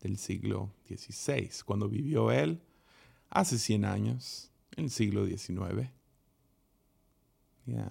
Del 0.00 0.16
siglo 0.16 0.72
XVI, 0.86 1.50
cuando 1.64 1.88
vivió 1.88 2.30
él 2.30 2.62
hace 3.30 3.58
100 3.58 3.84
años, 3.84 4.52
en 4.76 4.84
el 4.84 4.90
siglo 4.90 5.26
XIX. 5.26 5.90
Ya. 7.68 7.90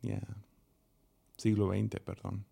Ya. 0.00 0.22
Siglo 1.36 1.68
XX, 1.68 2.00
perdón. 2.00 2.44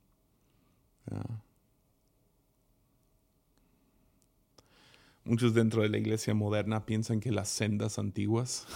Muchos 5.25 5.55
dentro 5.55 5.83
de 5.83 5.89
la 5.89 5.97
iglesia 5.97 6.35
moderna 6.35 6.85
piensan 6.85 7.21
que 7.21 7.33
las 7.33 7.49
sendas 7.49 7.99
antiguas 7.99 8.67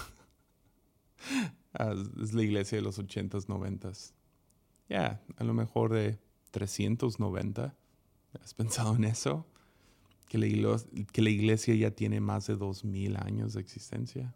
es 2.22 2.32
la 2.32 2.42
iglesia 2.42 2.78
de 2.78 2.82
los 2.82 2.98
80s, 2.98 3.46
90s. 3.46 4.12
Ya, 4.88 5.22
a 5.36 5.44
lo 5.44 5.52
mejor 5.52 5.92
de 5.92 6.18
390. 6.52 7.76
¿Has 8.42 8.54
pensado 8.54 8.96
en 8.96 9.04
eso? 9.04 9.46
Que 10.30 10.38
la, 10.38 10.46
iglesia, 10.46 10.88
que 11.12 11.20
la 11.20 11.30
iglesia 11.30 11.74
ya 11.74 11.90
tiene 11.90 12.20
más 12.20 12.46
de 12.46 12.56
2000 12.56 13.16
años 13.18 13.52
de 13.52 13.61
existencia. 13.61 14.34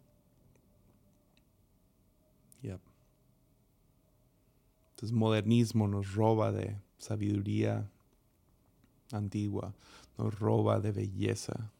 Entonces, 5.02 5.18
modernismo 5.18 5.88
nos 5.88 6.14
roba 6.14 6.52
de 6.52 6.76
sabiduría 6.96 7.90
antigua, 9.10 9.74
nos 10.16 10.38
roba 10.38 10.78
de 10.78 10.92
belleza. 10.92 11.72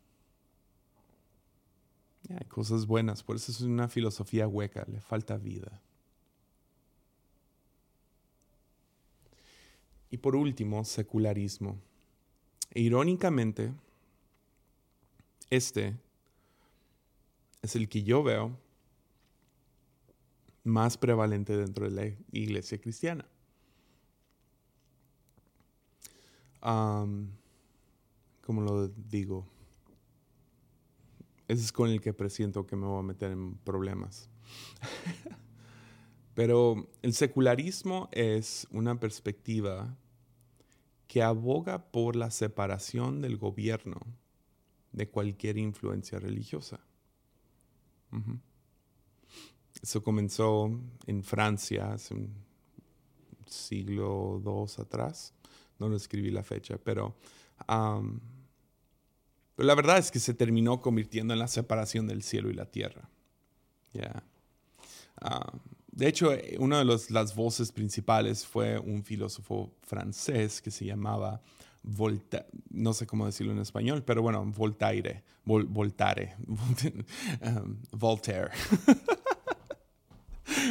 hay 2.29 2.47
cosas 2.49 2.85
buenas, 2.85 3.23
por 3.23 3.37
eso 3.37 3.53
es 3.53 3.61
una 3.61 3.87
filosofía 3.87 4.49
hueca, 4.49 4.85
le 4.91 5.01
falta 5.01 5.37
vida. 5.37 5.81
Y 10.11 10.17
por 10.17 10.35
último, 10.35 10.85
secularismo. 10.85 11.79
E 12.73 12.81
irónicamente, 12.81 13.73
este 15.49 15.97
es 17.63 17.77
el 17.77 17.89
que 17.89 18.03
yo 18.03 18.25
veo 18.25 18.59
más 20.65 20.97
prevalente 20.97 21.57
dentro 21.57 21.85
de 21.85 21.91
la 21.91 22.07
iglesia 22.31 22.81
cristiana. 22.81 23.27
como 26.61 28.61
lo 28.61 28.89
digo, 28.89 29.47
ese 31.49 31.63
es 31.63 31.73
con 31.73 31.91
el 31.91 32.01
que 32.01 32.13
presiento 32.13 32.67
que 32.67 32.77
me 32.77 32.87
voy 32.87 33.01
a 33.01 33.03
meter 33.03 33.33
en 33.33 33.57
problemas. 33.57 34.29
Pero 36.35 36.89
el 37.03 37.15
secularismo 37.15 38.09
es 38.13 38.69
una 38.71 39.01
perspectiva 39.01 39.97
que 41.09 41.23
aboga 41.23 41.91
por 41.91 42.17
la 42.17 42.31
separación 42.31 43.21
del 43.21 43.37
gobierno 43.37 44.01
de 44.93 45.09
cualquier 45.09 45.59
influencia 45.59 46.19
religiosa. 46.19 46.81
Eso 49.81 50.03
comenzó 50.03 50.71
en 51.07 51.23
Francia 51.23 51.93
hace 51.93 52.15
un 52.15 52.31
siglo 53.47 54.41
dos 54.43 54.79
atrás. 54.79 55.33
No 55.79 55.89
lo 55.89 55.97
escribí 55.97 56.31
la 56.31 56.43
fecha, 56.43 56.79
pero, 56.83 57.17
la 57.69 59.75
verdad 59.75 59.99
es 59.99 60.11
que 60.11 60.21
se 60.21 60.35
terminó 60.35 60.81
convirtiendo 60.81 61.33
en 61.33 61.41
la 61.41 61.49
separación 61.49 62.07
del 62.07 62.23
cielo 62.23 62.51
y 62.51 62.55
la 62.55 62.67
tierra. 62.67 63.09
de 65.91 66.09
hecho, 66.09 66.31
una 66.59 66.79
de 66.79 66.85
las 66.85 67.35
voces 67.35 67.73
principales 67.73 68.47
fue 68.47 68.79
un 68.79 69.05
filósofo 69.05 69.75
francés 69.83 70.63
que 70.63 70.71
se 70.71 70.85
llamaba 70.85 71.43
Volta, 71.85 72.47
no 72.71 72.93
sé 72.93 73.07
cómo 73.07 73.27
decirlo 73.27 73.53
en 73.53 73.59
español, 73.59 74.05
pero 74.05 74.23
bueno, 74.23 74.45
Voltaire, 74.45 75.25
Voltaire, 75.45 76.37
Voltaire. 77.91 78.51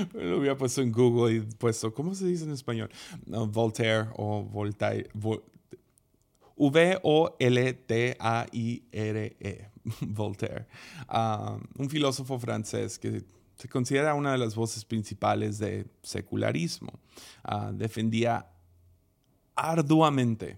Lo 0.14 0.38
había 0.38 0.58
puesto 0.58 0.82
en 0.82 0.92
Google 0.92 1.36
y 1.36 1.42
puesto, 1.42 1.94
¿cómo 1.94 2.16
se 2.16 2.26
dice 2.28 2.44
en 2.44 2.52
español? 2.52 2.90
Voltaire 3.26 4.10
o 4.16 4.44
Voltaire. 4.44 5.10
V-O-L-T-A-I-R-E. 6.56 7.32
Voltaire. 10.02 10.68
Ah, 11.08 11.58
un 11.78 11.90
filósofo 11.90 12.38
francés 12.38 13.00
que 13.00 13.24
se 13.56 13.68
considera 13.68 14.14
una 14.14 14.32
de 14.32 14.38
las 14.38 14.56
voces 14.56 14.86
principales 14.86 15.58
de 15.58 15.88
secularismo. 16.04 17.00
Ah, 17.44 17.72
defendía 17.74 18.48
arduamente 19.56 20.58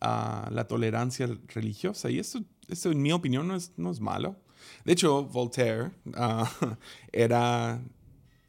ah, 0.00 0.48
la 0.52 0.66
tolerancia 0.66 1.28
religiosa. 1.48 2.10
Y 2.10 2.18
esto, 2.18 2.42
esto, 2.68 2.90
en 2.90 3.00
mi 3.00 3.12
opinión, 3.12 3.48
no 3.48 3.56
es, 3.56 3.72
no 3.76 3.90
es 3.90 4.00
malo. 4.00 4.36
De 4.84 4.92
hecho, 4.92 5.24
Voltaire 5.24 5.90
era 7.12 7.80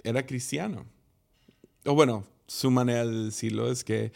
era 0.04 0.26
cristiano. 0.26 0.86
O 1.86 1.94
bueno, 1.94 2.26
su 2.48 2.72
manera 2.72 3.06
de 3.06 3.26
decirlo 3.26 3.72
es 3.72 3.84
que 3.84 4.12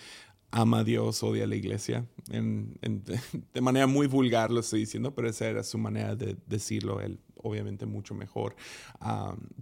ama 0.52 0.80
a 0.80 0.84
Dios, 0.84 1.24
odia 1.24 1.44
a 1.44 1.48
la 1.48 1.56
iglesia. 1.56 2.06
de 2.30 3.62
manera 3.62 3.88
muy 3.88 4.08
vulgar 4.08 4.52
lo 4.52 4.60
estoy 4.60 4.82
diciendo, 4.82 5.14
pero 5.14 5.30
esa 5.30 5.48
era 5.48 5.64
su 5.64 5.78
manera 5.78 6.16
de 6.16 6.38
decirlo, 6.46 7.02
él 7.02 7.20
obviamente 7.36 7.86
mucho 7.86 8.14
mejor. 8.14 8.56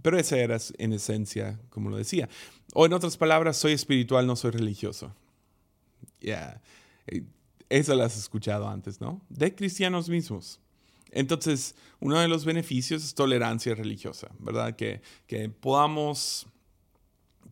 pero 0.02 0.18
esa 0.18 0.38
era 0.38 0.58
en 0.78 0.92
esencia, 0.92 1.60
como 1.70 1.90
lo 1.90 1.96
decía. 1.96 2.28
O 2.74 2.86
en 2.86 2.92
otras 2.92 3.16
palabras, 3.16 3.56
soy 3.56 3.72
espiritual, 3.72 4.26
no 4.26 4.36
soy 4.36 4.52
religioso. 4.52 5.14
Ya, 6.20 6.60
yeah. 7.10 7.22
Eso 7.68 8.00
has 8.00 8.16
escuchado 8.16 8.68
antes, 8.68 9.00
¿no? 9.00 9.20
De 9.28 9.54
cristianos 9.54 10.08
mismos. 10.08 10.60
Entonces, 11.16 11.74
uno 12.00 12.20
de 12.20 12.28
los 12.28 12.44
beneficios 12.44 13.02
es 13.02 13.14
tolerancia 13.14 13.74
religiosa, 13.74 14.28
¿verdad? 14.38 14.76
Que, 14.76 15.00
podamos 15.60 16.46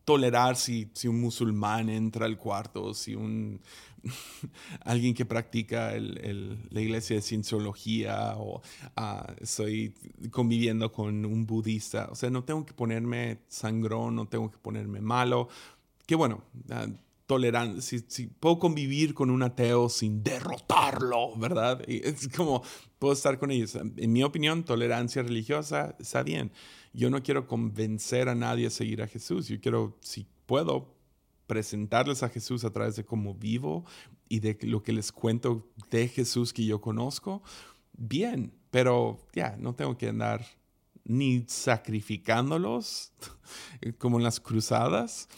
tolerar 0.04 0.56
si, 0.56 0.90
un 1.06 1.18
musulmán 1.18 1.88
entra 1.88 2.26
al 2.26 2.36
cuarto, 2.36 2.92
si 2.92 3.14
un, 3.14 3.62
alguien 4.84 5.14
que 5.14 5.24
practica 5.24 5.94
la 5.96 6.80
iglesia 6.80 7.16
de 7.16 7.22
cienciología 7.22 8.34
o 8.36 8.60
ah, 8.96 9.32
estoy 9.40 9.94
conviviendo 10.30 10.92
con 10.92 11.24
un 11.24 11.46
budista. 11.46 12.08
O 12.10 12.14
sea, 12.14 12.28
no 12.28 12.44
tengo 12.44 12.66
que 12.66 12.74
ponerme 12.74 13.38
sangrón, 13.48 14.14
no 14.14 14.28
tengo 14.28 14.50
que 14.50 14.58
ponerme 14.58 15.00
malo. 15.00 15.48
Que 16.04 16.16
bueno, 16.16 16.44
ah, 16.68 16.86
tolerancia, 17.26 17.98
si, 18.06 18.26
puedo 18.26 18.58
convivir 18.58 19.14
con 19.14 19.30
un 19.30 19.42
ateo 19.42 19.88
sin 19.88 20.22
derrotarlo, 20.22 21.36
¿verdad? 21.36 21.82
es 21.86 22.28
como, 22.28 22.62
puedo 22.98 23.14
estar 23.14 23.38
con 23.38 23.50
ellos. 23.50 23.74
En 23.74 24.12
mi 24.12 24.22
opinión, 24.22 24.64
tolerancia 24.64 25.22
religiosa 25.22 25.96
está 25.98 26.22
bien. 26.22 26.52
Yo 26.92 27.10
no 27.10 27.22
quiero 27.22 27.46
convencer 27.46 28.28
a 28.28 28.34
nadie 28.34 28.66
a 28.66 28.70
seguir 28.70 29.02
a 29.02 29.08
Jesús. 29.08 29.48
Yo 29.48 29.60
quiero, 29.60 29.98
si 30.00 30.26
puedo, 30.46 30.94
presentarles 31.46 32.22
a 32.22 32.28
Jesús 32.28 32.64
a 32.64 32.70
través 32.70 32.96
de 32.96 33.04
cómo 33.04 33.34
vivo 33.34 33.84
y 34.28 34.40
de 34.40 34.58
lo 34.62 34.82
que 34.82 34.92
les 34.92 35.12
cuento 35.12 35.70
de 35.90 36.08
Jesús 36.08 36.52
que 36.52 36.64
yo 36.64 36.80
conozco. 36.80 37.42
Bien, 37.92 38.52
pero 38.70 39.18
ya, 39.34 39.56
no 39.58 39.74
tengo 39.74 39.96
que 39.96 40.08
andar 40.08 40.44
ni 41.04 41.44
sacrificándolos 41.46 43.12
como 43.98 44.18
en 44.18 44.24
las 44.24 44.40
cruzadas 44.40 45.28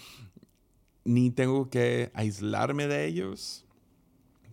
ni 1.07 1.31
tengo 1.31 1.71
que 1.71 2.11
aislarme 2.15 2.87
de 2.87 3.07
ellos. 3.07 3.65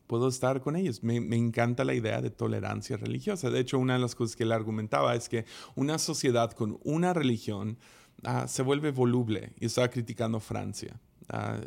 Puedo 0.08 0.28
estar 0.28 0.62
con 0.62 0.76
ellos. 0.76 1.04
Me, 1.04 1.18
encanta 1.36 1.84
la 1.84 1.94
idea 1.94 2.22
de 2.22 2.30
tolerancia 2.30 2.98
religiosa. 2.98 3.50
De 3.50 3.60
hecho, 3.60 3.80
una 3.80 3.94
de 3.94 4.00
las 4.00 4.16
cosas 4.16 4.36
que 4.36 4.44
él 4.44 4.52
argumentaba 4.52 5.16
es 5.16 5.28
que 5.28 5.46
una 5.76 5.98
sociedad 5.98 6.52
con 6.52 6.80
una 6.84 7.14
religión 7.14 7.78
ah, 8.24 8.48
se 8.48 8.62
vuelve 8.62 8.92
voluble. 8.92 9.54
Y 9.60 9.66
estaba 9.66 9.90
criticando 9.90 10.40
Francia. 10.40 11.00
Ah, 11.30 11.60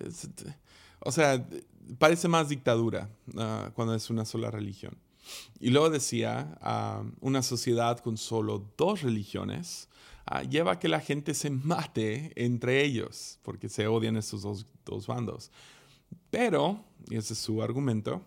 o 1.01 1.11
sea, 1.11 1.45
parece 1.99 2.28
más 2.28 2.49
dictadura 2.49 3.09
ah, 3.37 3.70
cuando 3.74 3.95
es 3.95 4.09
una 4.11 4.24
sola 4.24 4.51
religión. 4.51 4.97
Y 5.59 5.70
luego 5.70 5.91
decía, 5.91 6.57
una 7.20 7.43
sociedad 7.43 7.99
con 7.99 8.16
solo 8.16 8.64
dos 8.76 9.03
religiones 9.03 9.89
lleva 10.49 10.72
a 10.72 10.79
que 10.79 10.89
la 10.89 11.01
gente 11.01 11.35
se 11.35 11.51
mate 11.51 12.33
entre 12.35 12.85
ellos, 12.85 13.39
porque 13.43 13.68
se 13.68 13.87
odian 13.87 14.16
estos 14.16 14.43
dos, 14.43 14.66
dos 14.85 15.07
bandos. 15.07 15.51
Pero, 16.31 16.85
y 17.09 17.16
ese 17.16 17.35
es 17.35 17.39
su 17.39 17.62
argumento, 17.62 18.22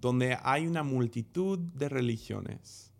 donde 0.00 0.38
hay 0.42 0.66
una 0.66 0.82
multitud 0.82 1.58
de 1.58 1.88
religiones, 1.88 2.90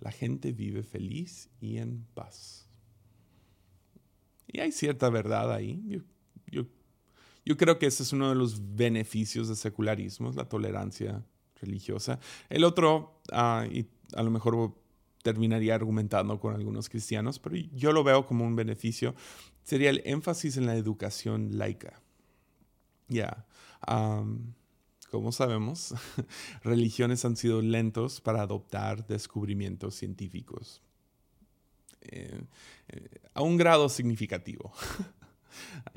la 0.00 0.10
gente 0.10 0.52
vive 0.52 0.82
feliz 0.82 1.48
y 1.60 1.78
en 1.78 2.06
paz. 2.14 2.68
Y 4.46 4.60
hay 4.60 4.72
cierta 4.72 5.08
verdad 5.10 5.52
ahí. 5.52 5.82
Yo, 6.46 6.64
yo, 7.44 7.56
creo 7.56 7.78
que 7.78 7.86
ese 7.86 8.02
es 8.02 8.12
uno 8.12 8.28
de 8.28 8.34
los 8.34 8.76
beneficios 8.76 9.48
del 9.48 9.56
secularismo, 9.56 10.32
la 10.32 10.48
tolerancia 10.48 11.24
religiosa. 11.60 12.18
El 12.48 12.64
otro, 12.64 13.20
ah, 13.32 13.66
y 13.70 13.86
a 14.14 14.22
lo 14.22 14.30
mejor 14.30 14.74
terminaría 15.26 15.74
argumentando 15.74 16.38
con 16.38 16.54
algunos 16.54 16.88
cristianos, 16.88 17.40
pero 17.40 17.56
yo 17.56 17.90
lo 17.90 18.04
veo 18.04 18.26
como 18.26 18.44
un 18.44 18.54
beneficio, 18.54 19.16
sería 19.64 19.90
el 19.90 20.00
énfasis 20.04 20.56
en 20.56 20.66
la 20.66 20.76
educación 20.76 21.58
laica. 21.58 22.00
Ya, 23.08 23.44
como 25.10 25.32
sabemos, 25.32 25.94
religiones 26.62 27.24
han 27.24 27.36
sido 27.36 27.60
lentos 27.60 28.20
para 28.20 28.42
adoptar 28.42 29.04
descubrimientos 29.08 29.96
científicos. 29.96 30.80
Eh, 32.02 32.40
eh, 32.86 33.08
a 33.34 33.42
un 33.42 33.56
grado 33.56 33.88
significativo. 33.88 34.72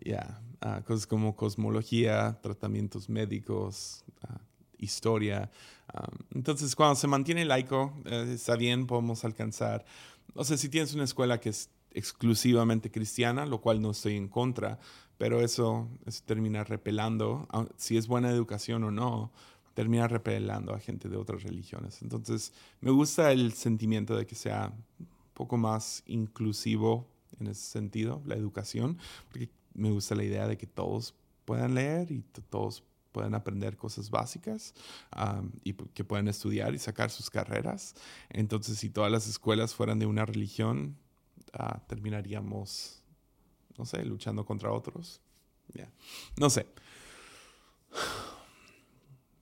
Ya, 0.05 0.41
ah, 0.61 0.81
cosas 0.85 1.05
como 1.05 1.35
cosmología, 1.35 2.39
tratamientos 2.41 3.09
médicos, 3.09 4.05
ah, 4.21 4.39
historia. 4.79 5.51
entonces, 6.33 6.75
cuando 6.75 6.95
se 6.95 7.07
mantiene 7.07 7.45
laico, 7.45 7.93
eh, 8.05 8.31
está 8.33 8.55
bien, 8.55 8.87
podemos 8.87 9.25
alcanzar. 9.25 9.85
O 10.33 10.43
sea, 10.43 10.57
si 10.57 10.69
tienes 10.69 10.93
una 10.93 11.03
escuela 11.03 11.39
que 11.39 11.49
es 11.49 11.69
exclusivamente 11.91 12.91
cristiana, 12.91 13.45
lo 13.45 13.61
cual 13.61 13.81
no 13.81 13.91
estoy 13.91 14.15
en 14.15 14.27
contra, 14.27 14.79
pero 15.17 15.41
eso, 15.41 15.89
termina 16.25 16.63
repelando, 16.63 17.47
si 17.77 17.97
es 17.97 18.07
buena 18.07 18.29
educación 18.29 18.83
o 18.83 18.91
no, 18.91 19.31
termina 19.73 20.07
repelando 20.07 20.73
a 20.73 20.79
gente 20.79 21.09
de 21.09 21.17
otras 21.17 21.43
religiones. 21.43 22.01
Entonces, 22.01 22.53
me 22.81 22.91
gusta 22.91 23.31
el 23.31 23.53
sentimiento 23.53 24.15
de 24.15 24.25
que 24.25 24.35
sea 24.35 24.73
un 24.99 25.07
poco 25.33 25.57
más 25.57 26.03
inclusivo 26.05 27.07
en 27.39 27.47
ese 27.47 27.61
sentido, 27.63 28.21
la 28.25 28.35
educación, 28.35 28.97
porque 29.29 29.49
me 29.73 29.91
gusta 29.91 30.15
la 30.15 30.23
idea 30.23 30.47
de 30.47 30.57
que 30.57 30.67
todos 30.67 31.15
puedan 31.45 31.75
leer 31.75 32.11
y 32.11 32.23
todos 32.49 32.83
puedan 33.11 33.35
aprender 33.35 33.75
cosas 33.75 34.09
básicas 34.09 34.73
y 35.63 35.73
que 35.73 36.03
puedan 36.03 36.27
estudiar 36.27 36.73
y 36.73 36.79
sacar 36.79 37.09
sus 37.09 37.29
carreras. 37.29 37.95
Entonces, 38.29 38.77
si 38.77 38.89
todas 38.89 39.11
las 39.11 39.27
escuelas 39.27 39.73
fueran 39.73 39.99
de 39.99 40.05
una 40.05 40.25
religión, 40.25 40.97
ah, 41.53 41.81
terminaríamos 41.87 42.99
no 43.79 43.85
sé, 43.85 44.03
luchando 44.03 44.45
contra 44.45 44.71
otros. 44.73 45.21
No 46.37 46.49
sé. 46.49 46.67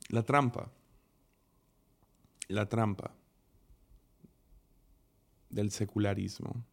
La 0.09 0.21
trampa. 0.21 0.71
La 2.47 2.69
trampa 2.69 3.11
del 5.49 5.71
secularismo. 5.71 6.63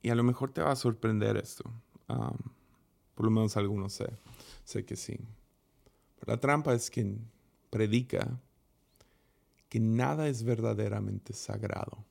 Y 0.00 0.10
a 0.10 0.14
lo 0.14 0.22
mejor 0.22 0.52
te 0.52 0.62
va 0.62 0.70
a 0.70 0.76
sorprender 0.76 1.36
esto. 1.36 1.64
Por 3.18 3.24
lo 3.24 3.32
menos 3.32 3.56
algunos 3.56 3.94
sé. 3.94 4.06
Sé 4.62 4.84
que 4.84 4.94
sí. 4.94 5.18
la 6.24 6.38
trampa 6.38 6.72
es 6.72 6.88
quien 6.88 7.28
predica 7.68 8.38
que 9.68 9.80
nada 9.80 10.28
es 10.28 10.44
verdaderamente 10.44 11.32
sagrado. 11.32 12.04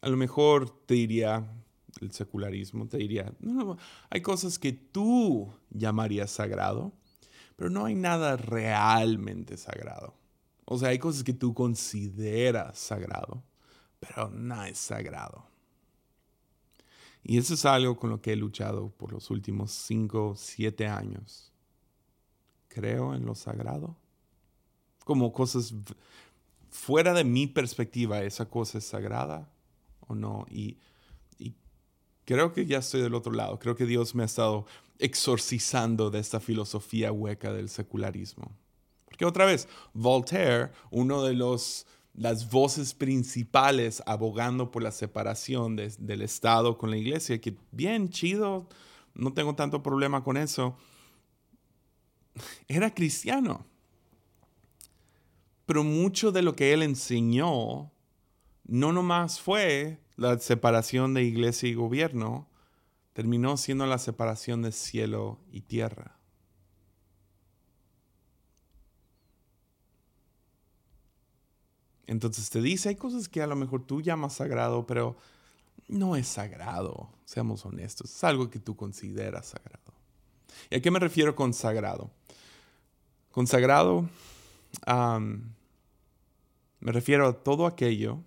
a 0.00 0.08
lo 0.08 0.16
mejor 0.18 0.70
te 0.84 0.94
diría 0.94 1.46
el 2.00 2.12
secularismo, 2.12 2.86
te 2.86 2.98
diría, 2.98 3.32
hay 4.10 4.20
cosas 4.20 4.58
que 4.58 4.72
tú 4.72 5.50
llamarías 5.70 6.30
sagrado, 6.30 6.92
pero 7.56 7.70
no 7.70 7.86
hay 7.86 7.94
nada 7.94 8.36
realmente 8.36 9.56
sagrado. 9.56 10.14
O 10.66 10.78
sea, 10.78 10.90
hay 10.90 10.98
cosas 10.98 11.24
que 11.24 11.32
tú 11.32 11.54
consideras 11.54 12.78
sagrado, 12.78 13.42
pero 14.06 14.30
nada 14.30 14.68
es 14.68 14.78
sagrado. 14.78 15.46
Y 17.22 17.38
eso 17.38 17.54
es 17.54 17.64
algo 17.64 17.96
con 17.96 18.10
lo 18.10 18.20
que 18.20 18.32
he 18.32 18.36
luchado 18.36 18.90
por 18.90 19.12
los 19.12 19.30
últimos 19.30 19.72
cinco, 19.72 20.34
siete 20.36 20.86
años. 20.86 21.52
Creo 22.68 23.14
en 23.14 23.24
lo 23.24 23.34
sagrado. 23.34 23.96
Como 25.04 25.32
cosas 25.32 25.74
fuera 26.74 27.14
de 27.14 27.24
mi 27.24 27.46
perspectiva, 27.46 28.22
esa 28.22 28.46
cosa 28.46 28.78
es 28.78 28.84
sagrada 28.84 29.48
o 30.00 30.14
no. 30.14 30.44
Y, 30.50 30.78
creo 32.26 32.52
que 32.52 32.66
ya 32.66 32.78
estoy 32.78 33.00
del 33.00 33.14
otro 33.14 33.32
lado. 33.32 33.58
Creo 33.58 33.76
que 33.76 33.86
Dios 33.86 34.14
me 34.14 34.22
ha 34.22 34.26
estado 34.26 34.66
exorcizando 34.98 36.10
de 36.10 36.18
esta 36.18 36.40
filosofía 36.40 37.12
hueca 37.12 37.52
del 37.52 37.68
secularismo. 37.68 38.50
Porque 39.04 39.24
otra 39.24 39.44
vez, 39.44 39.68
Voltaire, 39.92 40.72
uno 40.90 41.22
de 41.22 41.34
los 41.34 41.86
las 42.14 42.50
voces 42.50 42.94
principales 42.94 44.02
abogando 44.06 44.70
por 44.70 44.82
la 44.82 44.92
separación 44.92 45.76
del 45.76 46.22
Estado 46.22 46.78
con 46.78 46.90
la 46.90 46.96
iglesia, 46.96 47.40
que 47.40 47.56
bien 47.72 48.08
chido, 48.08 48.68
no 49.14 49.32
tengo 49.32 49.54
tanto 49.54 49.82
problema 49.82 50.22
con 50.22 50.36
eso, 50.36 50.76
era 52.68 52.94
cristiano. 52.94 53.66
Pero 55.66 55.82
mucho 55.82 56.30
de 56.30 56.42
lo 56.42 56.54
que 56.54 56.72
él 56.72 56.82
enseñó 56.82 57.90
no 58.66 58.92
nomás 58.92 59.40
fue 59.40 60.00
la 60.16 60.38
separación 60.38 61.14
de 61.14 61.22
iglesia 61.22 61.68
y 61.68 61.74
gobierno, 61.74 62.48
terminó 63.12 63.56
siendo 63.56 63.86
la 63.86 63.98
separación 63.98 64.62
de 64.62 64.72
cielo 64.72 65.40
y 65.52 65.62
tierra. 65.62 66.13
Entonces 72.06 72.50
te 72.50 72.60
dice, 72.60 72.90
hay 72.90 72.96
cosas 72.96 73.28
que 73.28 73.42
a 73.42 73.46
lo 73.46 73.56
mejor 73.56 73.82
tú 73.84 74.02
llamas 74.02 74.34
sagrado, 74.34 74.86
pero 74.86 75.16
no 75.88 76.16
es 76.16 76.28
sagrado, 76.28 77.08
seamos 77.24 77.64
honestos, 77.64 78.14
es 78.14 78.24
algo 78.24 78.50
que 78.50 78.58
tú 78.58 78.76
consideras 78.76 79.46
sagrado. 79.46 79.92
¿Y 80.70 80.76
a 80.76 80.82
qué 80.82 80.90
me 80.90 80.98
refiero 80.98 81.34
con 81.34 81.52
sagrado? 81.52 82.10
Con 83.30 83.46
sagrado 83.46 84.08
me 86.80 86.92
refiero 86.92 87.28
a 87.28 87.32
todo 87.32 87.66
aquello 87.66 88.18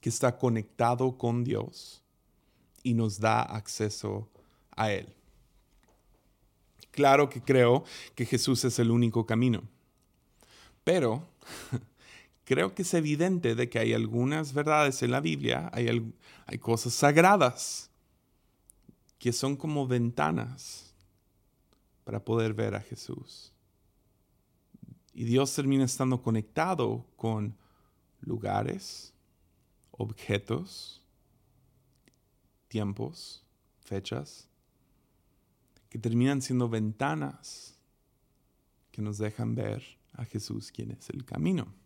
que 0.00 0.08
está 0.08 0.38
conectado 0.38 1.18
con 1.18 1.44
Dios 1.44 2.02
y 2.82 2.94
nos 2.94 3.20
da 3.20 3.42
acceso 3.42 4.28
a 4.76 4.92
Él. 4.92 5.14
Claro 6.90 7.28
que 7.28 7.42
creo 7.42 7.84
que 8.14 8.24
Jesús 8.24 8.64
es 8.64 8.78
el 8.78 8.90
único 8.90 9.26
camino, 9.26 9.62
pero 10.84 11.22
creo 12.50 12.74
que 12.74 12.82
es 12.82 12.94
evidente 12.94 13.54
de 13.54 13.70
que 13.70 13.78
hay 13.78 13.92
algunas 13.92 14.52
verdades 14.54 15.04
en 15.04 15.12
la 15.12 15.20
Biblia, 15.20 15.70
hay, 15.72 16.12
hay 16.46 16.58
cosas 16.58 16.92
sagradas 16.92 17.92
que 19.20 19.32
son 19.32 19.54
como 19.54 19.86
ventanas 19.86 20.92
para 22.02 22.24
poder 22.24 22.52
ver 22.52 22.74
a 22.74 22.80
Jesús. 22.80 23.52
Y 25.14 25.22
Dios 25.22 25.54
termina 25.54 25.84
estando 25.84 26.20
conectado 26.22 27.06
con 27.14 27.56
lugares, 28.20 29.14
objetos, 29.92 31.00
tiempos, 32.66 33.44
fechas, 33.78 34.48
que 35.88 36.00
terminan 36.00 36.42
siendo 36.42 36.68
ventanas 36.68 37.78
que 38.90 39.02
nos 39.02 39.18
dejan 39.18 39.54
ver 39.54 39.84
a 40.14 40.24
Jesús, 40.24 40.72
quien 40.72 40.90
es 40.90 41.10
el 41.10 41.24
camino. 41.24 41.79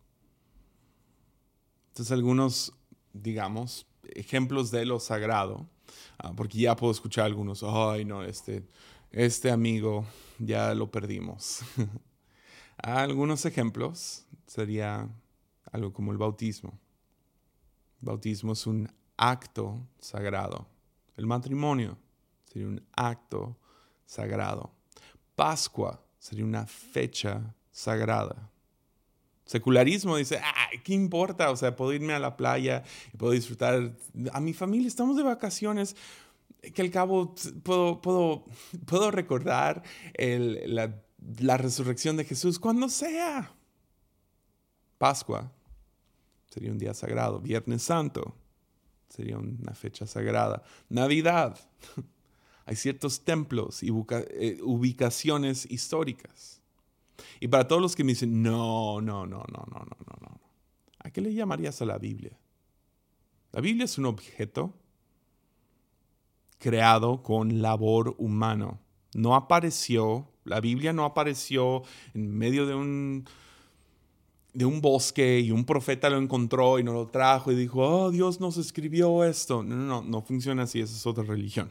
Entonces 1.95 2.11
algunos, 2.11 2.73
digamos, 3.13 3.87
ejemplos 4.17 4.73
de 4.73 4.85
lo 4.85 4.99
sagrado, 4.99 5.69
ah, 6.19 6.33
porque 6.35 6.59
ya 6.59 6.75
puedo 6.75 6.91
escuchar 6.91 7.27
algunos, 7.27 7.63
ay 7.63 8.05
no, 8.05 8.25
este, 8.25 8.67
este 9.13 9.53
amigo 9.53 10.05
ya 10.41 10.75
lo 10.75 10.91
perdimos. 10.91 11.61
algunos 12.79 13.47
ejemplos 13.47 14.27
sería 14.45 15.09
algo 15.71 15.93
como 15.93 16.11
el 16.11 16.19
bautismo. 16.19 16.77
Bautismo 18.01 18.55
es 18.55 18.67
un 18.67 18.93
acto 19.17 19.87
sagrado. 20.01 20.67
El 21.17 21.29
matrimonio 21.29 21.97
sería 22.47 22.67
un 22.67 22.85
acto 22.97 23.57
sagrado. 24.05 24.73
Pascua 25.37 26.05
sería 26.19 26.45
una 26.45 26.67
fecha 26.67 27.55
sagrada. 27.71 28.51
Secularismo 29.45 30.17
dice, 30.17 30.41
¿qué 30.83 30.95
importa? 30.95 31.51
O 31.51 31.57
sea, 31.57 31.77
puedo 31.77 31.93
irme 31.93 32.15
a 32.15 32.19
la 32.19 32.37
playa 32.37 32.83
y 33.13 33.17
puedo 33.17 33.33
disfrutar. 33.33 33.93
A 34.33 34.41
mi 34.41 34.55
familia 34.55 34.89
estamos 34.89 35.17
de 35.17 35.23
vacaciones, 35.23 35.97
que 36.75 36.81
al 36.81 36.91
cabo 36.91 37.35
puedo, 37.63 38.01
puedo, 38.01 38.45
puedo 38.87 39.11
recordar 39.11 39.83
la, 40.17 40.95
la 41.39 41.57
resurrección 41.59 42.17
de 42.17 42.25
Jesús 42.25 42.59
cuando 42.59 42.89
sea. 42.89 43.53
Pascua 44.97 45.53
sería 46.49 46.71
un 46.71 46.79
día 46.79 46.95
sagrado. 46.95 47.41
Viernes 47.41 47.83
Santo 47.83 48.35
sería 49.09 49.39
una 49.39 49.75
fecha 49.75 50.07
sagrada. 50.07 50.63
Navidad. 50.89 51.59
Hay 52.67 52.77
ciertos 52.77 53.25
templos 53.25 53.83
y 53.83 53.89
eh, 53.89 54.59
ubicaciones 54.63 55.71
históricas. 55.71 56.63
Y 57.41 57.49
para 57.49 57.69
todos 57.69 57.81
los 57.81 57.97
que 57.97 58.05
me 58.05 58.13
dicen, 58.13 58.43
no, 58.43 59.01
no, 59.01 59.27
no, 59.27 59.39
no, 59.39 59.65
no, 59.71 59.79
no, 59.79 59.97
no, 60.07 60.17
no. 60.21 60.41
¿A 60.99 61.11
qué 61.11 61.21
le 61.21 61.35
llamarías 61.35 61.81
a 61.83 61.85
la 61.85 61.99
Biblia? 61.99 62.39
La 63.53 63.61
Biblia 63.61 63.85
es 63.85 63.99
un 63.99 64.07
objeto 64.07 64.75
creado 66.59 67.23
con 67.23 67.63
labor 67.63 68.15
humano. 68.19 68.81
No 69.15 69.35
apareció, 69.35 70.29
la 70.45 70.61
Biblia 70.61 70.93
no 70.93 71.05
apareció 71.05 71.83
en 72.15 72.37
medio 72.37 72.67
de 72.67 72.75
un, 72.75 73.25
de 74.55 74.65
un 74.65 74.81
bosque 74.81 75.41
y 75.41 75.51
un 75.51 75.65
profeta 75.65 76.11
lo 76.11 76.19
encontró 76.19 76.79
y 76.79 76.85
nos 76.85 76.95
lo 76.95 77.07
trajo 77.09 77.53
y 77.53 77.55
dijo, 77.55 77.81
oh, 77.81 78.11
Dios 78.11 78.41
nos 78.41 78.57
escribió 78.57 79.25
esto. 79.25 79.63
No, 79.63 79.77
no, 79.77 79.85
no, 79.85 80.03
no 80.03 80.23
funciona 80.23 80.63
así, 80.63 80.81
esa 80.81 80.97
es 80.97 81.07
otra 81.07 81.23
religión. 81.29 81.71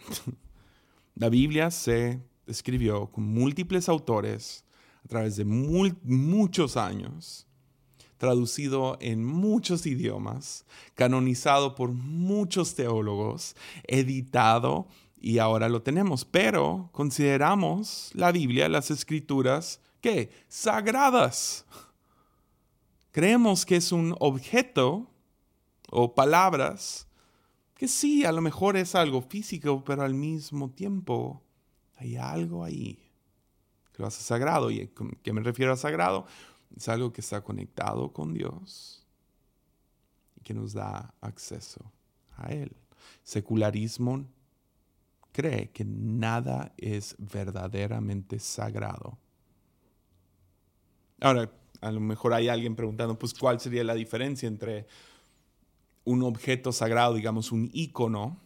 la 1.16 1.30
Biblia 1.30 1.72
se 1.72 2.22
escribió 2.46 3.08
con 3.08 3.26
múltiples 3.26 3.90
autores 3.90 4.64
a 5.04 5.08
través 5.08 5.36
de 5.36 5.46
muchos 5.46 6.78
años 6.78 7.48
traducido 8.24 8.98
en 9.02 9.26
muchos 9.26 9.86
idiomas, 9.86 10.66
canonizado 10.96 11.76
por 11.76 11.92
muchos 11.92 12.74
teólogos, 12.74 13.54
editado 13.86 14.88
y 15.20 15.40
ahora 15.40 15.68
lo 15.68 15.82
tenemos. 15.82 16.24
Pero 16.24 16.88
consideramos 16.94 18.12
la 18.14 18.32
Biblia, 18.32 18.70
las 18.70 18.92
escrituras, 18.92 19.82
¿qué? 20.00 20.32
Sagradas. 20.48 21.66
Creemos 23.12 23.66
que 23.66 23.76
es 23.76 23.92
un 23.92 24.16
objeto 24.22 25.12
o 25.90 26.16
palabras 26.16 27.08
que 27.76 27.90
sí, 27.90 28.24
a 28.24 28.32
lo 28.32 28.42
mejor 28.42 28.78
es 28.78 28.96
algo 28.96 29.22
físico, 29.22 29.84
pero 29.84 30.04
al 30.04 30.14
mismo 30.14 30.70
tiempo 30.70 31.44
hay 31.98 32.16
algo 32.16 32.64
ahí 32.64 33.03
lo 33.98 34.08
hace 34.08 34.24
sagrado. 34.24 34.72
¿Y 34.72 34.92
qué 35.22 35.34
me 35.34 35.42
refiero 35.42 35.74
a 35.74 35.78
sagrado? 35.78 36.26
Es 36.76 36.90
algo 36.90 37.14
que 37.14 37.22
está 37.22 37.44
conectado 37.44 38.12
con 38.12 38.34
Dios 38.34 39.06
y 40.36 40.42
que 40.42 40.54
nos 40.54 40.74
da 40.74 41.14
acceso 41.22 41.92
a 42.38 42.52
Él. 42.52 42.76
Secularismo 43.24 44.26
cree 45.32 45.72
que 45.72 45.84
nada 45.86 46.74
es 46.78 47.16
verdaderamente 47.18 48.40
sagrado. 48.40 49.18
Ahora, 51.20 51.52
a 51.82 51.92
lo 51.92 52.00
mejor 52.00 52.34
hay 52.34 52.48
alguien 52.48 52.76
preguntando, 52.76 53.18
pues, 53.18 53.34
¿cuál 53.34 53.60
sería 53.60 53.84
la 53.84 53.94
diferencia 53.94 54.48
entre 54.48 54.88
un 56.06 56.24
objeto 56.24 56.72
sagrado, 56.72 57.16
digamos, 57.16 57.52
un 57.52 57.70
icono, 57.74 58.40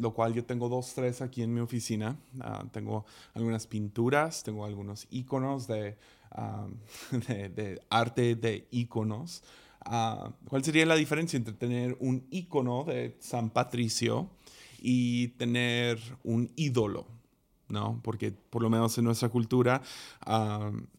lo 0.00 0.12
cual 0.12 0.34
yo 0.34 0.44
tengo 0.44 0.68
dos, 0.68 0.94
tres 0.94 1.22
aquí 1.22 1.42
en 1.42 1.54
mi 1.54 1.60
oficina. 1.60 2.16
Ah, 2.40 2.64
tengo 2.72 3.04
algunas 3.34 3.66
pinturas, 3.66 4.42
tengo 4.42 4.64
algunos 4.64 5.06
iconos 5.10 5.66
de 5.66 5.96
de, 7.10 7.80
arte 7.90 8.34
de 8.34 8.66
iconos. 8.70 9.42
Ah, 9.80 10.32
¿Cuál 10.48 10.64
sería 10.64 10.86
la 10.86 10.96
diferencia 10.96 11.36
entre 11.36 11.54
tener 11.54 11.96
un 12.00 12.26
icono 12.30 12.84
de 12.84 13.16
San 13.20 13.50
Patricio 13.50 14.30
y 14.80 15.28
tener 15.28 15.98
un 16.24 16.50
ídolo? 16.56 17.06
¿No? 17.68 18.00
Porque 18.02 18.32
por 18.32 18.62
lo 18.62 18.70
menos 18.70 18.96
en 18.98 19.04
nuestra 19.04 19.28
cultura, 19.28 19.82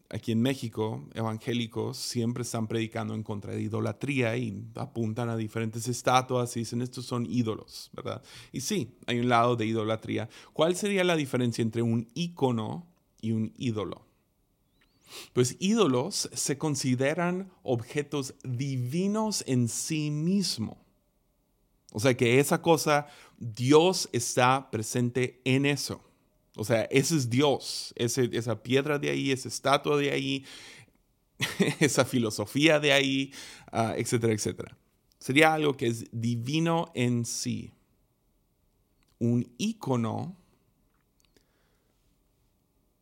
aquí 0.08 0.32
en 0.32 0.42
México, 0.42 1.08
evangélicos 1.14 1.96
siempre 1.96 2.42
están 2.42 2.66
predicando 2.66 3.14
en 3.14 3.22
contra 3.22 3.52
de 3.52 3.62
idolatría 3.62 4.36
y 4.36 4.64
apuntan 4.74 5.28
a 5.28 5.36
diferentes 5.36 5.88
estatuas 5.88 6.56
y 6.56 6.60
dicen 6.60 6.82
estos 6.82 7.06
son 7.06 7.26
ídolos, 7.26 7.90
¿verdad? 7.92 8.22
Y 8.52 8.60
sí, 8.60 8.96
hay 9.06 9.20
un 9.20 9.28
lado 9.28 9.56
de 9.56 9.66
idolatría. 9.66 10.28
¿Cuál 10.52 10.76
sería 10.76 11.04
la 11.04 11.16
diferencia 11.16 11.62
entre 11.62 11.82
un 11.82 12.08
icono 12.14 12.86
y 13.20 13.32
un 13.32 13.52
ídolo? 13.56 14.06
Pues 15.32 15.56
ídolos 15.60 16.28
se 16.32 16.58
consideran 16.58 17.52
objetos 17.62 18.34
divinos 18.42 19.44
en 19.46 19.68
sí 19.68 20.10
mismo. 20.10 20.84
O 21.92 22.00
sea 22.00 22.16
que 22.16 22.40
esa 22.40 22.60
cosa, 22.60 23.06
Dios 23.38 24.08
está 24.12 24.68
presente 24.70 25.40
en 25.44 25.64
eso. 25.64 26.02
O 26.56 26.64
sea, 26.64 26.82
ese 26.84 27.16
es 27.16 27.28
Dios, 27.28 27.92
esa 27.96 28.62
piedra 28.62 28.98
de 28.98 29.10
ahí, 29.10 29.30
esa 29.30 29.48
estatua 29.48 29.98
de 29.98 30.10
ahí, 30.10 30.44
esa 31.80 32.04
filosofía 32.04 32.80
de 32.80 32.92
ahí, 32.92 33.32
ah, 33.70 33.94
etcétera, 33.96 34.32
etcétera. 34.32 34.76
Sería 35.18 35.52
algo 35.52 35.76
que 35.76 35.86
es 35.86 36.06
divino 36.12 36.90
en 36.94 37.26
sí. 37.26 37.72
Un 39.18 39.52
ícono 39.58 40.36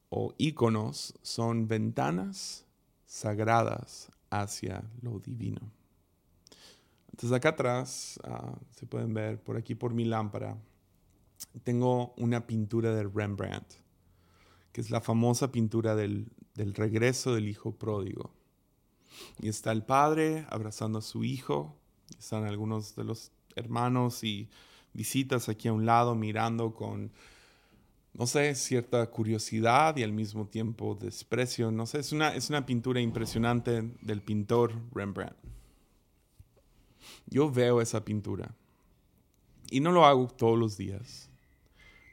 o 0.08 0.34
íconos 0.36 1.14
son 1.22 1.68
ventanas 1.68 2.64
sagradas 3.06 4.10
hacia 4.30 4.82
lo 5.00 5.20
divino. 5.20 5.60
Entonces 7.10 7.36
acá 7.36 7.50
atrás, 7.50 8.18
ah, 8.24 8.58
se 8.72 8.86
pueden 8.86 9.14
ver 9.14 9.40
por 9.40 9.56
aquí 9.56 9.76
por 9.76 9.94
mi 9.94 10.04
lámpara, 10.04 10.56
tengo 11.62 12.14
una 12.16 12.46
pintura 12.46 12.94
de 12.94 13.04
Rembrandt, 13.04 13.74
que 14.72 14.80
es 14.80 14.90
la 14.90 15.00
famosa 15.00 15.52
pintura 15.52 15.94
del, 15.94 16.28
del 16.54 16.74
regreso 16.74 17.34
del 17.34 17.48
hijo 17.48 17.72
pródigo. 17.72 18.32
Y 19.40 19.48
está 19.48 19.72
el 19.72 19.84
padre 19.84 20.46
abrazando 20.50 20.98
a 20.98 21.02
su 21.02 21.24
hijo, 21.24 21.76
están 22.18 22.44
algunos 22.44 22.96
de 22.96 23.04
los 23.04 23.30
hermanos 23.56 24.24
y 24.24 24.48
visitas 24.92 25.48
aquí 25.48 25.68
a 25.68 25.72
un 25.72 25.86
lado 25.86 26.14
mirando 26.14 26.74
con 26.74 27.12
no 28.14 28.28
sé, 28.28 28.54
cierta 28.54 29.04
curiosidad 29.10 29.96
y 29.96 30.04
al 30.04 30.12
mismo 30.12 30.46
tiempo 30.46 30.94
desprecio. 30.94 31.72
No 31.72 31.84
sé, 31.86 31.98
es 31.98 32.12
una, 32.12 32.34
es 32.34 32.48
una 32.48 32.64
pintura 32.64 33.00
impresionante 33.00 33.82
del 34.00 34.22
pintor 34.22 34.72
Rembrandt. 34.94 35.36
Yo 37.26 37.50
veo 37.50 37.80
esa 37.80 38.04
pintura 38.04 38.54
y 39.68 39.80
no 39.80 39.90
lo 39.90 40.06
hago 40.06 40.28
todos 40.28 40.58
los 40.58 40.76
días, 40.76 41.28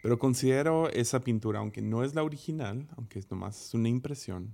pero 0.01 0.17
considero 0.17 0.89
esa 0.89 1.21
pintura, 1.21 1.59
aunque 1.59 1.81
no 1.81 2.03
es 2.03 2.15
la 2.15 2.23
original, 2.23 2.87
aunque 2.97 3.19
es 3.19 3.29
nomás 3.29 3.73
una 3.73 3.89
impresión, 3.89 4.51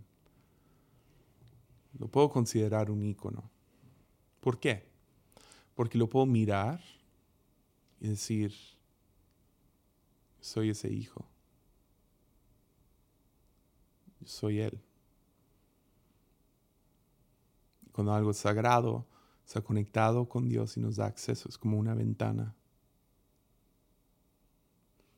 lo 1.98 2.08
puedo 2.08 2.30
considerar 2.30 2.92
un 2.92 3.04
icono. 3.04 3.50
¿Por 4.42 4.60
qué? 4.60 4.88
Porque 5.74 5.98
lo 5.98 6.08
puedo 6.10 6.26
mirar 6.26 6.82
y 8.00 8.10
decir, 8.10 8.54
soy 10.40 10.70
ese 10.70 10.92
hijo 10.92 11.26
soy 14.28 14.60
Él. 14.60 14.80
Cuando 17.92 18.14
algo 18.14 18.32
es 18.32 18.38
sagrado, 18.38 19.08
ha 19.56 19.62
conectado 19.62 20.28
con 20.28 20.50
Dios 20.50 20.78
y 20.78 20.82
nos 20.82 20.98
da 20.98 21.06
acceso, 21.06 21.50
es 21.50 21.58
como 21.58 21.80
una 21.80 21.96
ventana. 21.96 22.54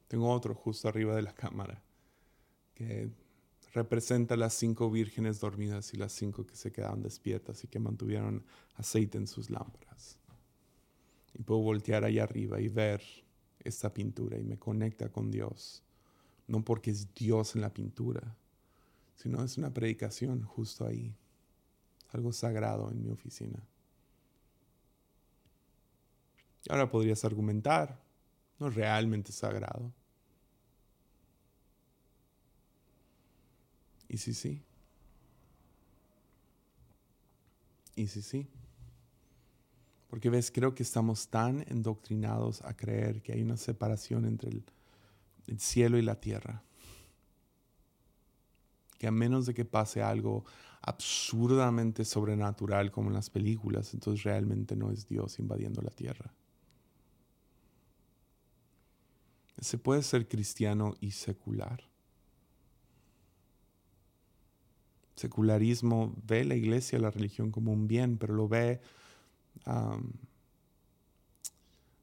Tengo 0.09 0.29
otro 0.29 0.55
justo 0.55 0.89
arriba 0.89 1.15
de 1.15 1.21
la 1.21 1.33
cámara 1.33 1.81
que 2.73 3.11
representa 3.73 4.35
las 4.35 4.55
cinco 4.55 4.89
vírgenes 4.89 5.39
dormidas 5.39 5.93
y 5.93 5.97
las 5.97 6.11
cinco 6.13 6.47
que 6.47 6.55
se 6.55 6.71
quedaron 6.71 7.03
despiertas 7.03 7.63
y 7.63 7.67
que 7.67 7.77
mantuvieron 7.77 8.43
aceite 8.75 9.19
en 9.19 9.27
sus 9.27 9.51
lámparas. 9.51 10.17
Y 11.35 11.43
puedo 11.43 11.61
voltear 11.61 12.03
allá 12.03 12.23
arriba 12.23 12.59
y 12.59 12.69
ver 12.69 13.03
esta 13.59 13.93
pintura 13.93 14.39
y 14.39 14.43
me 14.43 14.57
conecta 14.57 15.09
con 15.09 15.29
Dios. 15.29 15.83
No 16.47 16.65
porque 16.65 16.89
es 16.89 17.13
Dios 17.13 17.55
en 17.55 17.61
la 17.61 17.71
pintura, 17.71 18.35
sino 19.15 19.43
es 19.43 19.59
una 19.59 19.71
predicación 19.71 20.41
justo 20.41 20.87
ahí, 20.87 21.15
algo 22.13 22.33
sagrado 22.33 22.89
en 22.89 23.03
mi 23.03 23.11
oficina. 23.11 23.61
Ahora 26.67 26.89
podrías 26.89 27.23
argumentar, 27.23 28.01
no 28.57 28.69
es 28.69 28.75
realmente 28.75 29.31
sagrado. 29.31 29.93
¿Y 34.09 34.17
si 34.17 34.33
sí? 34.33 34.61
¿Y 37.95 38.07
si 38.07 38.21
sí? 38.21 38.47
Porque 40.09 40.29
ves, 40.29 40.51
creo 40.51 40.75
que 40.75 40.83
estamos 40.83 41.29
tan 41.29 41.63
endoctrinados 41.69 42.61
a 42.63 42.75
creer 42.75 43.21
que 43.21 43.31
hay 43.31 43.43
una 43.43 43.55
separación 43.55 44.25
entre 44.25 44.49
el, 44.49 44.63
el 45.47 45.59
cielo 45.59 45.97
y 45.97 46.01
la 46.01 46.19
tierra 46.19 46.63
que 48.99 49.07
a 49.07 49.11
menos 49.11 49.47
de 49.47 49.53
que 49.53 49.65
pase 49.65 50.03
algo 50.03 50.45
absurdamente 50.81 52.05
sobrenatural 52.05 52.91
como 52.91 53.07
en 53.07 53.15
las 53.15 53.29
películas, 53.29 53.93
entonces 53.93 54.23
realmente 54.23 54.75
no 54.75 54.91
es 54.91 55.07
Dios 55.07 55.39
invadiendo 55.39 55.81
la 55.81 55.89
tierra. 55.89 56.31
Se 59.59 59.77
puede 59.77 60.03
ser 60.03 60.27
cristiano 60.27 60.95
y 60.99 61.11
secular. 61.11 61.88
Secularismo 65.19 66.15
ve 66.25 66.45
la 66.45 66.55
iglesia, 66.55 66.97
la 66.97 67.11
religión 67.11 67.51
como 67.51 67.73
un 67.73 67.87
bien, 67.87 68.17
pero 68.17 68.33
lo 68.33 68.47
ve, 68.47 68.79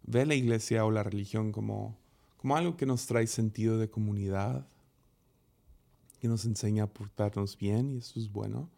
ve 0.03 0.27
la 0.27 0.35
iglesia 0.35 0.85
o 0.85 0.91
la 0.91 1.03
religión 1.03 1.51
como, 1.51 1.97
como 2.37 2.57
algo 2.57 2.77
que 2.77 2.85
nos 2.85 3.07
trae 3.07 3.27
sentido 3.27 3.79
de 3.79 3.89
comunidad, 3.89 4.67
que 6.21 6.29
nos 6.29 6.45
enseña 6.45 6.85
a 6.85 6.93
portarnos 6.93 7.57
bien 7.57 7.91
y 7.91 7.99
eso 7.99 8.21
es 8.21 8.31
bueno. 8.31 8.69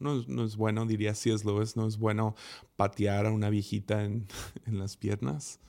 No, 0.00 0.44
es 0.44 0.56
bueno, 0.56 0.84
diría 0.86 1.14
si 1.14 1.30
es 1.30 1.44
lo 1.44 1.62
es, 1.62 1.76
no 1.76 1.86
es 1.86 1.96
bueno 1.98 2.34
patear 2.74 3.26
a 3.26 3.30
una 3.30 3.50
viejita 3.50 4.02
en, 4.02 4.26
en 4.66 4.78
las 4.78 4.96
piernas. 4.96 5.60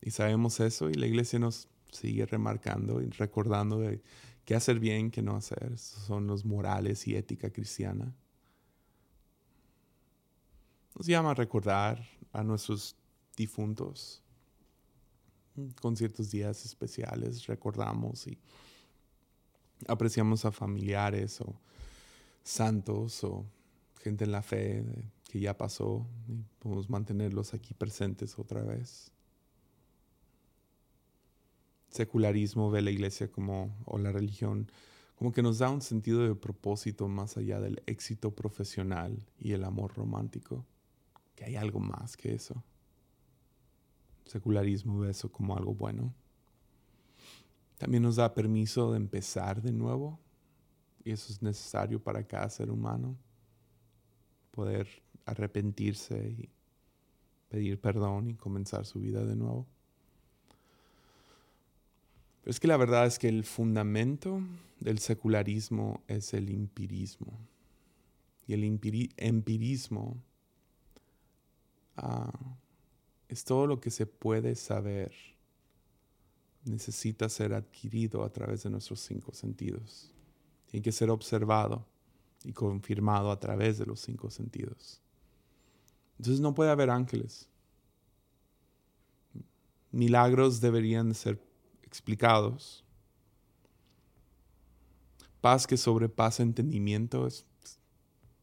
y 0.00 0.10
sabemos 0.12 0.60
eso 0.60 0.88
y 0.88 0.94
la 0.94 1.06
iglesia 1.06 1.38
nos 1.38 1.68
sigue 1.92 2.24
remarcando 2.24 3.02
y 3.02 3.10
recordando 3.10 3.80
de 3.80 4.00
qué 4.44 4.54
hacer 4.54 4.78
bien, 4.78 5.10
qué 5.10 5.22
no 5.22 5.36
hacer. 5.36 5.78
Son 5.78 6.26
los 6.26 6.44
morales 6.44 7.06
y 7.06 7.16
ética 7.16 7.50
cristiana. 7.50 8.14
Nos 10.96 11.06
llama 11.06 11.30
a 11.30 11.34
recordar 11.34 12.04
a 12.32 12.42
nuestros 12.42 12.96
difuntos. 13.36 14.22
Con 15.80 15.96
ciertos 15.96 16.30
días 16.30 16.64
especiales 16.64 17.46
recordamos 17.46 18.26
y 18.26 18.38
apreciamos 19.86 20.44
a 20.44 20.52
familiares 20.52 21.40
o 21.40 21.54
santos 22.42 23.24
o 23.24 23.44
gente 24.02 24.24
en 24.24 24.32
la 24.32 24.42
fe 24.42 24.84
que 25.30 25.40
ya 25.40 25.56
pasó 25.56 26.06
y 26.28 26.42
podemos 26.58 26.88
mantenerlos 26.88 27.54
aquí 27.54 27.74
presentes 27.74 28.38
otra 28.38 28.62
vez. 28.62 29.12
Secularismo 31.90 32.70
ve 32.70 32.82
la 32.82 32.90
iglesia 32.90 33.30
como, 33.30 33.76
o 33.84 33.98
la 33.98 34.12
religión 34.12 34.70
como 35.20 35.32
que 35.32 35.42
nos 35.42 35.58
da 35.58 35.68
un 35.68 35.82
sentido 35.82 36.26
de 36.26 36.34
propósito 36.34 37.06
más 37.06 37.36
allá 37.36 37.60
del 37.60 37.82
éxito 37.84 38.34
profesional 38.34 39.28
y 39.38 39.52
el 39.52 39.64
amor 39.64 39.92
romántico, 39.94 40.64
que 41.34 41.44
hay 41.44 41.56
algo 41.56 41.78
más 41.78 42.16
que 42.16 42.32
eso. 42.32 42.64
Secularismo 44.24 44.98
ve 45.00 45.10
eso 45.10 45.30
como 45.30 45.54
algo 45.54 45.74
bueno. 45.74 46.14
También 47.76 48.02
nos 48.02 48.16
da 48.16 48.32
permiso 48.32 48.92
de 48.92 48.96
empezar 48.96 49.60
de 49.60 49.72
nuevo, 49.72 50.18
y 51.04 51.10
eso 51.10 51.30
es 51.30 51.42
necesario 51.42 52.02
para 52.02 52.26
cada 52.26 52.48
ser 52.48 52.70
humano, 52.70 53.14
poder 54.52 54.88
arrepentirse 55.26 56.30
y 56.30 56.48
pedir 57.50 57.78
perdón 57.78 58.30
y 58.30 58.36
comenzar 58.36 58.86
su 58.86 59.00
vida 59.00 59.22
de 59.26 59.36
nuevo. 59.36 59.66
Pero 62.42 62.50
es 62.50 62.60
que 62.60 62.68
la 62.68 62.76
verdad 62.76 63.06
es 63.06 63.18
que 63.18 63.28
el 63.28 63.44
fundamento 63.44 64.40
del 64.80 64.98
secularismo 64.98 66.02
es 66.08 66.32
el 66.32 66.48
empirismo. 66.48 67.38
Y 68.46 68.54
el 68.54 68.64
empirismo 68.64 70.16
ah, 71.96 72.56
es 73.28 73.44
todo 73.44 73.66
lo 73.66 73.80
que 73.80 73.90
se 73.90 74.06
puede 74.06 74.54
saber. 74.54 75.12
Necesita 76.64 77.28
ser 77.28 77.52
adquirido 77.52 78.24
a 78.24 78.32
través 78.32 78.62
de 78.62 78.70
nuestros 78.70 79.00
cinco 79.00 79.32
sentidos. 79.34 80.10
Tiene 80.66 80.82
que 80.82 80.92
ser 80.92 81.10
observado 81.10 81.86
y 82.44 82.52
confirmado 82.52 83.30
a 83.30 83.38
través 83.38 83.78
de 83.78 83.86
los 83.86 84.00
cinco 84.00 84.30
sentidos. 84.30 85.00
Entonces 86.18 86.40
no 86.40 86.54
puede 86.54 86.70
haber 86.70 86.90
ángeles. 86.90 87.48
Milagros 89.92 90.60
deberían 90.60 91.14
ser 91.14 91.40
explicados. 91.90 92.84
Paz 95.40 95.66
que 95.66 95.76
sobrepasa 95.76 96.44
entendimiento 96.44 97.26
es 97.26 97.44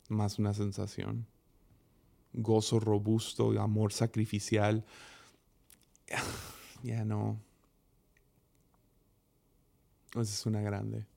más 0.09 0.37
una 0.37 0.53
sensación. 0.53 1.25
Gozo 2.33 2.81
robusto, 2.81 3.59
amor 3.59 3.93
sacrificial. 3.93 4.85
Ya 6.83 7.03
no. 7.03 7.41
Esa 10.11 10.21
es 10.21 10.45
una 10.45 10.61
grande. 10.61 11.07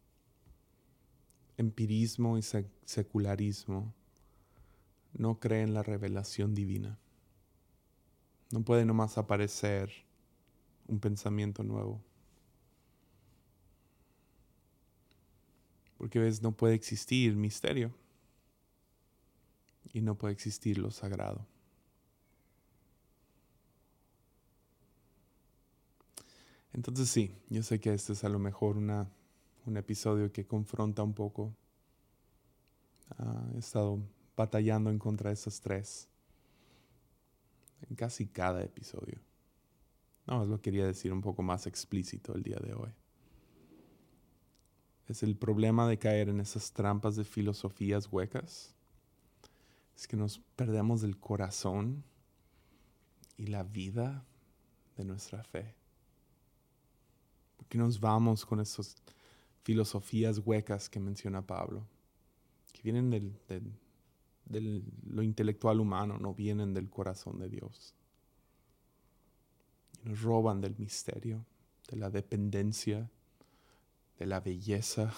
Empirismo 1.58 2.38
y 2.38 2.42
secularismo 2.86 3.92
no 5.12 5.38
cree 5.38 5.60
en 5.62 5.74
la 5.74 5.82
revelación 5.82 6.54
divina. 6.54 6.98
No 8.52 8.62
puede 8.62 8.86
nomás 8.86 9.18
aparecer 9.18 9.92
un 10.88 10.98
pensamiento 10.98 11.62
nuevo. 11.62 12.02
Porque 16.00 16.18
ves, 16.18 16.40
no 16.40 16.52
puede 16.52 16.74
existir 16.74 17.36
misterio 17.36 17.92
y 19.92 20.00
no 20.00 20.14
puede 20.14 20.32
existir 20.32 20.78
lo 20.78 20.90
sagrado. 20.90 21.46
Entonces 26.72 27.10
sí, 27.10 27.36
yo 27.50 27.62
sé 27.62 27.80
que 27.80 27.92
este 27.92 28.14
es 28.14 28.24
a 28.24 28.30
lo 28.30 28.38
mejor 28.38 28.78
una, 28.78 29.10
un 29.66 29.76
episodio 29.76 30.32
que 30.32 30.46
confronta 30.46 31.02
un 31.02 31.12
poco. 31.12 31.54
Ah, 33.18 33.46
he 33.54 33.58
estado 33.58 33.98
batallando 34.34 34.88
en 34.88 34.98
contra 34.98 35.28
de 35.28 35.34
esos 35.34 35.60
tres. 35.60 36.08
En 37.90 37.94
casi 37.94 38.26
cada 38.26 38.62
episodio. 38.62 39.20
No, 40.26 40.46
lo 40.46 40.62
quería 40.62 40.86
decir 40.86 41.12
un 41.12 41.20
poco 41.20 41.42
más 41.42 41.66
explícito 41.66 42.34
el 42.34 42.42
día 42.42 42.56
de 42.56 42.72
hoy. 42.72 42.90
Es 45.10 45.24
el 45.24 45.34
problema 45.34 45.88
de 45.88 45.98
caer 45.98 46.28
en 46.28 46.38
esas 46.38 46.72
trampas 46.72 47.16
de 47.16 47.24
filosofías 47.24 48.06
huecas. 48.12 48.76
Es 49.96 50.06
que 50.06 50.16
nos 50.16 50.38
perdemos 50.54 51.00
del 51.00 51.18
corazón 51.18 52.04
y 53.36 53.48
la 53.48 53.64
vida 53.64 54.24
de 54.96 55.04
nuestra 55.04 55.42
fe. 55.42 55.74
Porque 57.56 57.76
nos 57.76 57.98
vamos 57.98 58.46
con 58.46 58.60
esas 58.60 58.94
filosofías 59.64 60.38
huecas 60.38 60.88
que 60.88 61.00
menciona 61.00 61.44
Pablo, 61.44 61.84
que 62.72 62.80
vienen 62.82 63.10
del, 63.10 63.36
de 64.44 64.84
lo 65.08 65.24
intelectual 65.24 65.80
humano, 65.80 66.18
no 66.18 66.34
vienen 66.34 66.72
del 66.72 66.88
corazón 66.88 67.40
de 67.40 67.48
Dios. 67.48 67.96
Y 70.04 70.08
nos 70.08 70.22
roban 70.22 70.60
del 70.60 70.76
misterio, 70.78 71.44
de 71.88 71.96
la 71.96 72.10
dependencia, 72.10 73.10
de 74.20 74.26
la 74.26 74.38
belleza 74.38 75.12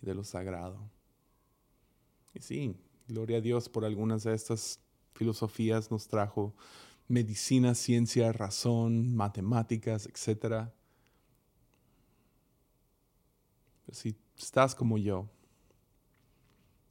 y 0.00 0.06
de 0.06 0.14
lo 0.14 0.22
sagrado. 0.22 0.88
Y 2.32 2.40
sí, 2.40 2.76
gloria 3.08 3.38
a 3.38 3.40
Dios 3.40 3.68
por 3.68 3.84
algunas 3.84 4.22
de 4.22 4.34
estas 4.34 4.80
filosofías 5.14 5.90
nos 5.90 6.06
trajo 6.06 6.54
medicina, 7.08 7.74
ciencia, 7.74 8.32
razón, 8.32 9.16
matemáticas, 9.16 10.06
etc. 10.06 10.70
Pero 13.84 13.94
si 13.94 14.16
estás 14.36 14.76
como 14.76 14.96
yo, 14.96 15.28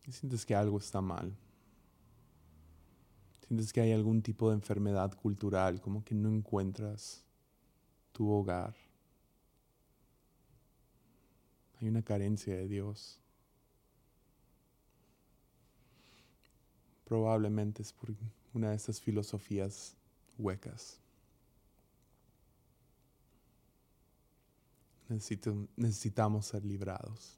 y 0.05 0.11
sientes 0.11 0.45
que 0.45 0.55
algo 0.55 0.77
está 0.77 0.99
mal. 0.99 1.37
Sientes 3.47 3.71
que 3.71 3.79
hay 3.79 3.93
algún 3.93 4.21
tipo 4.21 4.49
de 4.49 4.55
enfermedad 4.55 5.13
cultural, 5.13 5.79
como 5.79 6.03
que 6.03 6.15
no 6.15 6.27
encuentras 6.27 7.25
tu 8.11 8.29
hogar. 8.29 8.75
Hay 11.79 11.87
una 11.89 12.01
carencia 12.01 12.55
de 12.55 12.67
Dios. 12.67 13.19
Probablemente 17.05 17.81
es 17.81 17.93
por 17.93 18.09
una 18.53 18.71
de 18.71 18.75
esas 18.75 18.99
filosofías 18.99 19.95
huecas. 20.37 20.99
necesitamos 25.09 26.47
ser 26.47 26.65
librados. 26.65 27.37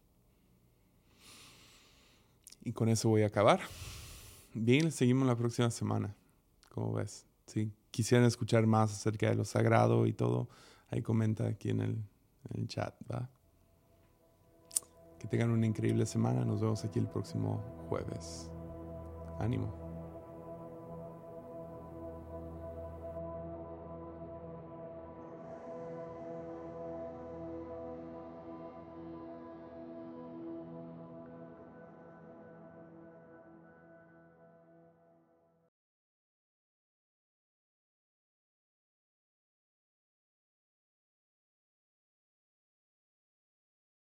Y 2.64 2.72
con 2.72 2.90
eso 2.90 3.10
voy 3.10 3.22
a 3.22 3.28
acabar. 3.28 3.62
Bien, 4.54 4.92
seguimos 4.92 5.28
la 5.28 5.36
próxima 5.36 5.70
semana. 5.70 6.16
¿Cómo 6.70 6.94
ves? 6.94 7.26
Si 7.46 7.72
quisieran 7.92 8.26
escuchar 8.26 8.66
más 8.66 8.92
acerca 8.92 9.30
de 9.30 9.36
lo 9.36 9.46
sagrado 9.46 10.08
y 10.08 10.14
todo, 10.14 10.50
ahí 10.90 11.02
comenta 11.02 11.48
aquí 11.48 11.70
en 11.70 11.82
el, 11.82 11.92
en 12.50 12.62
el 12.62 12.68
chat, 12.68 12.96
¿va? 13.10 13.30
Que 15.20 15.28
tengan 15.28 15.52
una 15.52 15.66
increíble 15.66 16.06
semana. 16.06 16.44
Nos 16.46 16.62
vemos 16.62 16.84
aquí 16.84 17.00
el 17.00 17.08
próximo 17.08 17.62
jueves. 17.90 18.50
Ánimo. 19.40 19.79